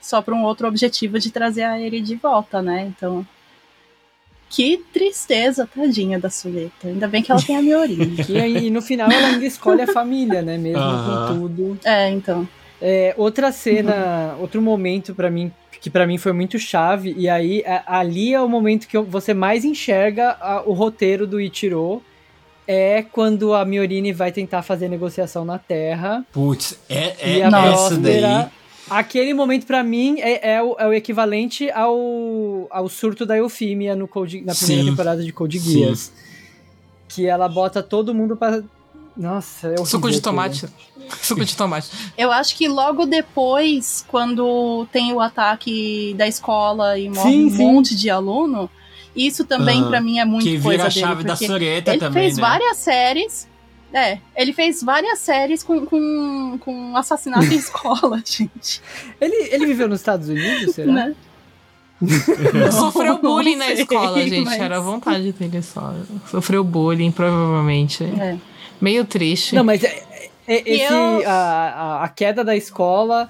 [0.00, 2.82] só para um outro objetivo de trazer a Eri de volta, né?
[2.82, 3.26] Então
[4.48, 6.86] que tristeza, tadinha da Suleta.
[6.86, 8.06] Ainda bem que ela tem a Miorinha.
[8.28, 10.56] E, aí, e no final ela ainda escolhe a família, né?
[10.56, 11.78] Mesmo com tudo.
[11.84, 12.46] é, então.
[12.80, 15.50] É, outra cena, outro momento pra mim
[15.86, 19.64] que pra mim foi muito chave e aí ali é o momento que você mais
[19.64, 22.02] enxerga a- o roteiro do Ichiro
[22.66, 27.46] é quando a Miorini vai tentar fazer negociação na Terra Putz, é, é e a
[27.46, 28.18] essa daí.
[28.20, 28.52] Próspera.
[28.90, 33.94] Aquele momento pra mim é, é o, é o equivalente ao, ao surto da Eufímia
[33.94, 34.90] no Code, na primeira Sim.
[34.90, 35.84] temporada de Code Sim.
[35.84, 36.12] Geass.
[37.08, 38.60] Que ela bota todo mundo pra.
[39.16, 40.24] Nossa, é Suco de aquilo.
[41.22, 41.88] Suco de tomate.
[42.16, 47.50] Eu acho que logo depois, quando tem o ataque da escola e morre Sim, um
[47.50, 47.56] sim.
[47.58, 48.68] monte de aluno,
[49.14, 51.46] isso também Ah, pra mim é muito Que coisa vira a dele, chave da porque
[51.46, 52.40] Soreta ele também, fez né?
[52.42, 53.48] várias séries.
[53.92, 58.82] É, ele fez várias séries com, com, com assassinato em escola, gente.
[59.20, 60.92] Ele, ele viveu nos Estados Unidos, será?
[60.92, 61.14] Né?
[62.72, 64.44] Sofreu bullying Não na sei, escola, gente.
[64.44, 65.94] mas- Era vontade dele só.
[66.30, 68.04] Sofreu bullying, provavelmente.
[68.04, 68.36] É.
[68.80, 69.54] Meio triste.
[69.54, 70.04] Não, mas é-
[70.48, 73.28] esse, eu- a, a, queda da escola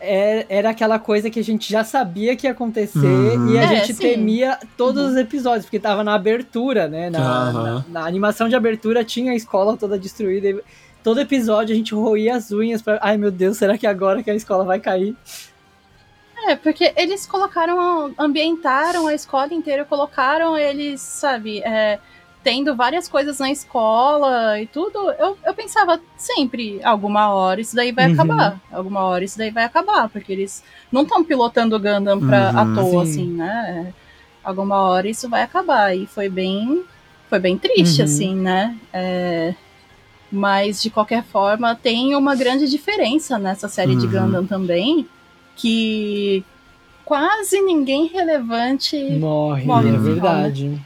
[0.00, 3.48] é- era aquela coisa que a gente já sabia que ia acontecer Uhum.
[3.54, 4.02] e a É, gente sim.
[4.02, 7.08] temia todos os episódios, porque tava na abertura, né?
[7.10, 7.84] Na, Aham.
[7.88, 10.48] na, na animação de abertura tinha a escola toda destruída.
[10.48, 10.60] e
[11.02, 12.98] todo episódio a gente roía as unhas pra.
[13.00, 15.16] Ai meu Deus, será que agora que a escola vai cair?
[16.48, 21.98] É, porque eles colocaram, ambientaram a escola inteira, colocaram eles, sabe, é,
[22.46, 25.10] tendo várias coisas na escola e tudo.
[25.18, 28.12] Eu, eu pensava sempre, alguma hora isso daí vai Uhum.
[28.12, 28.60] acabar.
[28.70, 30.62] Alguma hora isso daí vai acabar, porque eles
[30.92, 32.58] não estão pilotando o Gundam pra, Uhum.
[32.60, 33.10] à toa, Sim.
[33.10, 33.92] assim, né?
[34.44, 35.92] Alguma hora isso vai acabar.
[35.96, 36.84] E foi bem.
[37.28, 38.04] Foi bem triste, Uhum.
[38.04, 38.76] assim, né?
[38.92, 39.52] É,
[40.30, 44.12] mas, de qualquer forma, tem uma grande diferença nessa série de Uhum.
[44.12, 45.08] Gundam também,
[45.56, 46.44] que
[47.04, 48.96] quase ninguém relevante.
[49.18, 50.80] Morre, Morre é final, verdade.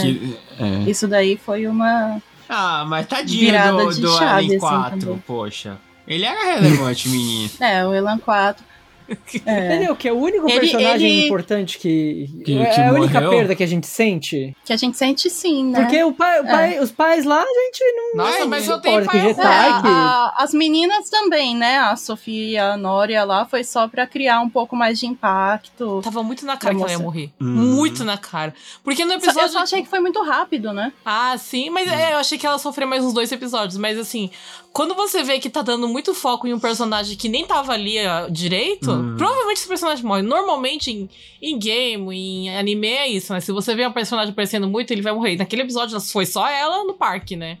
[0.00, 0.90] Que- é.
[0.90, 2.20] Isso daí foi uma.
[2.48, 5.22] Ah, mas tadinho Virada do, de do chave, Alien assim, 4, também.
[5.26, 5.76] poxa.
[6.06, 7.50] Ele era relevante, menino.
[7.60, 8.64] É, o Elan 4.
[9.46, 10.08] É, Ele é o que?
[10.08, 12.28] É o único Ele- personagem ele- importante que.
[12.44, 13.30] Que- é que a única morreu?
[13.38, 14.54] perda que a gente sente.
[14.64, 15.80] que a gente sente sim, né?
[15.80, 18.24] Porque o pai, o pai- os pais lá, a gente não.
[18.24, 21.78] Nossa, não mas eu tenho pai É, a- a- as meninas também, né?
[21.78, 26.00] A Sofia e a Nória lá foi só pra criar um pouco mais de impacto.
[26.02, 27.30] Tava muito na cara que ela ia morrer.
[27.40, 27.46] Uhum.
[27.74, 28.54] Muito na cara.
[28.84, 29.40] Porque no Só- episódio.
[29.42, 30.92] Eu só achei que foi muito rápido, né?
[31.04, 33.76] Ah, sim, mas é, eu achei que ela sofreu mais uns dois episódios.
[33.78, 34.30] Mas assim,
[34.72, 37.96] quando você vê que tá dando muito foco em um personagem que nem tava ali
[38.30, 39.01] direito, Hum.
[39.16, 40.22] Provavelmente esse personagem morre.
[40.22, 41.08] Normalmente em,
[41.40, 43.40] em game, em anime é isso, né?
[43.40, 45.36] Se você vê um personagem aparecendo muito, ele vai morrer.
[45.36, 47.58] Naquele episódio foi só ela no parque, né?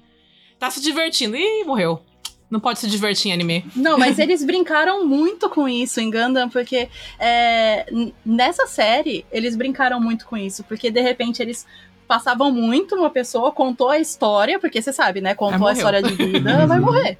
[0.58, 1.36] Tá se divertindo.
[1.36, 2.00] Ih, morreu.
[2.50, 3.64] Não pode se divertir em anime.
[3.74, 6.88] Não, mas eles brincaram muito com isso em Gundam, porque
[7.18, 7.86] é,
[8.24, 11.66] nessa série eles brincaram muito com isso, porque de repente eles
[12.06, 15.34] passavam muito uma pessoa, contou a história, porque você sabe, né?
[15.34, 17.18] Contou a história de vida, vai morrer.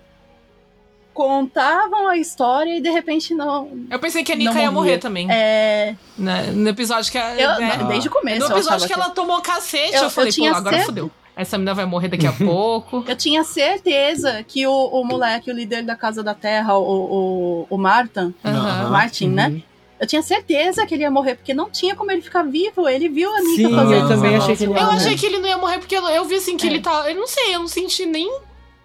[1.14, 3.70] Contavam a história e de repente não.
[3.90, 5.26] Eu pensei que a Nika Não ia morrer também.
[5.30, 6.50] É, né?
[6.52, 7.76] No episódio que a, eu- né?
[7.78, 8.40] não, desde o começo.
[8.40, 10.76] No eu episódio achava que ela tomou cacete, eu, Eu- eu falei, tinha pô, agora
[10.76, 11.10] certo- fodeu.
[11.34, 13.04] Essa menina vai morrer daqui a pouco.
[13.08, 17.66] Eu tinha certeza que o, o moleque, o líder da Casa da Terra, o, o,
[17.70, 18.90] o Martin, Aham.
[18.90, 19.48] Martin, né?
[19.48, 19.62] Uhum.
[20.00, 22.88] Eu tinha certeza que ele ia morrer, porque não tinha como ele ficar vivo.
[22.88, 25.26] Ele viu a Nika Sim, fazendo eu também achei que ele ia Eu achei que
[25.26, 26.70] ele não ia morrer porque eu, eu vi assim que É.
[26.70, 27.08] ele tá.
[27.08, 28.28] Eu não sei, eu não senti nem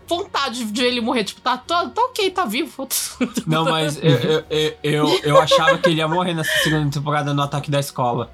[0.08, 1.24] vontade de ele morrer.
[1.24, 2.88] Tipo, tá, tá, tá ok, tá vivo.
[3.46, 7.34] Não, mas eu, eu, eu, eu, eu achava que ele ia morrer nessa segunda temporada
[7.34, 8.32] no ataque da escola.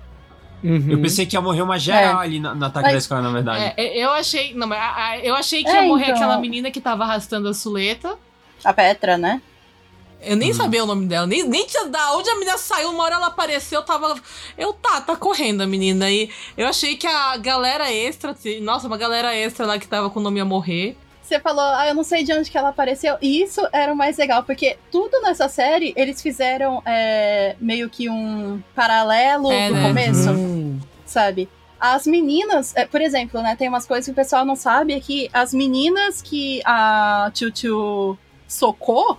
[0.64, 0.86] Uhum.
[0.92, 2.24] Eu pensei que ia morrer uma geral É.
[2.26, 3.74] ali no, no ataque Mas- da escola, na verdade.
[3.76, 4.54] É, eu achei.
[4.54, 6.16] Não, mas a- a- eu achei que É, ia morrer então.
[6.16, 8.18] aquela menina que tava arrastando a suleta.
[8.64, 9.42] A Petra, né?
[10.22, 10.54] Eu nem Hum.
[10.54, 13.28] sabia o nome dela, nem, nem tinha da onde a menina saiu, uma hora ela
[13.28, 14.16] apareceu, eu tava.
[14.58, 16.10] Eu tá, tá correndo a menina.
[16.10, 20.22] E eu achei que a galera extra, nossa, uma galera extra lá que tava com
[20.22, 20.98] o nome a morrer.
[21.24, 23.16] Você falou, ah, eu não sei de onde que ela apareceu.
[23.22, 28.10] E isso era o mais legal, porque tudo nessa série eles fizeram é, meio que
[28.10, 29.88] um paralelo É, do né?
[29.88, 30.80] começo, Hum.
[31.06, 31.48] sabe?
[31.80, 35.00] As meninas, é, por exemplo, né, tem umas coisas que o pessoal não sabe, é
[35.00, 38.18] que as meninas que a Chuchu
[38.48, 39.18] socou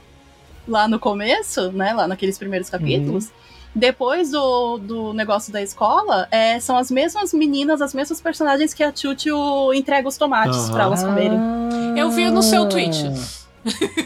[0.68, 3.30] lá no começo, né, lá naqueles primeiros capítulos,
[3.74, 8.82] depois do, do negócio da escola, é, são as mesmas meninas, as mesmas personagens que
[8.84, 10.72] a Chuchu entrega os tomates Aham.
[10.72, 11.38] pra elas comerem.
[11.96, 13.02] Eu vi no seu tweet.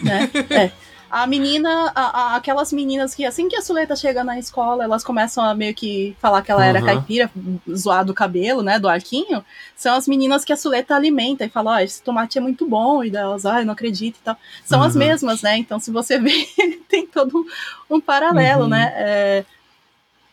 [0.03, 0.31] né?
[0.51, 0.71] É.
[1.11, 5.03] A menina, a- a- aquelas meninas que assim que a Suleta chega na escola, elas
[5.03, 6.85] começam a meio que falar que ela era Uhum.
[6.85, 7.31] caipira,
[7.75, 9.43] zoar do cabelo, né, do arquinho,
[9.75, 13.03] são as meninas que a Suleta alimenta e fala, ó, esse tomate é muito bom,
[13.03, 14.37] e delas, ai, não acredito e tal.
[14.67, 14.99] São as Uhum.
[14.99, 16.47] mesmas, né, então se você vê,
[16.91, 17.43] tem todo
[17.89, 18.69] um paralelo, Uhum.
[18.69, 19.45] né, É,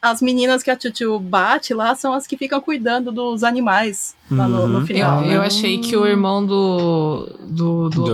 [0.10, 4.48] as meninas que a Chuchu bate lá são as que ficam cuidando dos animais lá
[4.48, 4.82] no, no Uhum.
[4.82, 5.36] Eu, final, né?
[5.36, 7.30] eu achei que o irmão do.
[7.41, 7.90] do.
[7.90, 8.03] do.
[8.03, 8.06] Do-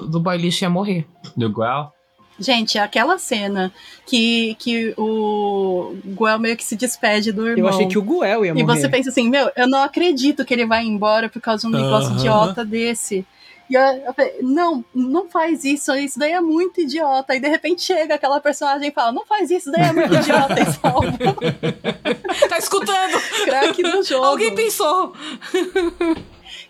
[0.00, 1.06] do, do boy lixo ia morrer.
[1.36, 1.92] Do Guel.
[2.38, 3.72] Gente, aquela cena
[4.06, 7.64] que, que o Guel meio que se despede do irmão.
[7.64, 8.80] Eu achei que o Guel ia E morrer.
[8.80, 11.78] você pensa assim, meu, eu não acredito que ele vai embora por causa de um
[11.78, 13.24] negócio idiota desse.
[13.68, 17.34] E eu, eu falei, não, não faz isso, isso daí é muito idiota.
[17.34, 20.14] E de repente chega aquela personagem e fala, não faz isso, isso daí é muito
[20.14, 20.60] idiota.
[20.60, 21.18] E salva
[22.48, 23.16] Tá escutando?
[23.16, 24.24] o craque do jogo.
[24.24, 25.14] Alguém pensou.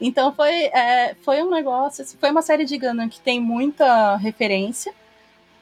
[0.01, 4.93] Então foi, é, foi um negócio, foi uma série de Gundam que tem muita referência,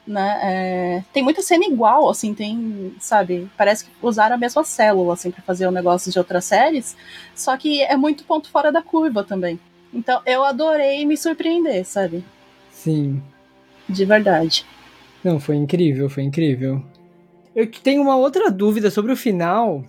[0.05, 0.39] né?
[0.41, 5.31] é, tem muita cena igual, assim, tem, sabe, parece que usaram a mesma célula, assim,
[5.31, 6.95] pra fazer o negócio de outras séries,
[7.33, 9.59] só que é muito ponto fora da curva também.
[9.95, 12.23] Então eu adorei me surpreender, sabe?
[12.69, 13.21] Sim.
[13.87, 14.65] De verdade.
[15.23, 16.83] Não, foi incrível, foi incrível.
[17.55, 19.83] Eu tenho uma outra dúvida sobre o final.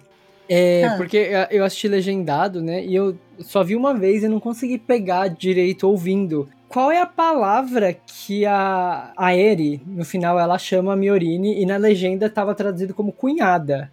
[0.49, 0.97] É, Ah.
[0.97, 2.85] porque eu assisti legendado, né?
[2.85, 6.49] E eu só vi uma vez e não consegui pegar direito ouvindo.
[6.69, 11.67] Qual é a palavra que a, a Eri, no final, ela chama a Miorini e
[11.67, 13.91] na legenda tava traduzido como cunhada?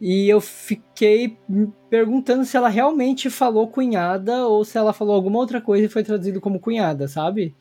[0.00, 1.38] E eu fiquei
[1.88, 6.02] perguntando se ela realmente falou cunhada ou se ela falou alguma outra coisa e foi
[6.04, 7.54] traduzido como cunhada, sabe?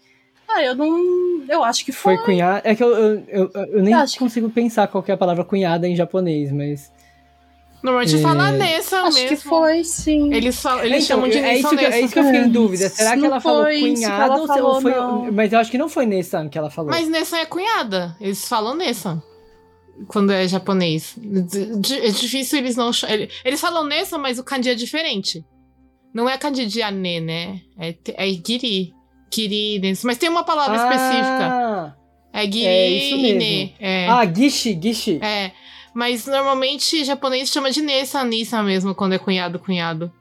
[0.48, 1.44] Ah, eu não.
[1.48, 2.16] Eu acho que foi.
[2.18, 2.62] Foi cunhada.
[2.64, 5.14] É que eu, eu, eu, eu nem Eu acho que- consigo pensar qual que é
[5.14, 6.92] a palavra cunhada em japonês, mas.
[7.82, 8.20] Normalmente É.
[8.20, 9.30] fala Nessa Acho mesmo.
[9.30, 10.34] que foi, sim.
[10.34, 12.00] Eles, falam, eles Então, chamam de é, Nessa isso que, eu- é Nessa.
[12.02, 12.90] isso que eu fiquei em dúvida.
[12.90, 14.92] Será que Não ela falou cunhada ela ou se- ou falou, foi.
[14.92, 15.32] não.
[15.32, 16.90] Mas eu acho que não foi Nessan que ela falou.
[16.92, 18.16] Mas Nessa é cunhada.
[18.20, 19.22] Eles falam Nessa.
[20.08, 21.16] Quando é japonês.
[22.04, 22.92] É difícil eles não.
[23.44, 25.44] Eles falam Nessa, mas o kanji é diferente.
[26.14, 27.62] Não é kanji de ane, né?
[27.80, 28.94] É, é giri.
[29.82, 30.08] Nessa.
[30.08, 31.48] Mas tem uma palavra específica.
[31.50, 31.96] Ah,
[32.34, 33.40] É giri é isso mesmo.
[33.40, 33.76] ne.
[33.80, 34.08] É.
[34.08, 35.20] ah gishi, gishi.
[35.22, 35.52] É.
[35.94, 40.12] Mas normalmente japonês chama de Nessa, Nissa mesmo, quando é cunhado, cunhado.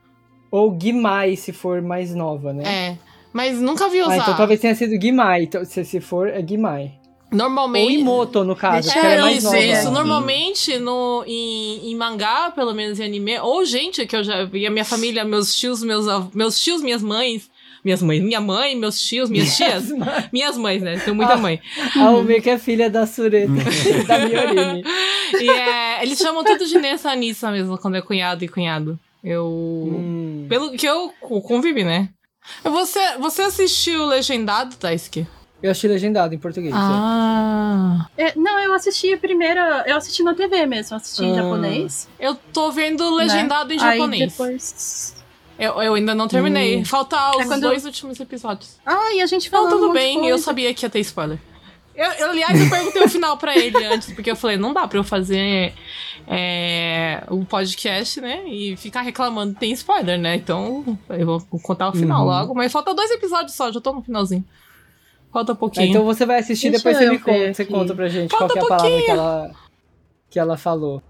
[0.51, 2.62] Ou Gimai, se for mais nova, né?
[2.64, 2.98] É.
[3.32, 4.12] Mas nunca vi usar.
[4.12, 5.42] Ah, então talvez tenha sido Gimai.
[5.42, 6.92] Então, se, se for, é Gimai.
[7.35, 7.94] Ou Normalmente.
[7.98, 9.59] Imoto, no caso, é eu mais isso, nova.
[9.59, 9.82] isso.
[9.82, 9.90] Sim.
[9.93, 14.66] Normalmente, no, em, em mangá, pelo menos em anime, ou gente que eu já vi,
[14.66, 17.51] a minha família, meus tios, meus, meus tios, minhas mães,
[17.85, 19.85] minhas mães, minha mãe, meus tios, minhas tias,
[20.32, 20.98] minhas mães, né?
[20.98, 21.36] Tenho muita Ah.
[21.36, 21.61] mãe.
[21.97, 23.52] A Umi que é filha da Sureta,
[24.06, 24.82] da Miorini.
[25.40, 28.98] E é, eles chamam tudo de Nessa Nissa mesmo, quando é cunhado e cunhado.
[29.23, 29.44] Eu.
[29.47, 30.47] Hum.
[30.48, 32.09] Pelo que eu co- convivi, né?
[32.62, 35.27] Você, você assistiu Legendado, Taisuke?
[35.65, 36.74] Eu achei legendado em português.
[36.77, 38.07] Ah.
[38.19, 39.82] É, não, eu assisti a primeira.
[39.86, 41.43] Eu assisti na TV mesmo, assisti em Ah.
[41.43, 42.07] japonês.
[42.20, 43.82] Eu tô vendo Legendado em Né?
[43.82, 44.31] Aí japonês.
[44.32, 45.16] depois.
[45.59, 46.81] Eu, eu ainda não terminei.
[46.81, 46.85] Hum.
[46.85, 48.77] Falta os É quando- dois últimos episódios.
[48.85, 49.70] Ah, e a gente falou.
[49.70, 50.27] tudo um monte de bem.
[50.28, 51.39] Eu sabia que ia ter spoiler.
[51.97, 54.86] Eu, eu, aliás, eu perguntei o final pra ele antes, porque eu falei, não dá
[54.86, 55.73] pra eu fazer
[56.27, 58.43] é, o podcast, né?
[58.49, 60.35] E ficar reclamando que tem spoiler, né?
[60.35, 62.27] Então, eu vou contar o final Uhum.
[62.27, 62.55] logo.
[62.55, 64.45] Mas falta dois episódios só, já tô no finalzinho.
[65.35, 65.86] Falta pouquinho.
[65.89, 68.52] então você vai assistir, Deixa depois você me conta, você conta pra gente Falta qual
[68.52, 69.51] que é a palavra que ela,
[70.31, 71.02] que ela falou.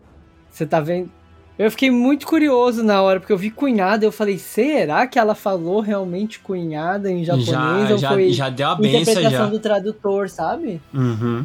[0.50, 1.10] Você tá vendo?
[1.58, 5.34] Eu fiquei muito curioso na hora, porque eu vi cunhada, eu falei, será que ela
[5.34, 7.48] falou realmente cunhada em japonês?
[7.50, 9.46] Já, ou já, foi já deu a benção interpretação já.
[9.50, 10.80] do tradutor, sabe?
[10.94, 11.44] Uhum.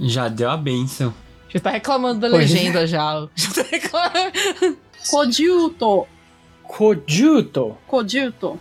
[0.00, 1.14] Já deu a benção.
[1.48, 2.54] Já tá reclamando da Pois é.
[2.54, 3.28] legenda já.
[3.36, 4.78] Já tá reclamando.
[5.08, 6.06] Kojuto.
[6.64, 7.78] Kojuto.
[7.86, 8.58] Kojuto.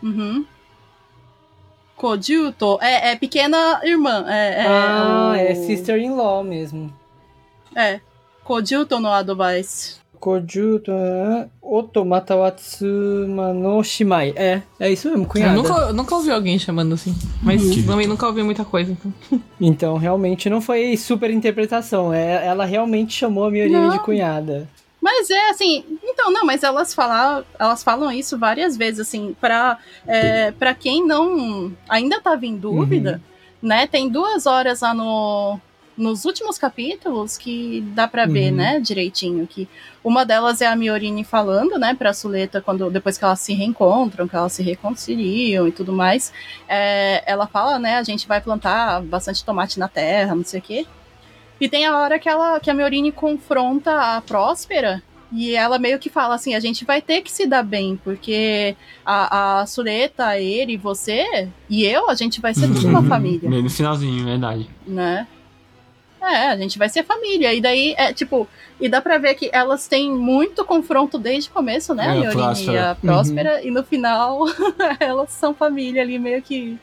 [0.00, 0.46] Uhum.
[2.06, 2.78] Kojuto.
[2.82, 4.24] É, é pequena irmã.
[4.28, 6.92] É, é, ah, o- é sister-in-law mesmo.
[7.76, 8.00] É.
[8.42, 10.02] Kojuto no advice.
[10.18, 14.32] Kojuto, ah, Otomata Watsuma no Shimai.
[14.34, 15.54] É, é isso mesmo, Eu cunhada.
[15.54, 17.14] nunca, eu nunca ouvi alguém chamando assim.
[17.40, 17.86] Mas Uhum.
[17.86, 18.90] também nunca ouvi muita coisa.
[18.92, 19.12] Então.
[19.60, 22.12] Então, realmente não foi super interpretação.
[22.12, 23.90] É, ela realmente chamou a Miorini Não.
[23.90, 24.68] de cunhada.
[25.02, 29.76] Mas é assim, então não, mas elas falam, elas falam isso várias vezes assim, para
[30.06, 33.20] é, para quem não ainda tava em dúvida,
[33.60, 33.86] né?
[33.88, 35.58] Tem duas horas lá no
[35.94, 38.56] nos últimos capítulos que dá pra ver, Uhum.
[38.56, 39.68] né, direitinho que
[40.02, 44.26] uma delas é a Miorini falando, né, para Suleta quando depois que elas se reencontram,
[44.26, 46.32] que elas se reconciliam e tudo mais,
[46.66, 50.62] é, ela fala, né, a gente vai plantar bastante tomate na terra, não sei o
[50.62, 50.86] quê.
[51.62, 55.96] E tem a hora que, ela, que a Miorini confronta a Próspera e ela meio
[55.96, 58.74] que fala assim: a gente vai ter que se dar bem, porque
[59.06, 63.62] a, a Sureta, ele, você e eu, a gente vai ser tudo uma família, Bem
[63.62, 64.68] no finalzinho, verdade.
[64.84, 65.28] né?
[66.20, 67.54] É, a gente vai ser família.
[67.54, 68.48] E daí, é tipo,
[68.80, 72.06] e dá pra ver que elas têm muito confronto desde o começo, né?
[72.06, 74.46] É, a Miorini e a Próspera, e no final
[74.98, 76.76] elas são família ali, meio que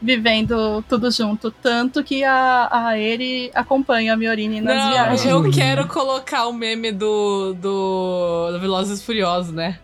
[0.00, 1.50] vivendo tudo junto.
[1.50, 5.24] Tanto que a, a ele acompanha a Miorini nas Não, viagens.
[5.26, 9.78] eu quero colocar o meme do, do, do Velozes e Furiosos, né?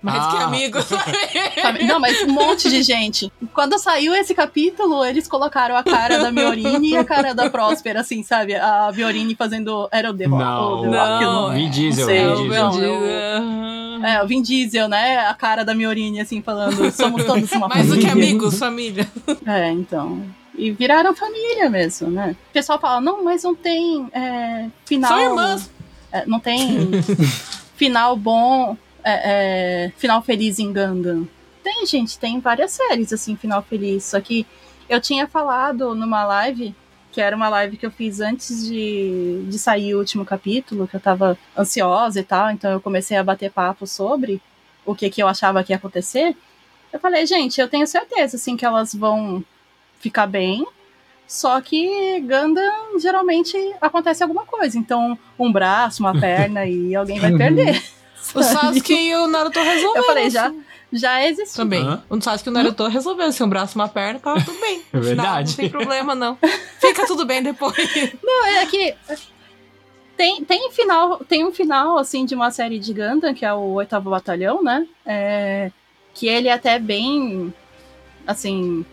[0.00, 0.28] Mais Ah.
[0.28, 0.84] que amigos.
[1.60, 1.84] Sabe?
[1.84, 3.32] Não, mas um monte de gente.
[3.52, 8.00] Quando saiu esse capítulo, eles colocaram a cara da Miorini e a cara da Próspera,
[8.00, 8.54] assim, sabe?
[8.54, 9.88] A Miorini fazendo.
[9.90, 10.28] Era o Rock.
[10.28, 11.50] Não, o não, não.
[11.52, 13.00] Vin Diesel, sei, Vin o Diesel.
[13.40, 14.06] Não.
[14.06, 15.18] É, o Vin Diesel, né?
[15.26, 18.06] A cara da Miorini, assim, falando, somos todos uma Mais do família.
[18.06, 19.08] que amigos, família.
[19.44, 20.22] É, então.
[20.56, 22.36] E viraram família mesmo, né?
[22.50, 25.10] O pessoal fala, não, mas não tem é, final.
[25.10, 25.70] São irmãs.
[26.12, 26.90] é, não tem
[27.76, 28.76] final bom,
[29.08, 31.26] é, é, final feliz em Gundam.
[31.62, 34.04] Tem, gente, tem várias séries, assim, final feliz.
[34.04, 34.46] Só que
[34.88, 36.74] eu tinha falado numa live,
[37.10, 40.96] que era uma live que eu fiz antes de, de sair o último capítulo, que
[40.96, 44.42] eu tava ansiosa e tal, então eu comecei a bater papo sobre
[44.84, 46.36] o que, que eu achava que ia acontecer.
[46.92, 49.44] Eu falei, gente, eu tenho certeza, assim, que elas vão
[50.00, 50.66] ficar bem.
[51.26, 54.78] Só que Gundam geralmente acontece alguma coisa.
[54.78, 57.97] Então, um braço, uma perna e alguém vai perder.
[58.34, 59.96] O Sasuke e o Naruto resolveram.
[59.96, 60.52] Eu falei, já,
[60.92, 61.64] já existiu.
[61.64, 61.82] Também.
[61.82, 62.02] Hã?
[62.08, 63.32] O Sasuke e o Naruto resolveram.
[63.32, 64.82] Se um braço e uma perna, tava tudo bem.
[64.92, 65.50] É verdade.
[65.50, 66.38] Não tem problema, não.
[66.80, 67.76] Fica tudo bem depois.
[68.22, 68.94] Não, é que
[70.16, 73.74] tem, tem, final, tem um final, assim, de uma série de Gundam, que é o
[73.74, 74.84] Oitavo Batalhão, né?
[75.06, 75.70] É,
[76.12, 77.54] que ele é até bem,
[78.26, 78.84] assim...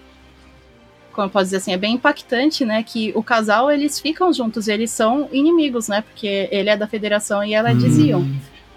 [1.12, 2.84] Como eu posso dizer assim, é bem impactante, né?
[2.84, 6.02] Que o casal, eles ficam juntos, eles são inimigos, né?
[6.02, 8.24] Porque ele é da Federação e ela é de Zion.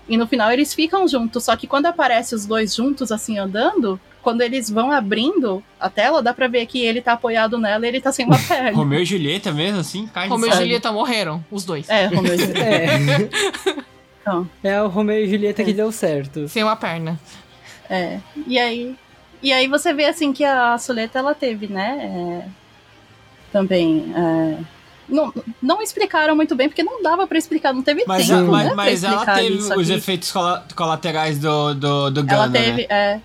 [0.08, 4.00] E no final eles ficam juntos, só que quando aparece os dois juntos, assim, andando,
[4.22, 7.88] quando eles vão abrindo a tela, dá pra ver que ele tá apoiado nela e
[7.88, 8.72] ele tá sem uma perna.
[8.76, 10.06] Romeu e Julieta mesmo, assim?
[10.06, 10.52] Cai de Romeu e.
[10.54, 11.88] Julieta morreram, os dois.
[11.90, 12.60] É, Romeu e Julieta.
[12.60, 13.78] É,
[14.20, 16.48] Então, é o Romeu e Julieta que deu certo.
[16.48, 17.18] Sem uma perna.
[17.88, 18.20] é.
[18.46, 18.94] E aí,
[19.42, 22.48] e aí você vê, assim, que a Suleta, ela teve, né, é,
[23.52, 24.12] também...
[24.14, 24.58] é,
[25.08, 25.32] não,
[25.62, 28.66] não explicaram muito bem, porque não dava pra explicar, não teve Mas, tempo, a- mas,
[28.68, 29.92] né, mas ela teve os aqui.
[29.92, 32.86] efeitos cola- colaterais do, do, do Ela Gundam, teve, né?
[32.90, 33.20] é,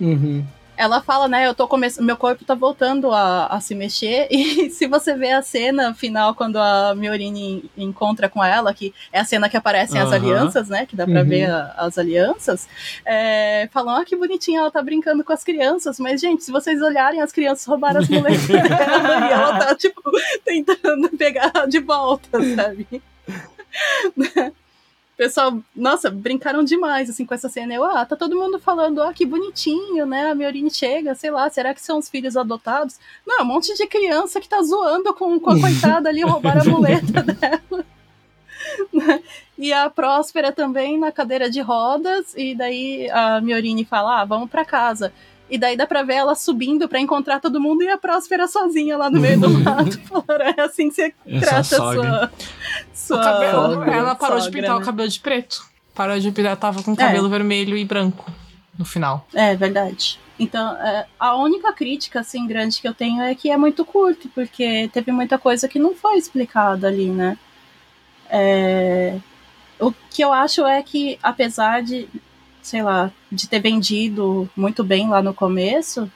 [0.00, 0.44] Uhum.
[0.78, 4.70] Ela fala, né, eu tô começando, meu corpo tá voltando a, a se mexer, e
[4.70, 9.24] se você vê a cena final, quando a Miorini encontra com ela, que é a
[9.24, 10.14] cena que aparecem as Aham.
[10.16, 11.26] alianças, né, que dá pra Uhum.
[11.28, 12.68] ver a- as alianças,
[13.04, 16.80] é, falam, ah, que bonitinha, ela tá brincando com as crianças, mas, gente, se vocês
[16.80, 20.00] olharem, as crianças roubaram as moletas dela, e ela tá, tipo,
[20.44, 22.86] tentando pegar de volta, sabe?
[25.18, 27.74] Pessoal, nossa, brincaram demais, assim, com essa cena.
[27.74, 30.30] Eu, ah, tá todo mundo falando, ah, que bonitinho, né?
[30.30, 33.00] A Miorini chega, sei lá, será que são os filhos adotados?
[33.26, 36.60] Não, é um monte de criança que tá zoando com, com a coitada ali, roubaram
[36.60, 37.84] a muleta dela.
[39.58, 44.48] E a Próspera também na cadeira de rodas, e daí a Miorini fala, ah, vamos
[44.48, 45.12] pra casa.
[45.50, 48.96] E daí dá pra ver ela subindo pra encontrar todo mundo e a Próspera sozinha
[48.98, 49.98] lá no meio do mato.
[50.02, 52.02] Falaram, é assim que você Essa trata a sogra.
[52.02, 52.30] sua,
[52.92, 54.82] O sua cabelo, ela parou de sogra, pintar né?
[54.82, 55.62] o cabelo de preto.
[55.94, 58.30] Parou de pintar, tava com cabelo vermelho e branco
[58.78, 59.26] no final.
[59.34, 60.20] É verdade.
[60.38, 64.28] Então, é, a única crítica, assim, grande que eu tenho é que é muito curto,
[64.34, 67.36] porque teve muita coisa que não foi explicada ali, né?
[68.30, 69.18] É,
[69.80, 72.08] o que eu acho é que, apesar de,
[72.68, 76.10] sei lá, de ter vendido muito bem lá no começo,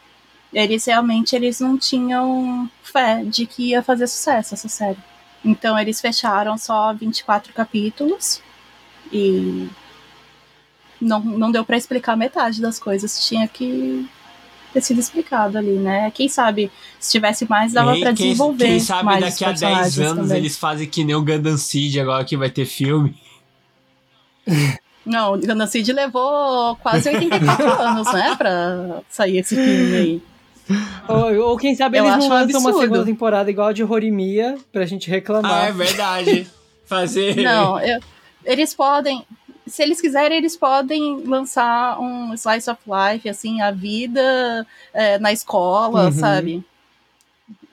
[0.52, 4.98] eles realmente eles não tinham fé de que ia fazer sucesso essa série.
[5.42, 8.42] Então, eles fecharam só 24 capítulos
[9.10, 9.68] e
[11.00, 13.26] não, não deu pra explicar metade das coisas.
[13.26, 14.06] Tinha que
[14.74, 16.10] ter sido explicado ali, né?
[16.10, 16.70] Quem sabe
[17.00, 18.66] se tivesse mais, dava pra quem, desenvolver.
[18.66, 20.36] quem sabe mais daqui a 10 personagens anos também.
[20.38, 23.16] eles fazem que nem o Gundam Seed agora que vai ter filme.
[25.04, 28.34] Não, o Seed levou quase 84 anos, né?
[28.36, 30.22] Pra sair esse filme aí.
[31.08, 32.80] Ou, ou quem sabe Eu eles não um lançam uma absurdo.
[32.80, 35.68] segunda temporada igual a de Horimiya pra gente Ah, reclamar.
[35.68, 36.46] é verdade.
[36.86, 37.36] Fazer.
[37.42, 38.00] Não, eu-
[38.44, 39.24] eles podem.
[39.66, 45.32] Se eles quiserem, eles podem lançar um slice of life, assim, a vida é, na
[45.32, 46.12] escola, Uhum.
[46.12, 46.64] sabe?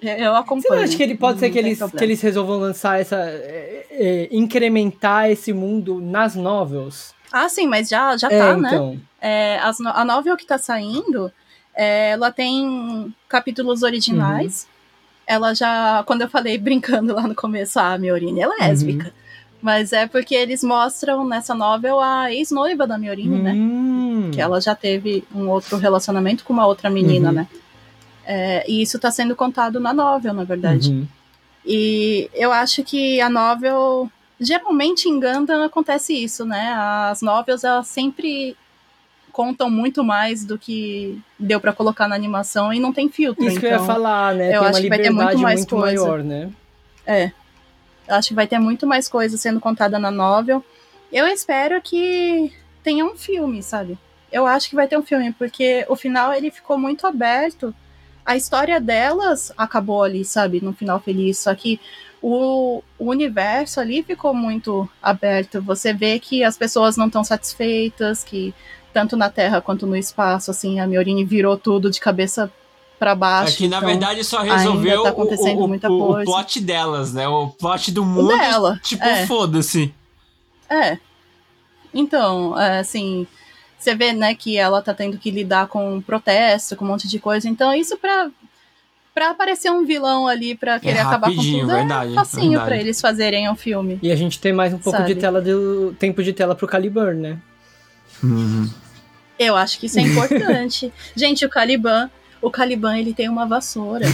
[0.02, 0.76] Eu- Você acompanho.
[0.78, 3.18] não acha que ele pode não ser que eles, que eles resolvam lançar essa.
[3.18, 7.14] é, é, incrementar esse mundo nas novels?
[7.32, 8.70] Ah, sim, mas já, já é, tá, né?
[8.70, 9.00] então.
[9.22, 11.32] É, as a novel que tá saindo,
[11.76, 14.64] é, ela tem capítulos originais.
[14.64, 14.70] Uhum.
[15.28, 19.06] Ela já, quando eu falei brincando lá no começo, ah, a Miorine é lésbica.
[19.08, 19.12] Uhum.
[19.62, 23.52] Mas é porque eles mostram nessa novel a ex-noiva da Miorine, né?
[23.52, 24.32] Hum.
[24.34, 27.36] Que ela já teve um outro relacionamento com uma outra menina, Uhum.
[27.36, 27.48] né?
[28.26, 30.92] É, e isso tá sendo contado na novel, na verdade.
[30.92, 31.08] Uhum.
[31.66, 34.10] E eu acho que a novel.
[34.40, 36.74] Geralmente em Gundam acontece isso, né?
[36.74, 38.56] As novels elas sempre
[39.32, 43.46] contam muito mais do que deu pra colocar na animação e não tem filtro.
[43.46, 44.56] Isso que eu ia então, falar, né?
[44.56, 46.04] eu Tem acho que vai ter muito mais muito coisa.
[46.04, 46.52] maior, né?
[48.08, 50.64] eu acho que vai ter muito mais coisa sendo contada na novel.
[51.12, 52.52] Eu espero que
[52.84, 53.98] tenha um filme, sabe?
[54.32, 57.74] Eu acho que vai ter um filme, porque o final ele ficou muito aberto.
[58.26, 60.64] A história delas acabou ali, sabe?
[60.64, 61.40] No final feliz.
[61.40, 61.80] Só que
[62.22, 65.62] o, o universo ali ficou muito aberto.
[65.62, 68.54] Você vê que as pessoas não estão satisfeitas, que
[68.94, 72.52] tanto na Terra quanto no espaço, assim, a Miorine virou tudo de cabeça
[72.98, 73.54] pra baixo.
[73.54, 76.26] É que na então- verdade só resolveu tá o- acontecendo o, o, muita o, coisa.
[76.32, 77.28] plot delas, né?
[77.28, 78.28] O plot do mundo.
[78.38, 79.26] dela, Tipo, é.
[79.26, 79.94] foda-se.
[80.70, 80.98] É.
[81.94, 83.26] Então, é, assim,
[83.78, 87.20] você vê, né, que ela tá tendo que lidar com protesto, com um monte de
[87.20, 87.48] coisa.
[87.48, 88.30] Então, isso pra,
[89.20, 92.70] pra aparecer um vilão ali pra querer acabar com É tudo verdade, é facinho verdade.
[92.70, 94.00] pra eles fazerem um filme.
[94.02, 95.14] E a gente tem mais um pouco Sabe?
[95.14, 97.38] de tela do tempo de tela pro Caliburn, né?
[99.38, 100.94] Eu acho que isso é importante.
[101.14, 102.10] Gente, o Caliban,
[102.42, 104.06] o Caliban, ele tem uma vassoura.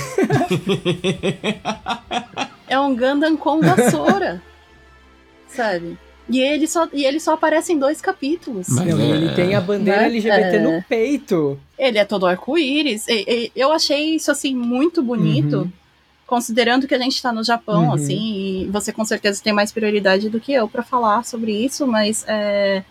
[2.68, 4.42] é um Gundam com vassoura.
[5.48, 6.00] Sabe?
[6.28, 8.68] E ele só, e ele só aparece em dois capítulos.
[8.70, 10.06] Mas- Não, e ele tem a bandeira?
[10.08, 10.60] LGBT É.
[10.60, 11.60] no peito.
[11.78, 13.06] Ele é todo arco-íris.
[13.56, 15.58] Eu achei isso, assim, muito bonito.
[15.60, 15.72] Uhum.
[16.26, 17.94] Considerando que a gente tá no Japão, Uhum.
[17.94, 21.86] assim, e você com certeza tem mais prioridade do que eu pra falar sobre isso,
[21.86, 22.84] mas é,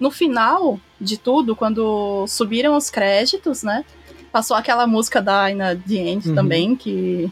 [0.00, 3.84] no final de tudo, quando subiram os créditos, né?
[4.32, 6.34] Passou aquela música da Aina The End Uhum.
[6.34, 7.30] também, que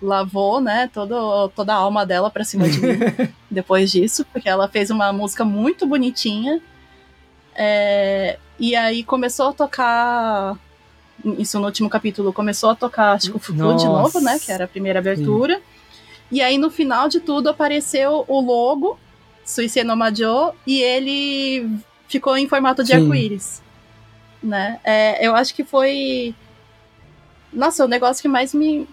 [0.00, 2.98] lavou, né, todo, toda a alma dela pra cima de mim
[3.50, 6.60] depois disso, porque ela fez uma música muito bonitinha.
[7.54, 10.56] É, e aí começou a tocar.
[11.36, 14.38] Isso no último capítulo começou a tocar, acho que o Fufu de novo, né?
[14.38, 15.60] Que era a primeira abertura.
[16.30, 18.98] E aí no final de tudo apareceu o logo,
[19.44, 21.68] Suicide no Majo, e ele
[22.06, 23.02] ficou em formato de Sim.
[23.02, 23.62] arco-íris.
[24.40, 24.78] Né?
[24.84, 26.34] É, eu acho que foi.
[27.52, 28.86] Nossa, o negócio que mais me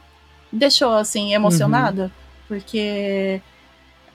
[0.55, 2.11] deixou assim emocionada.
[2.47, 3.41] Porque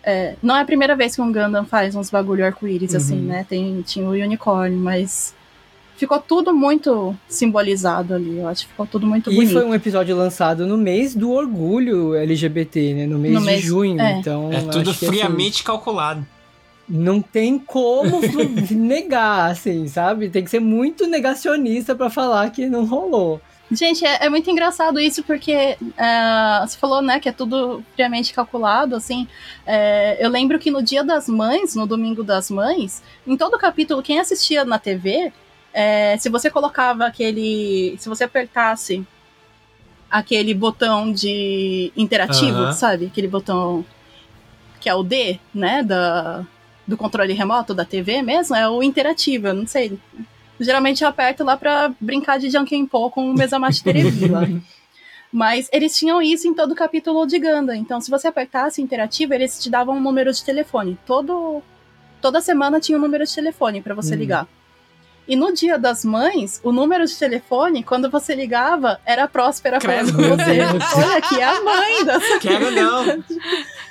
[0.03, 3.27] é, não é a primeira vez que um Gundam faz uns bagulho arco-íris, assim, Uhum.
[3.27, 3.47] né?
[3.49, 5.35] Tem, tinha o unicórnio, mas
[5.97, 8.39] ficou tudo muito simbolizado ali.
[8.39, 9.53] Eu acho que ficou tudo muito E bonito.
[9.53, 13.07] foi um episódio lançado no mês do orgulho LGBT, né?
[13.07, 14.01] No mês No de mês- junho.
[14.01, 14.19] é.
[14.19, 16.25] Então, É tudo que, assim, friamente calculado.
[16.89, 18.21] não tem como
[18.71, 20.29] negar, assim, sabe?
[20.31, 23.41] Tem que ser muito negacionista pra falar que não rolou.
[23.71, 28.35] Gente, é, é muito engraçado isso, porque ah, você falou, né, que é tudo friamente
[28.35, 29.29] calculado, assim.
[29.65, 34.03] é, eu lembro que no Dia das Mães, no Domingo das Mães, em todo capítulo,
[34.03, 35.33] quem assistia na TV,
[35.73, 37.97] é, se você colocava aquele.
[37.99, 39.07] Se você apertasse
[40.11, 42.73] aquele botão de interativo, Aham.
[42.73, 43.07] sabe?
[43.07, 43.85] Aquele botão
[44.81, 46.45] que é o D, né, da,
[46.87, 49.97] do controle remoto da TV mesmo, é o interativo, eu não sei.
[50.61, 54.43] Geralmente eu aperto lá pra brincar de Jankenpô com o Mesamachi Terebi lá.
[55.33, 57.75] Mas eles tinham isso em todo capítulo de Ganda.
[57.77, 60.99] Então, se você apertasse interativo, eles te davam um número de telefone.
[61.07, 61.63] Todo,
[62.21, 64.19] toda semana tinha um número de telefone pra você Hum.
[64.19, 64.47] ligar.
[65.29, 69.81] E no dia das mães, o número de telefone, quando você ligava, era a Próspera
[69.81, 70.29] falando Credo.
[70.31, 70.61] com você.
[70.97, 73.25] Olha, aqui é a mãe dessa Quero não.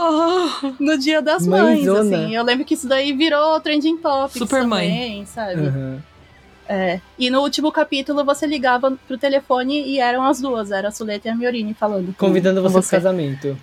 [0.00, 2.16] Oh, no dia das mães, Mãezona.
[2.16, 2.34] assim.
[2.34, 4.88] Eu lembro que isso daí virou trending topics Super mãe.
[4.88, 5.66] também, sabe?
[5.66, 6.02] Aham.
[6.70, 7.00] É.
[7.18, 11.26] E no último capítulo você ligava pro telefone e eram as duas, era a Suleta
[11.28, 12.08] e a Miorini falando.
[12.08, 13.58] com- Convidando com você pro casamento.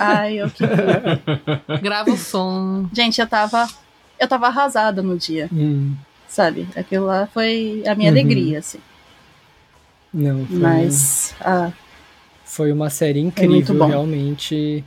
[0.00, 1.20] Ai, eu queria.
[1.80, 2.88] grava o som.
[2.92, 3.68] Gente, eu tava.
[4.18, 5.94] Eu tava arrasada no dia, Hum,
[6.28, 6.68] sabe?
[6.76, 8.18] Aquilo lá foi a minha Uhum.
[8.18, 8.78] alegria, assim.
[10.12, 11.34] não, foi, Mas.
[11.40, 11.70] ah,
[12.44, 14.84] foi uma série muito incrível, realmente.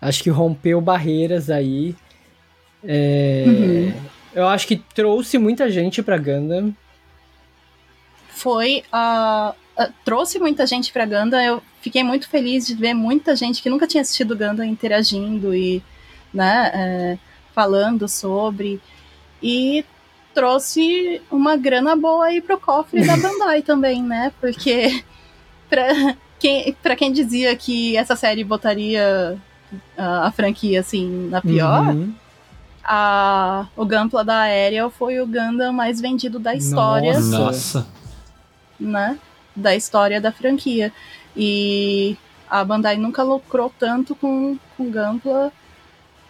[0.00, 1.94] Acho que rompeu barreiras aí.
[2.82, 3.92] É, Uhum.
[4.32, 6.72] Eu acho que trouxe muita gente pra Gundam.
[8.28, 9.54] foi a.
[9.76, 11.42] a- trouxe muita gente pra Ganda.
[11.42, 15.82] Eu fiquei muito feliz de ver muita gente que nunca tinha assistido Ganda interagindo e,
[16.32, 17.18] né, é,
[17.54, 18.80] falando sobre.
[19.42, 19.84] E
[20.32, 24.32] trouxe uma grana boa aí pro cofre da Bandai também, né?
[24.40, 25.02] Porque
[25.68, 29.36] pra quem, pra quem dizia que essa série botaria
[29.96, 32.12] a, a franquia assim na pior, Uhum.
[32.84, 37.86] a, o Gunpla da Aerial foi o Gundam mais vendido da história Nossa.
[38.78, 39.18] Né,
[39.54, 40.92] da história da franquia.
[41.36, 42.16] E
[42.48, 45.52] a Bandai nunca lucrou tanto com, com Gunpla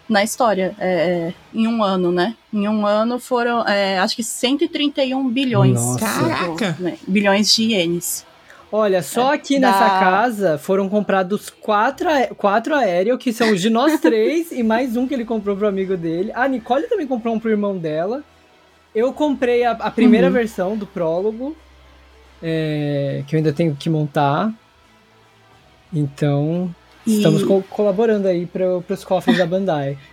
[0.07, 2.35] na história, é, em um ano, né?
[2.51, 5.79] Em um ano foram, é, acho que 131 bilhões.
[5.81, 5.99] Nossa.
[5.99, 6.75] Caraca!
[6.79, 8.25] né, bilhões de ienes.
[8.71, 12.07] Olha, só aqui Da- nessa casa foram comprados quatro,
[12.37, 15.67] quatro aéreos, que são os de nós três, e mais um que ele comprou pro
[15.67, 16.31] amigo dele.
[16.33, 18.23] A Nicole também comprou um pro irmão dela.
[18.95, 20.33] Eu comprei a, a primeira Uhum.
[20.33, 21.55] versão do prólogo,
[22.41, 24.51] é, que eu ainda tenho que montar.
[25.93, 26.73] Então,
[27.05, 29.97] E- estamos co- colaborando aí para os cofres da Bandai.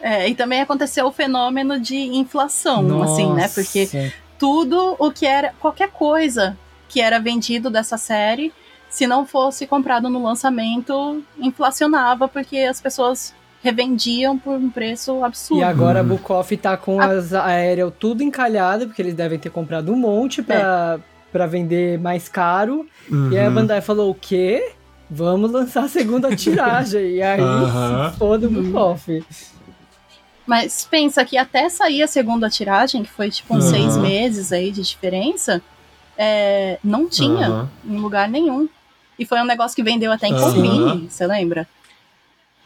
[0.00, 3.48] É, e também aconteceu o fenômeno de inflação, assim, né?
[3.48, 4.12] Porque Nossa.
[4.38, 6.58] tudo o que era, qualquer coisa
[6.88, 8.52] que era vendido dessa série,
[8.88, 15.60] se não fosse comprado no lançamento, inflacionava, porque as pessoas revendiam por um preço absurdo.
[15.60, 16.08] E agora a Uhum.
[16.10, 21.00] Bukov tá com as aéreas tudo encalhado, porque eles devem ter comprado um monte pra,
[21.32, 22.86] pra vender mais caro.
[23.32, 23.54] E aí a Uhum.
[23.54, 24.72] Bandai falou: o quê?
[25.10, 27.00] Vamos lançar a segunda tiragem.
[27.16, 28.12] E aí, Aham.
[28.12, 29.00] se foda o Bukov.
[30.46, 33.72] Mas pensa que até sair a segunda tiragem, que foi tipo uns Aham.
[33.72, 35.62] seis meses aí de diferença,
[36.16, 38.68] é, não tinha em lugar nenhum.
[39.18, 40.52] E foi um negócio que vendeu até em Aham.
[40.54, 41.68] Combine, você lembra?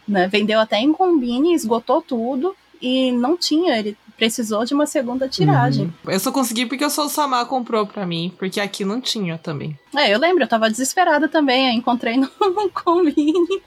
[0.07, 0.27] Né?
[0.29, 3.79] Vendeu até em Combine, esgotou tudo e não tinha.
[3.79, 5.93] Ele precisou de uma segunda tiragem.
[6.07, 9.79] Eu só consegui porque o Sou Samar comprou pra mim, porque aqui não tinha também.
[9.95, 12.29] É, eu lembro, eu tava desesperada também, eu encontrei no
[12.75, 13.62] Convini.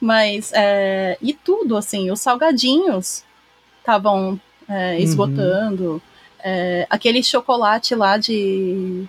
[0.00, 3.24] Mas, é, e tudo, assim, os salgadinhos
[3.80, 6.00] estavam é, esgotando.
[6.44, 9.04] É, aquele chocolate lá de,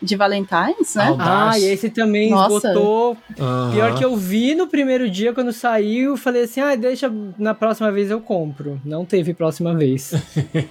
[0.00, 1.14] de Valentine's, né?
[1.18, 2.68] Ah, Ah, e esse também Nossa.
[2.68, 3.16] esgotou.
[3.38, 3.70] Aham.
[3.72, 7.90] Pior que eu vi no primeiro dia, quando saiu, falei assim, ah, deixa, na próxima
[7.92, 8.80] vez eu compro.
[8.84, 10.12] Não teve próxima vez.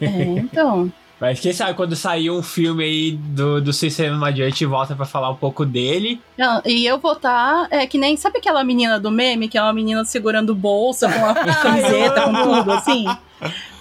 [0.02, 0.92] É, então.
[1.22, 3.72] Mas quem sabe quando sair um filme aí do, do
[4.18, 6.20] Madio, a gente volta pra falar um pouco dele.
[6.36, 9.62] Não, e eu vou estar, é que nem, sabe aquela menina do meme, que é
[9.62, 13.06] uma menina segurando bolsa com a camiseta, com tudo, assim?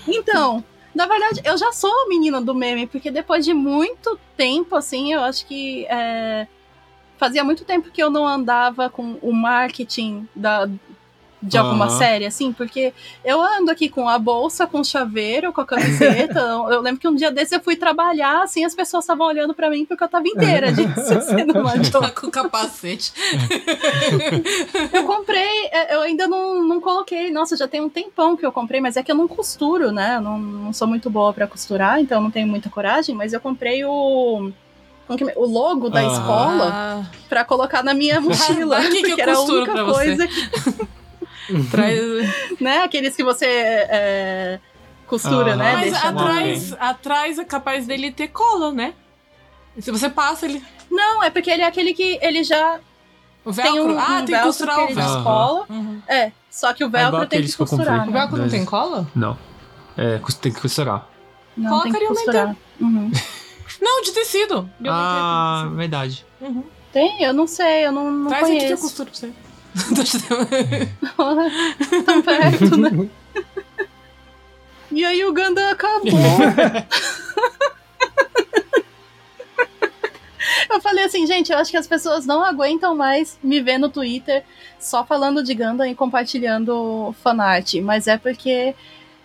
[0.07, 0.63] Então,
[1.01, 5.15] na verdade, eu já sou a menina do meme, porque depois de muito tempo, assim,
[5.15, 6.47] eu acho que é,
[7.17, 10.69] fazia muito tempo que eu não andava com o marketing da,
[11.43, 11.99] de alguma Aham.
[11.99, 12.93] série, assim, porque
[13.25, 16.39] eu ando aqui com a bolsa, com o chaveiro, com a camiseta.
[16.71, 19.71] eu lembro que um dia desse eu fui trabalhar, assim, as pessoas estavam olhando pra
[19.71, 20.83] mim porque eu tava inteira de
[21.25, 21.55] sendo
[21.91, 23.13] Tá com capacete.
[24.93, 27.31] Eu comprei, é, eu ainda não, não coloquei.
[27.31, 30.17] Nossa, já tem um tempão que eu comprei, mas é que eu não costuro, né?
[30.17, 33.15] Eu não, não sou muito boa pra costurar, então eu não tenho muita coragem.
[33.15, 34.51] Mas eu comprei o.
[35.17, 38.81] que- O logo da escola pra colocar na minha mochila.
[38.83, 40.49] Que porque era a única coisa que,
[41.71, 42.01] traz...
[42.61, 42.79] né?
[42.79, 44.61] Aqueles que você é,
[45.07, 45.57] costura, Aham.
[45.57, 45.73] né?
[45.75, 48.95] Mas Deixa atrás, atrás é capaz dele ter cola, né?
[49.79, 50.63] Se você passa, ele.
[50.91, 52.81] Não, é porque ele é aquele que ele já
[53.45, 53.73] O velcro.
[53.73, 55.15] tem um, ah, um tem que costurar que o velcro.
[55.15, 55.67] descola.
[55.69, 56.03] Uhum.
[56.09, 58.03] É, só que o igual velcro tem que que costurar.
[58.03, 58.19] O né?
[58.19, 59.09] velcro não tem cola?
[59.15, 59.39] Não.
[59.97, 61.09] É, tem que costurar.
[61.57, 62.57] Não, tem que Colocaria um costurar.
[62.81, 63.11] Uhum.
[63.81, 64.69] Não, de tecido.
[64.87, 66.27] Ah, verdade.
[66.41, 66.65] Uhum.
[66.93, 67.23] Tem?
[67.23, 68.83] Eu não sei, eu não, não Traz aqui que eu conheço.
[68.83, 69.33] costuro pra você.
[72.05, 72.91] Tão perto, né?
[74.93, 76.11] E aí o Gundam acabou.
[80.69, 83.89] eu falei assim, gente, eu acho que as pessoas não aguentam mais me ver no
[83.89, 84.43] Twitter
[84.81, 87.75] só falando de Gundam e compartilhando fanart.
[87.75, 88.75] Mas é porque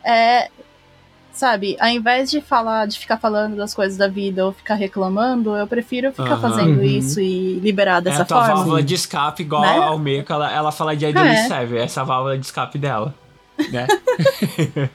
[0.04, 0.52] é.
[1.36, 5.54] Sabe, ao invés de falar, de ficar falando das coisas da vida ou ficar reclamando,
[5.54, 6.42] eu prefiro ficar Aham.
[6.42, 6.84] fazendo Uhum.
[6.84, 8.56] isso e liberar É dessa a tua forma.
[8.56, 9.78] válvula de escape, igual Né?
[9.80, 11.36] ao Meco, ela, ela fala de Idol É.
[11.48, 13.14] Serve, essa é a válvula de escape dela.
[13.70, 13.86] Né?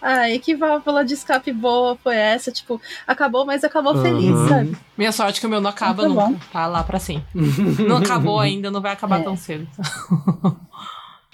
[0.00, 2.50] Ai, que válvula de escape boa foi essa?
[2.50, 4.02] Tipo, acabou, mas acabou Uhum.
[4.02, 4.76] feliz, sabe?
[4.96, 6.26] Minha sorte é que o meu não acaba Tá nunca.
[6.26, 6.36] bom.
[6.52, 7.24] Tá lá pra sempre.
[7.86, 9.22] não acabou ainda, não vai acabar É.
[9.24, 9.66] tão cedo.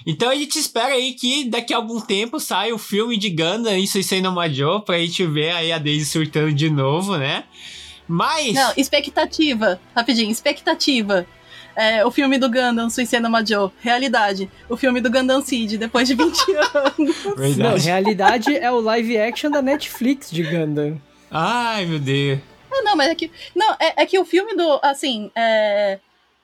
[0.09, 3.77] Então a gente espera aí que daqui a algum tempo saia o filme de Gundam
[3.77, 7.43] e Suicide no Majo pra gente ver aí a Daisy surtando de novo, né?
[8.07, 8.55] Mas...
[8.55, 9.79] Não, expectativa.
[9.95, 11.27] Rapidinho, expectativa.
[11.75, 13.71] É, o filme do Gundam, Suicide Majo.
[13.81, 14.49] Realidade.
[14.67, 16.39] O filme do Gundam Seed, depois de 20
[16.73, 17.25] anos.
[17.25, 17.85] Não, Verdade.
[17.85, 20.99] realidade é o live action da Netflix de Gundam.
[21.29, 22.39] Ai, meu Deus.
[22.71, 23.29] Ah, não, mas é que.
[23.55, 24.79] Não, é, é que o filme do.
[24.81, 25.99] Assim, é.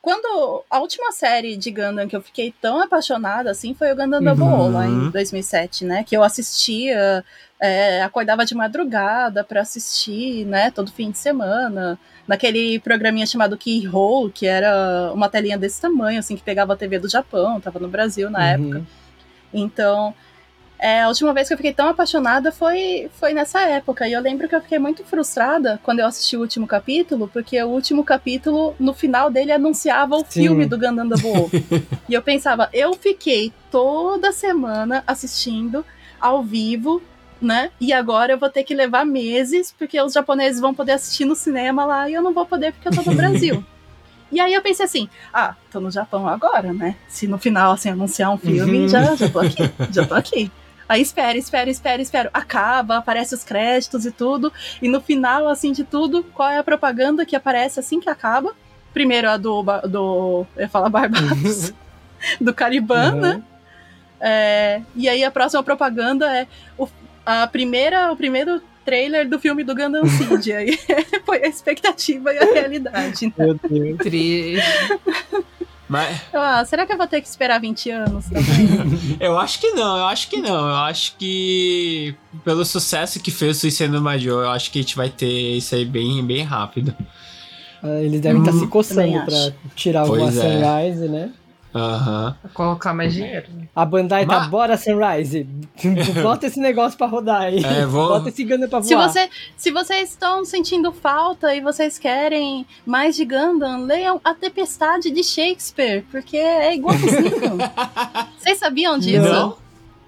[0.05, 4.21] Quando a última série de Gundam que eu fiquei tão apaixonada assim foi o Gundam
[4.21, 6.03] Double O, lá em 2007, né?
[6.03, 7.25] Que eu assistia,
[7.59, 10.69] é, acordava de madrugada pra assistir, né?
[10.69, 11.97] Todo fim de semana.
[12.27, 16.99] Naquele programinha chamado Keyhole, que era uma telinha desse tamanho, assim, que pegava a TV
[16.99, 18.77] do Japão, tava no Brasil na época.
[18.77, 18.85] Uhum.
[19.51, 20.13] Então,
[20.85, 24.07] é, a última vez que eu fiquei tão apaixonada foi, foi nessa época.
[24.07, 27.59] E eu lembro que eu fiquei muito frustrada quando eu assisti o último capítulo, porque
[27.63, 30.41] o último capítulo, no final dele, anunciava o Sim.
[30.41, 31.49] filme do Gundam Double
[32.07, 35.83] e eu pensava, eu fiquei toda semana assistindo
[36.21, 37.01] ao vivo,
[37.41, 37.71] né?
[37.81, 41.35] E agora eu vou ter que levar meses, porque os japoneses vão poder assistir no
[41.35, 43.63] cinema lá e eu não vou poder porque eu tô no Brasil.
[44.31, 46.95] E aí eu pensei assim, ah, tô no Japão agora, né?
[47.07, 48.87] Se no final, assim, anunciar um filme, Uhum.
[48.87, 50.51] já, já tô aqui, já tô aqui.
[50.87, 52.29] Aí espera, espera, espera, espera.
[52.33, 54.51] Acaba, aparece os créditos e tudo.
[54.81, 58.53] E no final, assim, de tudo, qual é a propaganda que aparece assim que acaba?
[58.93, 59.63] Primeiro a do.
[59.89, 61.73] Do eu ia falar Barbados.
[62.39, 63.19] do Cariban, Uhum.
[63.21, 63.43] né?
[64.19, 66.47] É, e aí a próxima propaganda é
[66.77, 66.87] o,
[67.25, 70.47] a primeira, o primeiro trailer do filme do Gundam Seed.
[70.55, 70.79] aí
[71.25, 73.25] foi a expectativa e a realidade.
[73.25, 73.97] Então, Meu Deus.
[73.97, 74.63] Triste.
[75.87, 79.17] Mas ah, será que eu vou ter que esperar 20 anos também?
[79.19, 80.67] eu acho que não, eu acho que não.
[80.69, 84.81] Eu acho que pelo sucesso que fez o Suicide no Majo, eu acho que a
[84.81, 86.95] gente vai ter isso aí bem, bem rápido.
[87.83, 89.25] Ah, Eles devem estar se também coçando acho.
[89.25, 90.89] pra tirar Pois alguma é.
[90.89, 91.29] Sunrise, né?
[91.75, 92.37] Aham.
[92.41, 93.47] Vou colocar mais dinheiro.
[93.53, 93.67] né?
[93.75, 95.43] A Bandai tá, Ma- bora Sunrise.
[96.23, 97.61] Bota esse negócio pra rodar aí.
[97.63, 98.87] É, vou- Bota esse Gundam pra voar.
[98.87, 104.33] Se, você, se vocês estão sentindo falta e vocês querem mais de Gundam, leiam A
[104.33, 107.57] Tempestade de Shakespeare, porque é igualzinho.
[108.39, 109.27] vocês sabiam disso?
[109.27, 109.57] Não.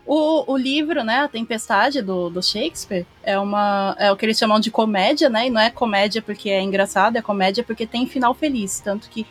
[0.09, 4.37] O, o livro, né, A Tempestade do, do Shakespeare, é uma é o que eles
[4.37, 5.47] chamam de comédia, né?
[5.47, 8.79] E não é comédia porque é engraçado, é comédia porque tem final feliz.
[8.79, 9.27] Tanto que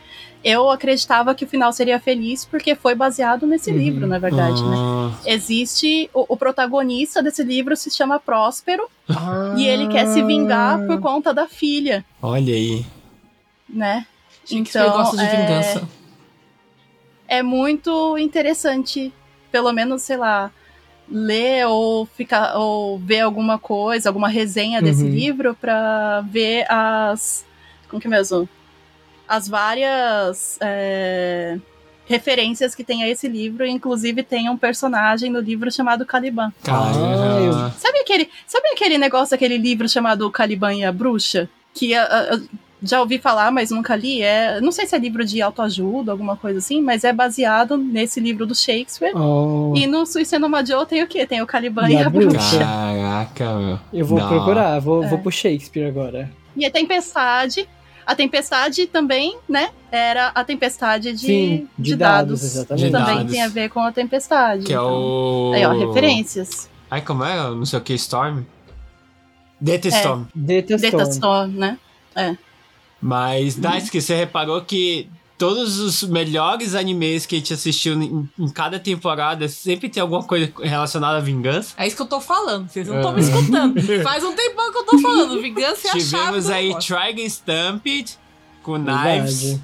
[0.49, 3.77] eu acreditava que o final seria feliz porque foi baseado nesse Uhum.
[3.77, 4.75] livro, na verdade, né?
[4.77, 6.09] Ah, Existe.
[6.13, 8.89] O, o protagonista desse livro se chama Próspero
[9.55, 12.85] e ele quer se vingar por conta da filha, olha aí.
[13.67, 14.05] né?
[14.49, 15.87] Então, gosta de é- vingança.
[17.27, 19.13] é muito interessante,
[19.51, 20.49] pelo menos, sei lá,
[21.09, 25.09] ler ou ficar ou ver alguma coisa, alguma resenha desse Uhum.
[25.09, 27.45] livro pra ver as
[27.89, 28.47] como que é mesmo
[29.27, 31.57] as várias é,
[32.05, 36.51] referências que tem a esse livro, inclusive tem um personagem no livro chamado Caliban.
[36.63, 37.73] Caramba.
[37.77, 41.49] Sabe aquele, sabe aquele negócio, aquele livro chamado Caliban e a Bruxa?
[41.73, 42.39] Que a- a- a-
[42.81, 44.21] já ouvi falar, mas nunca li.
[44.21, 48.19] É, não sei se é livro de autoajuda, alguma coisa assim, mas é baseado nesse
[48.19, 49.13] livro do Shakespeare.
[49.15, 51.25] Oh, E no Suicide no Joe tem o quê?
[51.25, 52.29] Tem o Caliban E e a a Bruxa.
[52.37, 52.59] Bruxa.
[52.59, 53.79] Caraca, meu.
[53.91, 54.27] eu vou Não.
[54.29, 55.07] procurar, vou, É.
[55.07, 56.29] vou pro Shakespeare agora.
[56.55, 57.67] E a Tempestade.
[58.07, 59.69] A Tempestade também, né?
[59.91, 62.43] Era a Tempestade de, Sim, de de dados, dados.
[62.55, 62.85] exatamente.
[62.85, 63.31] De também dados.
[63.33, 64.63] tem a ver com a Tempestade.
[64.63, 64.93] Que é então.
[64.93, 65.51] o.
[65.53, 66.69] Aí, ó, referências.
[66.89, 67.35] Ai, como é?
[67.35, 68.43] Não sei o que, Storm?
[69.59, 70.23] Data Storm.
[70.33, 71.09] Data Data Storm.
[71.09, 71.77] Storm, né?
[73.01, 78.49] Mas, Daisuke, você reparou que todos os melhores animes que a gente assistiu em, em
[78.49, 81.73] cada temporada sempre tem alguma coisa relacionada à vingança?
[81.77, 82.97] É isso que eu tô falando, vocês não É.
[82.99, 84.03] estão me escutando.
[84.03, 85.41] Faz um tempão que eu tô falando.
[85.41, 86.95] Vingança é a chave Tivemos do aí negócio.
[86.97, 88.17] Trigon Stampede
[88.63, 89.19] com Verdade.
[89.19, 89.59] Knives.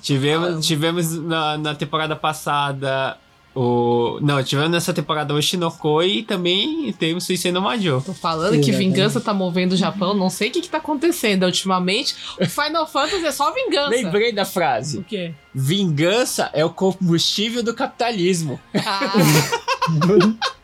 [0.00, 3.16] Tivemos, tivemos na, na temporada passada
[3.54, 4.18] o.
[4.20, 8.02] Não, tivemos nessa temporada o Shinokoi e também temos no Majo.
[8.04, 11.44] Tô falando que vingança tá movendo o Japão, não sei o que que tá acontecendo
[11.44, 12.14] ultimamente.
[12.40, 13.90] O Final Fantasy é só vingança.
[13.90, 15.34] Lembrei da O frase: quê?
[15.54, 18.60] Vingança é o combustível do capitalismo.
[18.74, 19.12] Ah,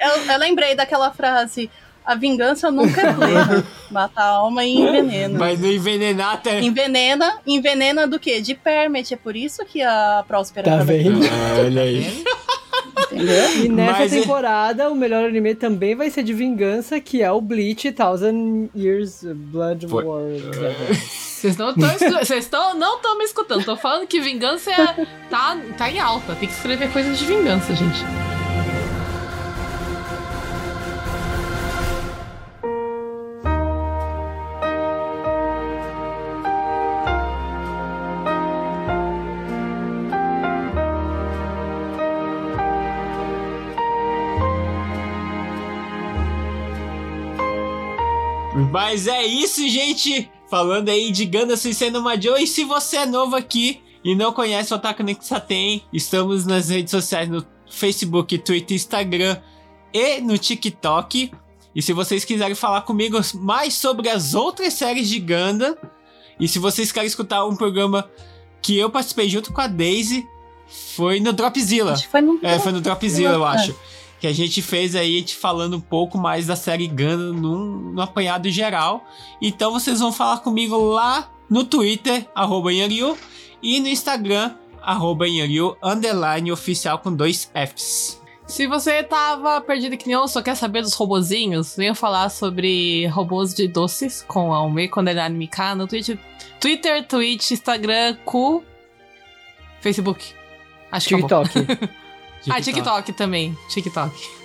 [0.00, 1.70] Eu, eu lembrei daquela frase:
[2.08, 3.66] a vingança nunca é plena.
[3.90, 5.38] Mata a alma e envenena.
[5.38, 6.60] Mas não envenenar até.
[6.60, 8.40] Envenena, envenena do quê?
[8.40, 9.12] De permit.
[9.12, 11.20] É por isso que a Próspera Tá vendo?
[11.26, 12.24] Ah, olha aí.
[13.12, 13.64] entendeu?
[13.64, 17.30] E nessa Mas é- temporada, o melhor anime também vai ser de vingança, que é
[17.30, 20.04] o Bleach Thousand Years Blood Foi.
[20.04, 20.22] War.
[21.04, 23.64] vocês não estão não estão me escutando.
[23.64, 26.34] Tô falando que vingança é- tá, tá em alta.
[26.36, 27.98] Tem que escrever coisas de vingança, gente.
[48.70, 50.30] Mas é isso, gente.
[50.50, 52.36] Falando aí de Ganda Suicendo Majo.
[52.36, 56.90] E se você é novo aqui e não conhece o Otaku Kisaten, estamos nas redes
[56.90, 59.38] sociais no Facebook, Twitter, Instagram
[59.92, 61.30] e no TikTok.
[61.74, 65.78] E se vocês quiserem falar comigo mais sobre as outras séries de Ganda,
[66.38, 68.08] e se vocês querem escutar um programa
[68.60, 70.26] que eu participei junto com a Daisy,
[70.94, 71.92] foi no Dropzilla.
[71.92, 72.38] Acho que foi no.
[72.42, 73.74] É, foi no Dropzilla, eu acho.
[74.20, 78.00] Que a gente fez aí, gente falando um pouco mais da série Gundam num, num
[78.00, 79.04] apanhado geral.
[79.40, 83.16] Então vocês vão falar comigo lá no Twitter, arroba Yanryu,
[83.62, 88.20] e no Instagram, arroba Yanryu, underline oficial com dois Fs.
[88.46, 93.06] Se você tava perdido que nem eu, só quer saber dos robozinhos, venha falar sobre
[93.08, 96.18] robôs de doces com a Ume Underline Mika no Twitter,
[96.58, 98.64] Twitter, Twitch, Instagram, Cu,
[99.82, 100.32] Facebook.
[100.90, 101.44] Acho que acabou.
[102.42, 102.58] TikTok.
[102.58, 103.56] Ah, TikTok também.
[103.68, 104.38] TikTok.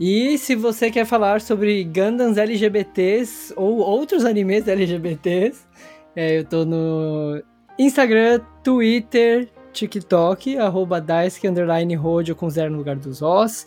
[0.00, 5.66] E se você quer falar sobre Gundams LGBTs ou outros animes LGBTs,
[6.14, 7.42] é, eu tô no
[7.78, 13.66] Instagram, Twitter, TikTok, arroba Daisuke underline Rodio com zero no lugar dos Os.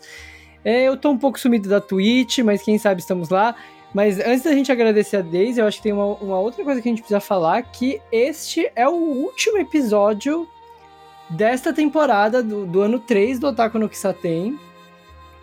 [0.64, 3.54] É, eu tô um pouco sumido da Twitch, mas quem sabe estamos lá.
[3.92, 6.80] Mas antes da gente agradecer a Daisy, eu acho que tem uma, uma outra coisa
[6.80, 10.48] que a gente precisa falar, que este é o último episódio
[11.32, 14.58] desta temporada do, do ano 3 do Otaku no Kisaten.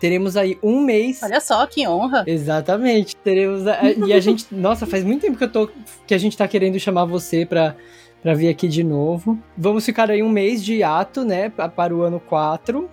[0.00, 1.22] Teremos aí um mês.
[1.22, 2.24] Olha só que honra.
[2.26, 3.14] Exatamente.
[3.16, 3.66] Teremos.
[3.66, 4.46] a- e a gente.
[4.50, 5.68] Nossa, faz muito tempo que eu tô.
[6.06, 7.76] Que a gente tá querendo chamar você pra,
[8.22, 9.38] pra vir aqui de novo.
[9.56, 11.50] Vamos ficar aí um mês de hiato, né?
[11.50, 12.88] pa- Para o ano 4.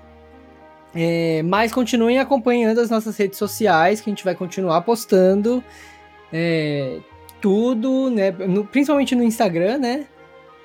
[0.94, 5.64] É, mas continuem acompanhando as nossas redes sociais, que a gente vai continuar postando
[6.34, 6.98] é,
[7.40, 8.32] tudo, né?
[8.32, 10.06] no- principalmente no Instagram, né?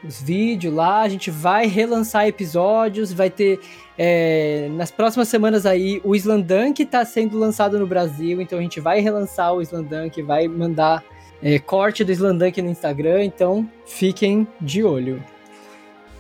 [0.05, 3.61] Os vídeos lá, a gente vai relançar episódios, vai ter
[3.97, 8.81] é, nas próximas semanas aí o Islandunk tá sendo lançado no Brasil, então a gente
[8.81, 11.05] vai relançar o Islandunk, vai mandar
[11.41, 15.23] é, corte do Islandunk no Instagram, então fiquem de olho.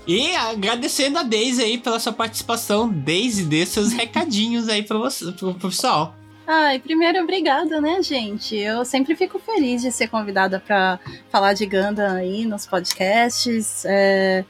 [0.06, 2.88] E agradecendo a Daisy aí pela sua participação.
[2.88, 6.16] Daisy, dê seus recadinhos aí pra você, pro pessoal.
[6.46, 8.56] Ai, primeiro, obrigada, né, gente?
[8.56, 10.98] Eu sempre fico feliz de ser convidada para
[11.30, 13.84] falar de Gundam aí nos podcasts.
[13.84, 14.44] É,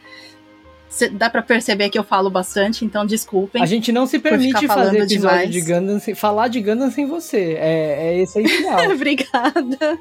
[0.88, 3.62] cê- dá para perceber que eu falo bastante, então desculpem.
[3.62, 5.50] A gente não se permite fazer episódio demais.
[5.50, 7.56] de Gundam sem, falar de Gundam sem você.
[7.58, 8.80] É, é essencial.
[8.92, 9.98] Obrigada.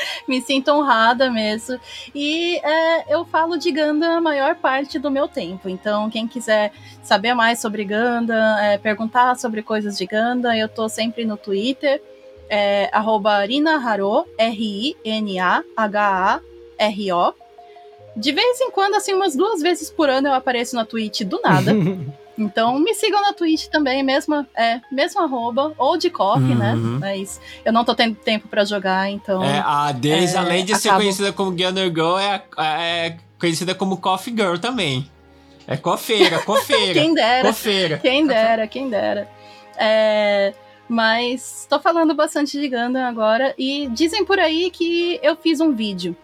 [0.26, 1.78] Me sinto honrada mesmo.
[2.14, 5.68] E é, eu falo de Gundam a maior parte do meu tempo.
[5.68, 6.72] Então, quem quiser
[7.02, 12.02] saber mais sobre Gundam, é, perguntar sobre coisas de Gundam, eu tô sempre no Twitter.
[12.50, 12.90] É,
[13.46, 14.94] Rinaharo, R-I-N-A-H-A-R-O.
[18.16, 21.40] De vez em quando, assim, umas duas vezes por ano eu apareço na Twitch do
[21.40, 21.72] nada.
[22.38, 26.74] Então me sigam na Twitch também, mesmo, é, mesmo arroba, ou de coffee, né?
[26.74, 26.98] Uhum.
[27.00, 29.42] Mas eu não tô tendo tempo pra jogar, então.
[29.42, 33.74] É, a Daisy, é, além de ser acabo- conhecida como Gunner Girl, é, é conhecida
[33.74, 35.10] como Coffee Girl também.
[35.66, 36.94] É cofeira, cofeira.
[36.94, 37.98] Quem dera, Cofeira.
[37.98, 39.28] quem dera, quem dera.
[39.76, 40.54] É,
[40.88, 45.72] mas tô falando bastante de Gundam agora e dizem por aí que eu fiz um
[45.74, 46.16] vídeo.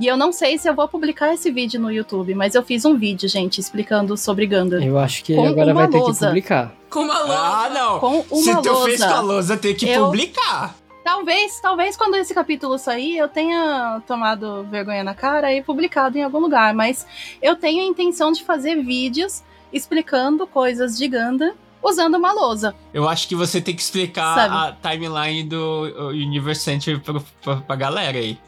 [0.00, 2.86] E eu não sei se eu vou publicar esse vídeo no YouTube, mas eu fiz
[2.86, 4.82] um vídeo, gente, explicando sobre Gundam.
[4.82, 6.26] Eu acho que Com agora uma vai ter que lousa.
[6.28, 6.72] publicar.
[6.88, 7.34] Com uma lousa.
[7.38, 8.00] Ah, não.
[8.00, 9.22] Com Se uma tu fez com a lousa.
[9.22, 10.74] lousa, tem que Eu- publicar.
[11.04, 16.22] Talvez, talvez quando esse capítulo sair, eu tenha tomado vergonha na cara e publicado em
[16.22, 17.06] algum lugar, mas
[17.42, 21.52] eu tenho a intenção de fazer vídeos explicando coisas de Gundam
[21.82, 22.74] usando uma lousa.
[22.92, 24.54] Eu acho que você tem que explicar Sabe?
[24.54, 28.38] a timeline do Universe Center pra, pra, pra galera aí.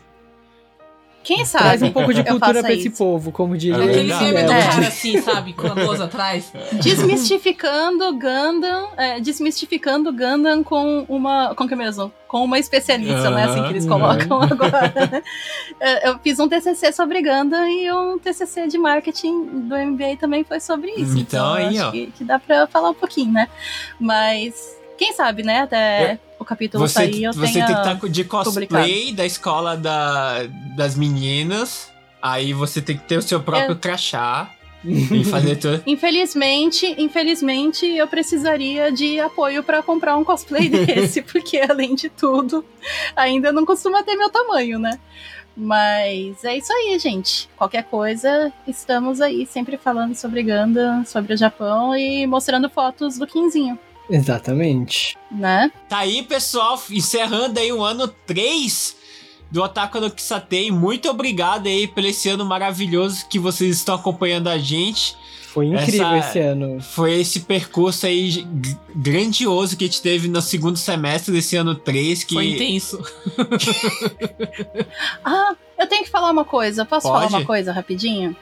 [1.23, 1.65] Quem sabe?
[1.65, 2.99] Traz um pouco de cultura pra esse isso.
[2.99, 5.53] povo, como diria É Aquele meme do cara assim, sabe?
[5.53, 6.53] Com a lousa atrás.
[6.73, 12.13] Desmistificando Gundam, é, desmistificando Gundam com uma, com que mesmo?
[12.27, 13.45] Com uma especialista, né?
[13.45, 15.23] Assim que eles colocam agora.
[15.81, 20.45] É, eu fiz um TCC sobre Gundam e um TCC de marketing do MBA também
[20.45, 21.19] foi sobre isso.
[21.19, 21.91] Então, aí, acho ó.
[21.91, 23.49] Que, que dá pra falar um pouquinho, né?
[23.99, 25.63] Mas quem sabe, né?
[25.63, 30.45] Até o capítulo Você, sair eu você tem que estar de cosplay da escola da,
[30.77, 31.91] das meninas.
[32.21, 33.79] Aí você tem que ter o seu próprio É.
[33.79, 34.51] crachá
[34.85, 35.83] e fazer tudo.
[35.87, 42.65] Infelizmente, infelizmente, eu precisaria de apoio pra comprar um cosplay desse, porque além de tudo,
[43.17, 44.99] ainda não costuma ter meu tamanho, né?
[45.57, 47.49] Mas é isso aí, gente.
[47.57, 53.27] Qualquer coisa, estamos aí sempre falando sobre Gundam, sobre o Japão e mostrando fotos do
[53.27, 53.79] Quinzinho,
[54.11, 55.17] Exatamente.
[55.31, 55.71] né?
[55.89, 58.97] Tá aí, pessoal, encerrando aí o ano 3
[59.51, 60.71] do Otaku no Kisatei.
[60.71, 65.15] Muito obrigado aí por esse ano maravilhoso que vocês estão acompanhando a gente.
[65.53, 66.81] Foi incrível Essa- esse ano.
[66.81, 68.47] Foi esse percurso aí
[68.97, 72.25] grandioso que a gente teve no segundo semestre desse ano 3.
[72.25, 72.99] Que Foi intenso.
[75.25, 76.85] Ah, eu tenho que falar uma coisa.
[76.85, 77.35] Posso falar Pode.
[77.35, 78.35] uma coisa rapidinho?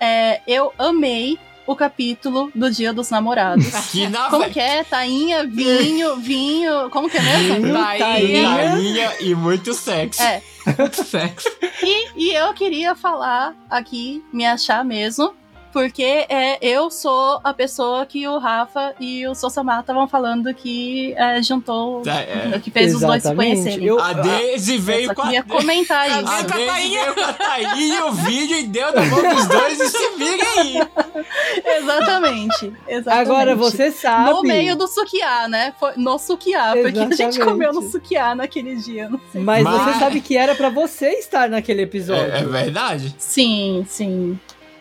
[0.00, 1.38] É, eu amei
[1.68, 3.66] o capítulo do Dia dos Namorados.
[3.92, 4.82] que na Como que é?
[4.82, 6.88] Tainha, vinho, vinho.
[6.88, 7.74] Como que é mesmo?
[7.74, 8.70] Tainha.
[8.70, 10.22] Tainha e muito sexo.
[10.22, 10.42] É.
[10.78, 11.46] Muito sexo.
[11.82, 15.34] E, e eu queria falar aqui, me achar mesmo,
[15.72, 21.14] porque é, eu sou a pessoa que o Rafa e o Sosamá estavam falando que
[21.16, 22.58] é, juntou, Tá, é.
[22.62, 23.56] que fez os dois se Exatamente.
[23.62, 23.86] conhecerem.
[23.86, 25.24] Eu- A Daisy Eu veio com a.
[25.24, 26.24] queria comentar A isso.
[26.24, 27.02] com a Daisy Tainha.
[27.02, 30.44] veio com a Tainha o vídeo e deu na mão dos dois e se vira
[30.58, 30.78] aí.
[31.78, 33.08] Exatamente, exatamente.
[33.30, 34.30] Agora você sabe.
[34.30, 35.72] No meio do sukiá, né?
[35.78, 37.40] Foi no sukiá, porque a gente Exatamente.
[37.44, 39.08] comeu no sukiá naquele dia.
[39.08, 39.40] não sei.
[39.42, 42.32] Mas, Mas- você sabe que era pra você estar naquele episódio.
[42.32, 43.14] É, é verdade.
[43.18, 44.38] Sim, sim.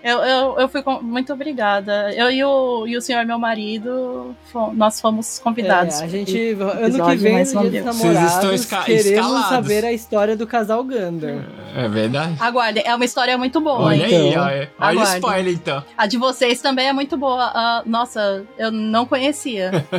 [0.08, 1.02] Eu, eu, eu fui com...
[1.02, 2.12] muito obrigada.
[2.14, 6.00] Eu e o, e o senhor, meu marido, fo- nós fomos convidados.
[6.02, 7.96] É, a gente, ano que vem, não Dia dos.
[7.98, 9.50] Vocês estão Namorados, esca- queremos escalados.
[9.50, 11.44] saber a história do casal Gundam.
[11.76, 12.36] É verdade.
[12.40, 14.04] Aguardem, é uma história muito boa, Olha hein?
[14.16, 14.44] aí, Então.
[14.44, 14.72] olha.
[14.80, 15.84] Olha o spoiler então.
[15.98, 17.52] A de vocês também é muito boa.
[17.54, 19.72] Ah, nossa, eu não conhecia.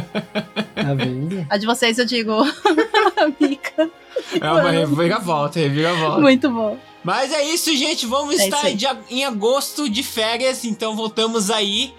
[0.78, 1.44] Tá vendo?
[1.50, 3.90] A de vocês eu digo, a Mika.
[4.40, 6.20] É uma reviravolta, reviravolta.
[6.20, 6.76] Muito boa.
[7.04, 8.06] Mas é isso, gente.
[8.06, 11.94] Vamos É estar de em agosto de férias, então voltamos aí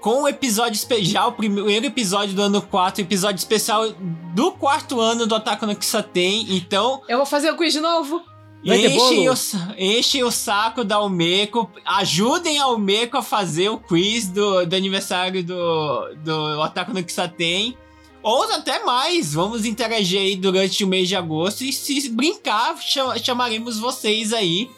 [0.00, 3.92] com o episódio especial, o primeiro episódio do ano 4, episódio especial
[4.34, 6.56] do quarto ano do Ataque no Kisaten.
[6.56, 8.22] Então, Eu vou fazer o quiz de novo.
[8.62, 9.34] Enchem o,
[9.78, 15.42] enchem o saco da Almeco, ajudem a Almeco a fazer o quiz do, do aniversário
[15.42, 17.76] do, do Ataque no Kisaten.
[18.22, 23.16] Ou até mais, vamos interagir aí durante o mês de agosto e se brincar, cha-
[23.18, 24.70] chamaremos vocês aí,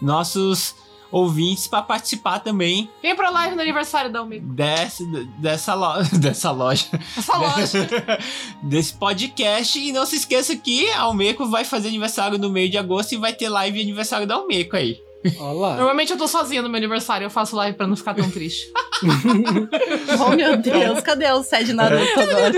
[0.00, 0.74] nossos
[1.10, 4.46] ouvintes, para participar também Vem pra live no aniversário da Amigo.
[4.52, 5.02] dessa,
[5.38, 6.86] dessa, lo- dessa loja,
[7.16, 7.88] Essa loja.
[8.62, 9.78] desse podcast.
[9.78, 13.16] E não se esqueça que a Almeco vai fazer aniversário no meio de agosto e
[13.18, 15.00] vai ter live aniversário da Almeco aí.
[15.40, 15.76] Olá.
[15.76, 18.72] Normalmente eu tô sozinha no meu aniversário, eu faço live pra não ficar tão triste.
[20.20, 22.52] Oh, meu Deus, cadê o Sede Naruto agora?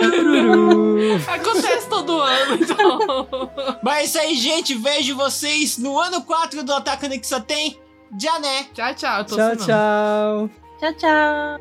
[1.36, 3.50] Acontece todo ano, então.
[3.82, 4.74] Mas é isso aí, gente.
[4.74, 7.78] Vejo vocês no ano 4 do Otaku no Kisaten.
[8.18, 8.64] Já né?
[8.72, 9.18] Tchau, tchau.
[9.18, 9.36] Eu tô
[10.78, 11.60] Tchau,